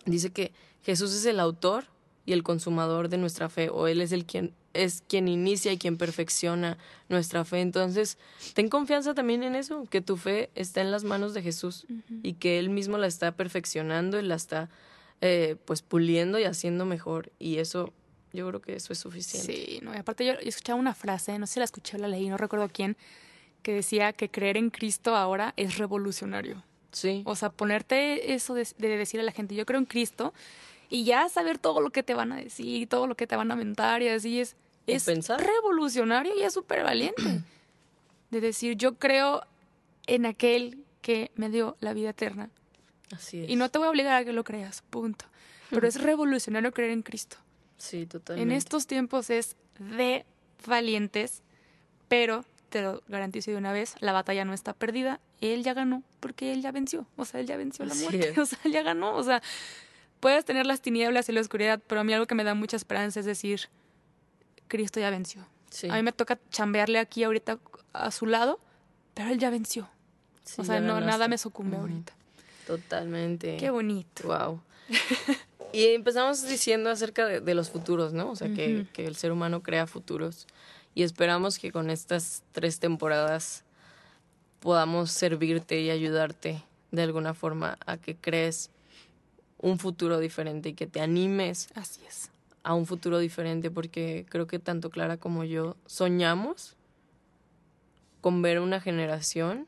dice 0.05 0.31
que 0.31 0.53
Jesús 0.83 1.13
es 1.13 1.25
el 1.27 1.39
autor 1.39 1.85
y 2.25 2.33
el 2.33 2.43
consumador 2.43 3.09
de 3.09 3.19
nuestra 3.19 3.49
fe, 3.49 3.71
o 3.71 3.87
Él 3.87 4.01
es 4.01 4.11
el 4.11 4.25
quien 4.25 4.53
es 4.75 5.03
quien 5.09 5.29
inicia 5.29 5.73
y 5.73 5.79
quien 5.79 5.97
perfecciona 5.97 6.77
nuestra 7.09 7.45
fe. 7.45 7.61
Entonces, 7.61 8.19
ten 8.53 8.69
confianza 8.69 9.15
también 9.15 9.43
en 9.43 9.55
eso, 9.55 9.85
que 9.89 10.01
tu 10.01 10.17
fe 10.17 10.51
está 10.55 10.81
en 10.81 10.91
las 10.91 11.05
manos 11.05 11.35
de 11.35 11.43
Jesús 11.43 11.87
y 12.23 12.35
que 12.35 12.59
Él 12.59 12.69
mismo 12.69 12.99
la 12.99 13.07
está 13.07 13.33
perfeccionando 13.33 14.19
y 14.19 14.23
la 14.23 14.35
está 14.35 14.69
eh, 15.21 15.57
pues 15.65 15.83
puliendo 15.83 16.39
y 16.39 16.45
haciendo 16.45 16.85
mejor. 16.85 17.33
Y 17.39 17.59
eso, 17.59 17.93
yo 18.33 18.49
creo 18.49 18.61
que 18.61 18.77
eso 18.77 18.93
es 18.93 18.99
suficiente. 18.99 19.53
Sí, 19.53 19.81
no, 19.83 19.95
y 19.95 19.99
aparte 19.99 20.25
yo, 20.25 20.33
escuchaba 20.35 20.79
una 20.79 20.95
frase, 20.95 21.39
no 21.39 21.47
sé 21.47 21.55
si 21.55 21.61
la 21.61 21.65
escuché 21.65 21.97
o 21.97 22.01
la 22.01 22.09
leí, 22.09 22.29
no 22.29 22.37
recuerdo 22.37 22.69
quién, 22.73 22.97
que 23.63 23.73
decía 23.73 24.13
que 24.13 24.29
creer 24.29 24.57
en 24.57 24.71
Cristo 24.71 25.17
ahora 25.17 25.55
es 25.57 25.79
revolucionario. 25.79 26.63
Sí. 26.93 27.23
O 27.27 27.37
sea, 27.37 27.51
ponerte 27.51 28.35
eso 28.35 28.55
de, 28.55 28.67
decir 28.79 29.21
a 29.21 29.23
la 29.23 29.33
gente, 29.33 29.55
yo 29.55 29.67
creo 29.67 29.79
en 29.79 29.87
Cristo, 29.87 30.33
y 30.89 31.05
ya 31.05 31.29
saber 31.29 31.59
todo 31.59 31.81
lo 31.81 31.91
que 31.91 32.03
te 32.03 32.15
van 32.15 32.33
a 32.33 32.37
decir, 32.37 32.89
todo 32.89 33.07
lo 33.07 33.17
que 33.17 33.27
te 33.27 33.37
van 33.37 33.51
a 33.51 33.57
mentar 33.57 34.03
y 34.03 34.09
así 34.09 34.41
es, 34.41 34.57
es 34.87 35.07
revolucionario 35.07 36.33
y 36.37 36.43
es 36.43 36.55
súper 36.55 36.85
valiente. 36.85 37.43
de 38.31 38.41
decir, 38.41 38.77
yo 38.77 38.95
creo 38.95 39.43
en 40.07 40.27
aquel 40.27 40.79
que 41.03 41.31
me 41.35 41.51
dio 41.51 41.77
la 41.81 41.93
vida 41.93 42.11
eterna. 42.11 42.51
Así 43.13 43.43
es. 43.43 43.51
Y 43.51 43.57
no 43.57 43.71
te 43.71 43.79
voy 43.79 43.87
a 43.87 43.91
obligar 43.91 44.17
a 44.17 44.25
que 44.25 44.33
lo 44.33 44.45
creas, 44.45 44.83
punto. 44.91 45.25
Pero 45.71 45.87
es 45.87 46.01
revolucionario 46.01 46.73
creer 46.73 46.93
en 46.93 47.03
Cristo. 47.03 47.37
Sí, 47.79 48.07
totalmente. 48.07 48.51
En 48.51 48.57
estos 48.57 48.87
tiempos 48.87 49.31
es 49.31 49.57
de 49.79 50.25
valientes, 50.67 51.43
pero 52.09 52.45
te 52.69 52.83
lo 52.83 53.03
garantizo 53.09 53.51
de 53.51 53.57
una 53.57 53.73
vez, 53.73 53.95
la 54.01 54.13
batalla 54.13 54.45
no 54.45 54.53
está 54.53 54.73
perdida, 54.73 55.21
él 55.41 55.63
ya 55.63 55.75
ganó, 55.75 56.03
porque 56.21 56.53
él 56.53 56.63
ya 56.63 56.73
venció, 56.73 57.07
o 57.17 57.25
sea, 57.25 57.41
él 57.41 57.47
ya 57.47 57.57
venció 57.57 57.85
la 57.85 57.95
muerte, 57.95 58.35
o 58.41 58.47
sea, 58.47 58.59
él 58.65 58.73
ya 58.73 58.83
ganó, 58.83 59.15
o 59.15 59.23
sea, 59.23 59.43
puedes 60.21 60.45
tener 60.45 60.67
las 60.67 60.81
tinieblas 60.81 61.29
y 61.29 61.33
la 61.33 61.41
oscuridad, 61.41 61.81
pero 61.87 62.01
a 62.01 62.05
mí 62.05 62.13
algo 62.13 62.27
que 62.27 62.35
me 62.35 62.45
da 62.45 62.55
mucha 62.55 62.77
esperanza 62.77 63.21
es 63.21 63.27
decir, 63.27 63.69
Cristo 64.69 65.01
ya 65.01 65.11
venció. 65.11 65.47
A 65.91 65.97
mí 65.97 66.03
me 66.03 66.13
toca 66.13 66.39
chambearle 66.51 66.99
aquí 66.99 67.23
ahorita 67.25 67.59
a 67.93 68.11
su 68.11 68.27
lado, 68.27 68.59
pero 69.15 69.31
él 69.31 69.39
ya 69.39 69.51
venció. 69.51 69.89
o 70.57 70.65
sea, 70.65 70.81
no, 70.81 71.01
nada 71.01 71.29
me 71.29 71.39
sucumbe 71.39 71.77
ahorita. 71.77 72.15
Totalmente. 72.67 73.57
Qué 73.59 73.71
bonito. 73.71 74.25
Wow. 74.25 74.61
y 75.73 75.87
empezamos 75.87 76.47
diciendo 76.49 76.91
acerca 76.91 77.27
de, 77.27 77.55
los 77.55 77.71
futuros, 77.71 78.13
¿no? 78.13 78.31
O 78.31 78.37
sea, 78.37 78.49
que, 78.49 78.87
que, 78.93 79.07
el 79.07 79.17
ser 79.17 79.33
humano 79.33 79.63
crea 79.63 79.87
futuros 79.87 80.47
y 80.95 81.03
esperamos 81.03 81.59
que 81.59 81.73
con 81.73 81.91
estas 81.91 82.43
tres 82.53 82.79
temporadas 82.79 83.65
podamos 84.61 85.11
servirte 85.11 85.81
y 85.81 85.91
ayudarte 85.91 86.63
de 86.91 87.03
alguna 87.03 87.35
forma 87.35 87.79
a 87.87 87.99
que 87.99 88.17
crees 88.17 88.71
un 89.59 89.79
futuro 89.79 90.19
diferente 90.19 90.71
y 90.71 90.75
que 90.75 90.87
te 90.87 91.01
animes 91.01 91.69
Así 91.75 92.01
es. 92.07 92.31
a 92.63 92.75
un 92.75 92.87
futuro 92.87 93.19
diferente 93.19 93.71
porque 93.71 94.27
creo 94.29 94.47
que 94.47 94.59
tanto 94.59 94.91
Clara 94.91 95.17
como 95.17 95.45
yo 95.45 95.77
soñamos 95.87 96.77
con 98.21 98.43
ver 98.43 98.61
una 98.61 98.81
generación 98.81 99.67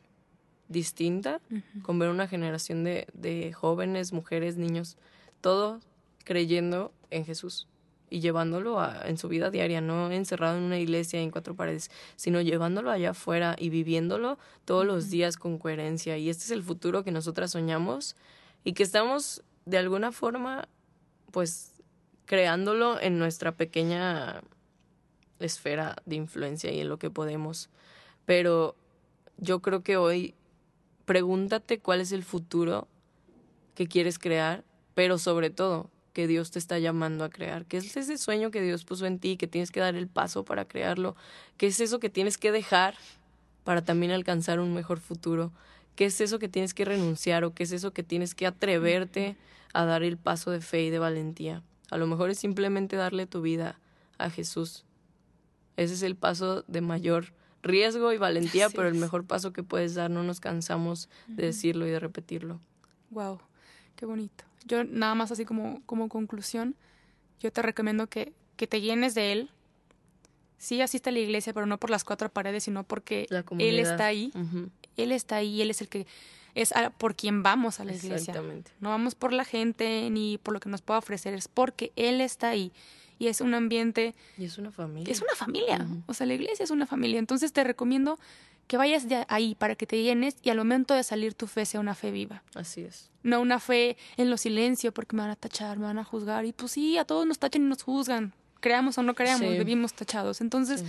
distinta, 0.69 1.41
con 1.83 1.99
ver 1.99 2.11
una 2.11 2.29
generación 2.29 2.85
de, 2.85 3.07
de 3.15 3.53
jóvenes, 3.53 4.13
mujeres, 4.13 4.57
niños, 4.57 4.97
todos 5.41 5.83
creyendo 6.25 6.93
en 7.11 7.25
Jesús 7.25 7.67
y 8.11 8.21
llevándolo 8.21 8.79
en 9.05 9.19
su 9.19 9.29
vida 9.29 9.51
diaria, 9.51 9.81
no 9.81 10.11
encerrado 10.11 10.59
en 10.59 10.65
una 10.65 10.79
iglesia 10.79 11.21
en 11.21 11.31
cuatro 11.31 11.55
paredes, 11.55 11.91
sino 12.17 12.41
llevándolo 12.41 12.91
allá 12.91 13.11
afuera 13.11 13.57
y 13.59 13.71
viviéndolo 13.71 14.39
todos 14.65 14.87
los 14.87 15.11
días 15.11 15.37
con 15.37 15.59
coherencia. 15.59 16.17
Y 16.17 16.31
este 16.31 16.45
es 16.45 16.51
el 16.51 16.63
futuro 16.63 17.05
que 17.05 17.13
nosotras 17.13 17.51
soñamos 17.53 18.17
y 18.65 18.73
que 18.73 18.83
estamos 18.83 19.43
de 19.67 19.79
alguna 19.79 20.13
forma, 20.13 20.69
pues, 21.31 21.73
creándolo 22.25 23.01
en 23.01 23.19
nuestra 23.19 23.53
pequeña 23.53 24.43
esfera 25.39 25.97
de 26.05 26.17
influencia 26.17 26.73
y 26.73 26.81
en 26.81 26.89
lo 26.89 26.99
que 26.99 27.11
podemos. 27.11 27.69
Pero 28.25 28.77
yo 29.37 29.61
creo 29.61 29.83
que 29.83 29.97
hoy 29.97 30.35
pregúntate 31.09 31.79
cuál 31.79 32.03
es 32.03 32.13
el 32.13 32.23
futuro 32.23 32.87
que 33.75 33.89
quieres 33.89 34.19
crear, 34.19 34.63
pero 34.95 35.17
sobre 35.17 35.49
todo, 35.49 35.89
que 36.13 36.27
Dios 36.27 36.51
te 36.51 36.59
está 36.59 36.79
llamando 36.79 37.25
a 37.25 37.31
crear, 37.31 37.65
que 37.65 37.79
es 37.79 37.97
ese 37.97 38.19
sueño 38.19 38.51
que 38.51 38.61
Dios 38.61 38.85
puso 38.85 39.07
en 39.07 39.19
ti, 39.19 39.39
que 39.39 39.47
tienes 39.47 39.71
que 39.71 39.81
dar 39.81 39.95
el 39.95 40.07
paso 40.07 40.45
para 40.45 40.67
crearlo, 40.67 41.17
que 41.57 41.69
es 41.69 41.81
eso 41.81 41.99
que 41.99 42.11
tienes 42.11 42.37
que 42.37 42.53
dejar 42.53 42.95
para 43.65 43.83
también 43.83 44.13
alcanzar 44.13 44.61
un 44.61 44.75
mejor 44.75 45.01
futuro, 45.01 45.51
qué 45.97 46.05
es 46.05 46.21
eso 46.21 46.39
que 46.39 46.49
tienes 46.49 46.75
que 46.75 46.85
renunciar 46.85 47.43
o 47.45 47.55
qué 47.55 47.63
es 47.63 47.73
eso 47.73 47.93
que 47.93 48.03
tienes 48.03 48.35
que 48.35 48.47
atreverte 48.47 49.37
a 49.73 49.87
dar 49.87 50.03
el 50.03 50.19
paso 50.19 50.51
de 50.51 50.61
fe 50.61 50.83
y 50.83 50.91
de 50.91 50.99
valentía. 50.99 51.63
A 51.91 51.97
lo 51.97 52.07
mejor 52.07 52.29
es 52.29 52.39
simplemente 52.39 52.97
darle 52.97 53.25
tu 53.25 53.41
vida 53.41 53.81
a 54.19 54.29
Jesús. 54.29 54.85
Ese 55.79 55.95
es 55.95 56.03
el 56.03 56.17
paso 56.17 56.65
de 56.67 56.83
mayor 56.83 57.33
riesgo 57.63 58.13
y 58.13 58.19
valentía, 58.19 58.71
pero 58.71 58.89
el 58.89 58.95
mejor 58.95 59.25
paso 59.25 59.53
que 59.53 59.63
puedes 59.63 59.95
dar, 59.95 60.11
no 60.11 60.23
nos 60.23 60.41
cansamos 60.41 61.09
de 61.27 61.47
decirlo 61.47 61.87
y 61.87 61.91
de 61.91 62.01
repetirlo. 62.01 62.61
Wow, 63.11 63.41
qué 63.97 64.07
bonito. 64.07 64.45
Yo 64.67 64.85
nada 64.85 65.15
más 65.15 65.31
así 65.33 65.45
como, 65.45 65.83
como 65.87 66.09
conclusión, 66.09 66.75
yo 67.41 67.53
te 67.53 67.63
recomiendo 67.63 68.07
que, 68.07 68.33
que 68.57 68.67
te 68.67 68.81
llenes 68.81 69.15
de 69.15 69.33
Él. 69.33 69.51
Sí, 70.59 70.81
asiste 70.81 71.11
a 71.11 71.13
la 71.13 71.21
iglesia, 71.21 71.53
pero 71.53 71.67
no 71.67 71.79
por 71.79 71.91
las 71.91 72.05
cuatro 72.05 72.29
paredes, 72.29 72.65
sino 72.65 72.85
porque 72.85 73.27
Él 73.59 73.79
está 73.79 74.07
ahí. 74.07 74.33
Él 74.97 75.13
está 75.13 75.37
ahí, 75.37 75.63
Él 75.63 75.71
es 75.71 75.81
el 75.81 75.89
que 75.89 76.07
es 76.55 76.75
por 76.99 77.15
quien 77.15 77.43
vamos 77.43 77.79
a 77.79 77.85
la 77.85 77.95
iglesia. 77.95 78.35
No 78.81 78.91
vamos 78.91 79.15
por 79.15 79.33
la 79.33 79.45
gente 79.45 80.09
ni 80.11 80.39
por 80.39 80.55
lo 80.55 80.61
que 80.61 80.69
nos 80.69 80.83
pueda 80.83 80.99
ofrecer, 80.99 81.35
es 81.35 81.47
porque 81.49 81.93
Él 81.95 82.21
está 82.21 82.49
ahí. 82.49 82.73
Y 83.19 83.27
es 83.27 83.41
un 83.41 83.55
ambiente. 83.55 84.15
Y 84.37 84.45
es 84.45 84.59
una 84.59 84.71
familia. 84.71 85.13
Es 85.13 85.21
una 85.21 85.35
familia. 85.35 85.87
O 86.07 86.15
sea, 86.15 86.27
la 86.27 86.35
iglesia 86.35 86.65
es 86.65 86.71
una 86.71 86.87
familia. 86.87 87.19
Entonces 87.19 87.53
te 87.53 87.65
recomiendo 87.65 88.19
que 88.69 88.77
vayas 88.77 89.09
de 89.09 89.25
ahí 89.29 89.55
para 89.55 89.75
que 89.75 89.87
te 89.87 90.01
llenes 90.03 90.37
y 90.43 90.51
al 90.51 90.59
momento 90.59 90.95
de 90.95 91.03
salir 91.03 91.35
tu 91.35 91.47
fe 91.47 91.65
sea 91.65 91.81
una 91.81 91.95
fe 91.95 92.11
viva. 92.11 92.43
Así 92.55 92.83
es. 92.83 93.11
No 93.23 93.41
una 93.41 93.59
fe 93.59 93.97
en 94.17 94.31
lo 94.31 94.37
silencio 94.37 94.93
porque 94.93 95.17
me 95.17 95.23
van 95.23 95.31
a 95.31 95.37
tachar, 95.37 95.79
me 95.79 95.87
van 95.87 95.99
a 95.99 96.05
juzgar. 96.05 96.45
Y 96.45 96.53
pues 96.53 96.73
sí, 96.73 96.99
a 96.99 97.05
todos 97.05 97.27
nos 97.27 97.39
tachan 97.39 97.63
y 97.63 97.65
nos 97.67 97.83
juzgan. 97.83 98.35
Creamos 98.61 98.99
o 98.99 99.03
no 99.03 99.15
creamos, 99.15 99.51
vivimos 99.51 99.95
tachados. 99.95 100.41
Entonces, 100.41 100.85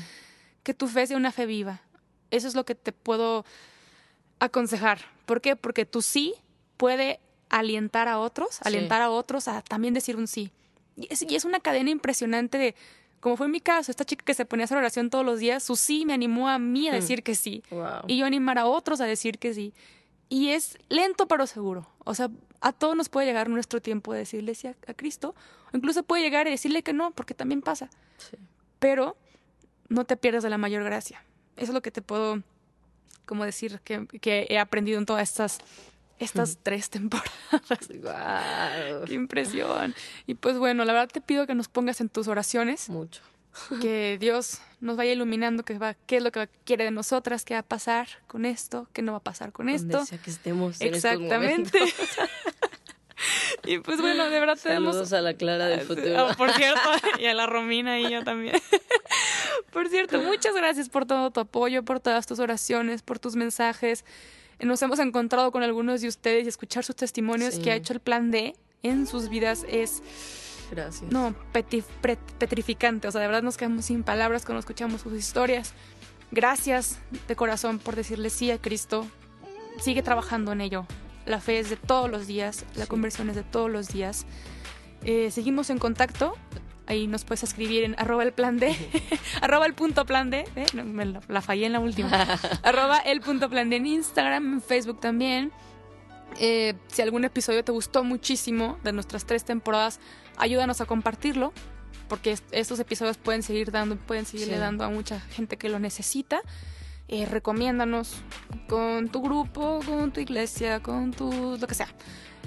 que 0.64 0.74
tu 0.74 0.88
fe 0.88 1.08
sea 1.08 1.18
una 1.18 1.32
fe 1.32 1.46
viva. 1.46 1.82
Eso 2.32 2.48
es 2.48 2.56
lo 2.56 2.66
que 2.66 2.76
te 2.76 2.92
puedo 2.92 3.46
aconsejar. 4.40 5.00
¿Por 5.26 5.42
qué? 5.42 5.56
Porque 5.56 5.86
tu 5.86 6.02
sí 6.02 6.34
puede 6.78 7.20
alientar 7.50 8.08
a 8.08 8.20
otros, 8.20 8.60
alentar 8.64 9.02
a 9.02 9.10
otros 9.10 9.48
a 9.48 9.62
también 9.62 9.94
decir 9.94 10.16
un 10.16 10.28
sí. 10.28 10.52
Y 11.00 11.08
es, 11.10 11.24
y 11.28 11.36
es 11.36 11.46
una 11.46 11.60
cadena 11.60 11.90
impresionante 11.90 12.58
de 12.58 12.76
como 13.20 13.36
fue 13.36 13.48
en 13.48 13.52
mi 13.52 13.60
caso, 13.60 13.92
esta 13.92 14.06
chica 14.06 14.24
que 14.24 14.34
se 14.34 14.46
ponía 14.46 14.64
a 14.64 14.66
hacer 14.66 14.78
oración 14.78 15.10
todos 15.10 15.26
los 15.26 15.40
días, 15.40 15.64
su 15.64 15.76
sí 15.76 16.06
me 16.06 16.14
animó 16.14 16.48
a 16.48 16.58
mí 16.58 16.88
a 16.88 16.92
hmm. 16.92 16.96
decir 16.96 17.24
que 17.24 17.36
sí. 17.36 17.64
Y 18.08 18.18
yo 18.18 18.26
animar 18.26 18.58
a 18.58 18.66
otros 18.66 19.02
a 19.02 19.06
decir 19.06 19.40
que 19.40 19.54
sí. 19.54 19.74
Y 20.30 20.50
es 20.50 20.78
lento 20.90 21.28
pero 21.28 21.48
seguro. 21.48 21.88
O 22.06 22.14
sea, 22.16 22.30
a 22.62 22.72
todos 22.72 22.96
nos 22.96 23.10
puede 23.10 23.28
llegar 23.28 23.50
nuestro 23.50 23.82
tiempo 23.82 24.14
de 24.14 24.20
decirle 24.20 24.56
sí 24.56 24.68
a, 24.68 24.76
Cristo. 24.96 25.36
O 25.74 25.78
incluso 25.78 26.04
puede 26.04 26.24
llegar 26.24 26.48
y 26.48 26.52
decirle 26.52 26.84
que 26.84 26.94
no, 26.94 27.12
porque 27.12 27.34
también 27.34 27.62
pasa. 27.62 27.90
Pero 28.80 29.18
no 29.90 30.06
te 30.06 30.16
pierdas 30.16 30.44
de 30.44 30.50
la 30.50 30.58
mayor 30.58 30.84
gracia. 30.84 31.24
Eso 31.58 31.72
es 31.72 31.74
lo 31.74 31.82
que 31.82 31.92
te 31.92 32.02
puedo 32.02 32.42
como 33.26 33.44
decir 33.44 33.80
que, 33.84 34.08
que 34.22 34.48
he 34.50 34.60
aprendido 34.60 34.98
en 34.98 35.06
todas 35.06 35.24
estas 35.24 35.60
estas 36.20 36.58
tres 36.62 36.90
temporadas. 36.92 37.88
¡Qué 39.06 39.14
impresión! 39.14 39.96
Y 40.28 40.36
pues 40.36 40.58
bueno, 40.58 40.86
la 40.86 40.94
verdad 40.94 41.10
te 41.12 41.22
pido 41.22 41.48
que 41.48 41.56
nos 41.56 41.68
pongas 41.68 42.02
en 42.02 42.10
tus 42.10 42.28
oraciones. 42.28 42.90
Mucho. 42.90 43.22
Que 43.82 44.18
Dios 44.20 44.60
nos 44.80 44.96
vaya 44.96 45.12
iluminando 45.12 45.64
qué, 45.64 45.78
va, 45.78 45.96
qué 46.06 46.18
es 46.18 46.24
lo 46.24 46.32
que 46.32 46.48
quiere 46.66 46.84
de 46.84 46.92
nosotras, 46.92 47.44
qué 47.44 47.56
va 47.56 47.62
a 47.62 47.64
pasar 47.64 48.08
con 48.28 48.46
esto, 48.46 48.88
qué 48.94 49.02
no 49.02 49.14
va 49.14 49.18
a 49.18 49.24
pasar 49.24 49.52
con 49.52 49.70
esto. 49.70 50.04
que 50.24 50.30
estemos 50.30 50.80
Exactamente. 50.80 51.78
y 53.66 53.80
pues 53.80 54.00
bueno, 54.00 54.30
de 54.30 54.40
verdad 54.40 54.56
Saludos 54.56 55.12
a 55.14 55.22
la 55.22 55.34
Clara 55.34 55.66
del 55.66 55.82
futuro. 55.82 56.28
Oh, 56.28 56.34
por 56.36 56.52
cierto, 56.54 56.80
y 57.20 57.26
a 57.26 57.34
la 57.34 57.48
Romina 57.48 58.00
y 58.00 58.10
yo 58.10 58.24
también. 58.24 58.56
por 59.74 59.90
cierto, 59.90 60.20
muchas 60.20 60.54
gracias 60.56 60.88
por 60.88 61.06
todo 61.06 61.32
tu 61.32 61.40
apoyo, 61.40 61.84
por 61.84 62.00
todas 62.00 62.28
tus 62.28 62.40
oraciones, 62.40 63.02
por 63.02 63.20
tus 63.20 63.36
mensajes 63.36 64.06
nos 64.62 64.82
hemos 64.82 65.00
encontrado 65.00 65.52
con 65.52 65.64
algunos 65.64 66.02
de 66.02 66.08
ustedes 66.08 66.46
y 66.46 66.50
escuchar 66.50 66.84
sus 66.84 66.96
testimonios 66.96 67.60
que 67.60 67.72
ha 67.72 67.76
hecho 67.76 67.94
el 67.94 68.00
plan 68.00 68.32
D 68.32 68.56
en 68.84 69.08
sus 69.08 69.30
vidas 69.30 69.66
es... 69.68 70.02
Gracias. 70.72 71.12
No, 71.12 71.34
petrificante. 71.52 73.08
O 73.08 73.12
sea, 73.12 73.22
de 73.22 73.28
verdad 73.28 73.42
nos 73.42 73.58
quedamos 73.58 73.86
sin 73.86 74.04
palabras 74.04 74.46
cuando 74.46 74.60
escuchamos 74.60 75.02
sus 75.02 75.14
historias. 75.14 75.74
Gracias 76.32 77.00
de 77.28 77.36
corazón 77.36 77.80
por 77.80 77.96
decirle 77.96 78.30
sí 78.30 78.52
a 78.52 78.60
Cristo. 78.60 79.08
Sigue 79.80 80.04
trabajando 80.04 80.52
en 80.52 80.62
ello. 80.62 80.86
La 81.26 81.40
fe 81.40 81.60
es 81.60 81.70
de 81.70 81.76
todos 81.76 82.10
los 82.10 82.28
días, 82.28 82.66
la 82.76 82.86
conversión 82.86 83.30
es 83.30 83.36
de 83.36 83.44
todos 83.44 83.70
los 83.70 83.88
días. 83.88 84.26
Eh, 85.04 85.32
seguimos 85.32 85.70
en 85.70 85.80
contacto. 85.80 86.36
Ahí 86.90 87.06
nos 87.06 87.24
puedes 87.24 87.44
escribir 87.44 87.84
en 87.84 87.96
arroba 88.00 88.24
el 88.24 88.34
plan 88.34 88.58
D, 88.58 88.76
arroba 89.42 89.68
el 89.68 89.76
punto 89.76 90.06
plan 90.06 90.32
D, 90.32 90.46
¿eh? 90.56 90.66
me 90.84 91.06
la, 91.06 91.42
fallé 91.42 91.68
en 91.68 91.74
la 91.74 91.80
última, 91.80 92.28
arroba 92.64 92.98
el 92.98 93.22
punto 93.22 93.48
plan 93.48 93.70
D 93.70 93.76
en 93.76 93.86
Instagram, 93.86 94.54
en 94.54 94.62
Facebook 94.62 95.00
también. 95.00 95.52
Eh, 96.40 96.74
si 96.88 97.04
algún 97.04 97.26
episodio 97.26 97.64
te 97.64 97.72
gustó 97.72 98.04
muchísimo 98.04 98.80
de 98.84 98.92
nuestras 98.92 99.26
tres 99.26 99.46
temporadas, 99.46 100.00
ayúdanos 100.38 100.82
a 100.82 100.86
compartirlo. 100.86 101.54
porque 102.08 102.36
estos 102.52 102.80
episodios 102.80 103.18
pueden 103.18 103.44
seguir 103.44 103.70
dando, 103.72 103.96
pueden 103.96 104.26
seguirle 104.26 104.58
dando 104.58 104.84
a 104.84 104.90
mucha 104.90 105.20
gente 105.20 105.58
que 105.58 105.70
lo 105.70 105.78
necesita. 105.78 106.42
Eh, 107.08 107.28
recomiéndanos 107.28 108.24
con 108.68 109.10
tu 109.10 109.22
grupo, 109.22 109.80
con 109.86 110.12
tu 110.12 110.20
iglesia, 110.20 110.80
con 110.80 111.12
tu 111.12 111.56
lo 111.60 111.68
que 111.68 111.76
sea. 111.76 111.88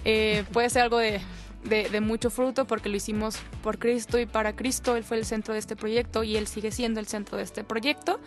Eh, 0.05 0.45
puede 0.53 0.69
ser 0.69 0.83
algo 0.83 0.99
de, 0.99 1.21
de, 1.65 2.01
mucho 2.01 2.31
fruto 2.31 2.67
porque 2.67 2.89
lo 2.89 2.97
hicimos 2.97 3.37
por 3.63 3.79
Cristo 3.79 4.19
y 4.19 4.27
para 4.27 4.55
Cristo. 4.55 4.97
Él 4.97 5.05
fue 5.05 5.19
el 5.19 5.25
centro 5.25 5.55
de 5.55 5.61
este 5.61 5.77
proyecto 5.77 6.23
y 6.23 6.37
Él 6.37 6.47
sigue 6.47 6.71
siendo 6.71 7.01
el 7.01 7.07
centro 7.07 7.39
de 7.39 7.45
este 7.45 7.65
proyecto. 7.65 8.21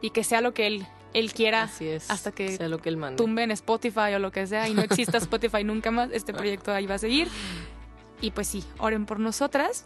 Y 0.00 0.10
que 0.10 0.24
sea 0.24 0.40
lo 0.40 0.52
que 0.52 0.66
Él, 0.66 0.86
él 1.14 1.32
quiera 1.32 1.70
hasta 2.08 2.32
que, 2.32 2.56
sea 2.56 2.68
lo 2.68 2.78
que 2.78 2.88
él 2.88 2.98
tumben 3.16 3.50
Spotify 3.50 4.14
o 4.14 4.18
lo 4.18 4.32
que 4.32 4.46
sea 4.46 4.68
y 4.68 4.74
no 4.74 4.82
exista 4.82 5.18
Spotify 5.18 5.62
nunca 5.62 5.90
más. 5.90 6.10
Este 6.12 6.32
proyecto 6.32 6.72
ahí 6.72 6.86
va 6.86 6.96
a 6.96 6.98
seguir. 6.98 7.28
Y 8.20 8.30
pues 8.30 8.48
sí, 8.48 8.64
oren 8.78 9.04
por 9.06 9.20
nosotras. 9.20 9.84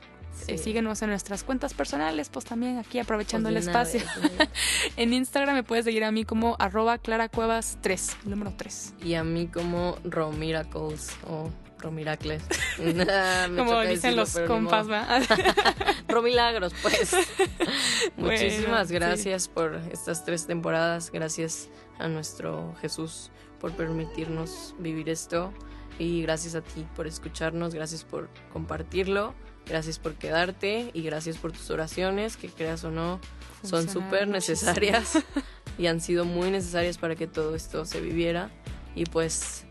Eh, 0.49 0.59
síguenos 0.59 1.01
en 1.03 1.09
nuestras 1.09 1.43
cuentas 1.43 1.75
personales, 1.75 2.29
pues 2.29 2.45
también 2.45 2.79
aquí 2.79 2.99
aprovechando 2.99 3.49
pues 3.49 3.63
el 3.63 3.69
espacio. 3.69 4.01
en 4.97 5.15
Instagram 5.15 5.55
me 5.55 5.63
puedes 5.63 5.87
seguir 5.87 6.05
a 6.05 6.13
mí 6.13 6.25
como 6.25 6.57
arroba 6.59 6.99
claracuevas 6.99 7.79
3, 7.81 8.19
número 8.27 8.53
3. 8.57 8.95
Y 9.03 9.15
a 9.15 9.25
mí 9.25 9.49
como 9.49 9.97
Romiracles 10.05 11.17
o 11.27 11.51
Romiracles. 11.79 12.43
como 13.57 13.81
dicen 13.83 14.17
los 14.17 14.39
compas. 14.41 14.87
Romilagros, 16.09 16.73
pues. 16.83 17.15
Muchísimas 18.17 18.91
gracias 18.91 19.49
por 19.49 19.81
estas 19.93 20.25
tres 20.25 20.47
temporadas. 20.47 21.11
Gracias 21.11 21.69
a 21.99 22.09
nuestro 22.09 22.75
Jesús 22.81 23.31
por 23.61 23.73
permitirnos 23.73 24.75
vivir 24.79 25.09
esto. 25.09 25.53
Y 25.99 26.23
gracias 26.23 26.55
a 26.55 26.61
ti 26.61 26.87
por 26.95 27.07
escucharnos, 27.07 27.75
gracias 27.75 28.05
por 28.05 28.29
compartirlo, 28.53 29.35
gracias 29.65 29.99
por 29.99 30.15
quedarte 30.15 30.91
y 30.93 31.03
gracias 31.03 31.39
por 31.39 31.53
tus 31.53 31.71
oraciones, 31.71 32.37
que 32.37 32.51
creas 32.51 32.85
o 32.85 32.91
no, 32.91 33.19
son 33.63 33.89
súper 33.89 34.29
necesarias 34.29 35.25
y 35.79 35.87
han 35.87 36.03
sido 36.03 36.27
muy 36.27 36.51
necesarias 36.51 36.99
para 36.99 37.17
que 37.17 37.27
todo 37.27 37.55
esto 37.55 37.87
se 37.87 38.03
viviera. 38.03 38.51
Y 38.95 39.05
pues 39.05 39.66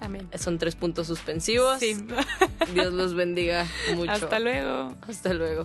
Amén. 0.00 0.28
Son 0.38 0.58
tres 0.58 0.76
puntos 0.76 1.06
suspensivos. 1.06 1.80
Dios 1.80 2.92
los 2.92 3.14
bendiga 3.14 3.66
mucho. 3.96 4.10
Hasta 4.12 4.38
luego. 4.40 4.94
Hasta 5.06 5.34
luego. 5.34 5.64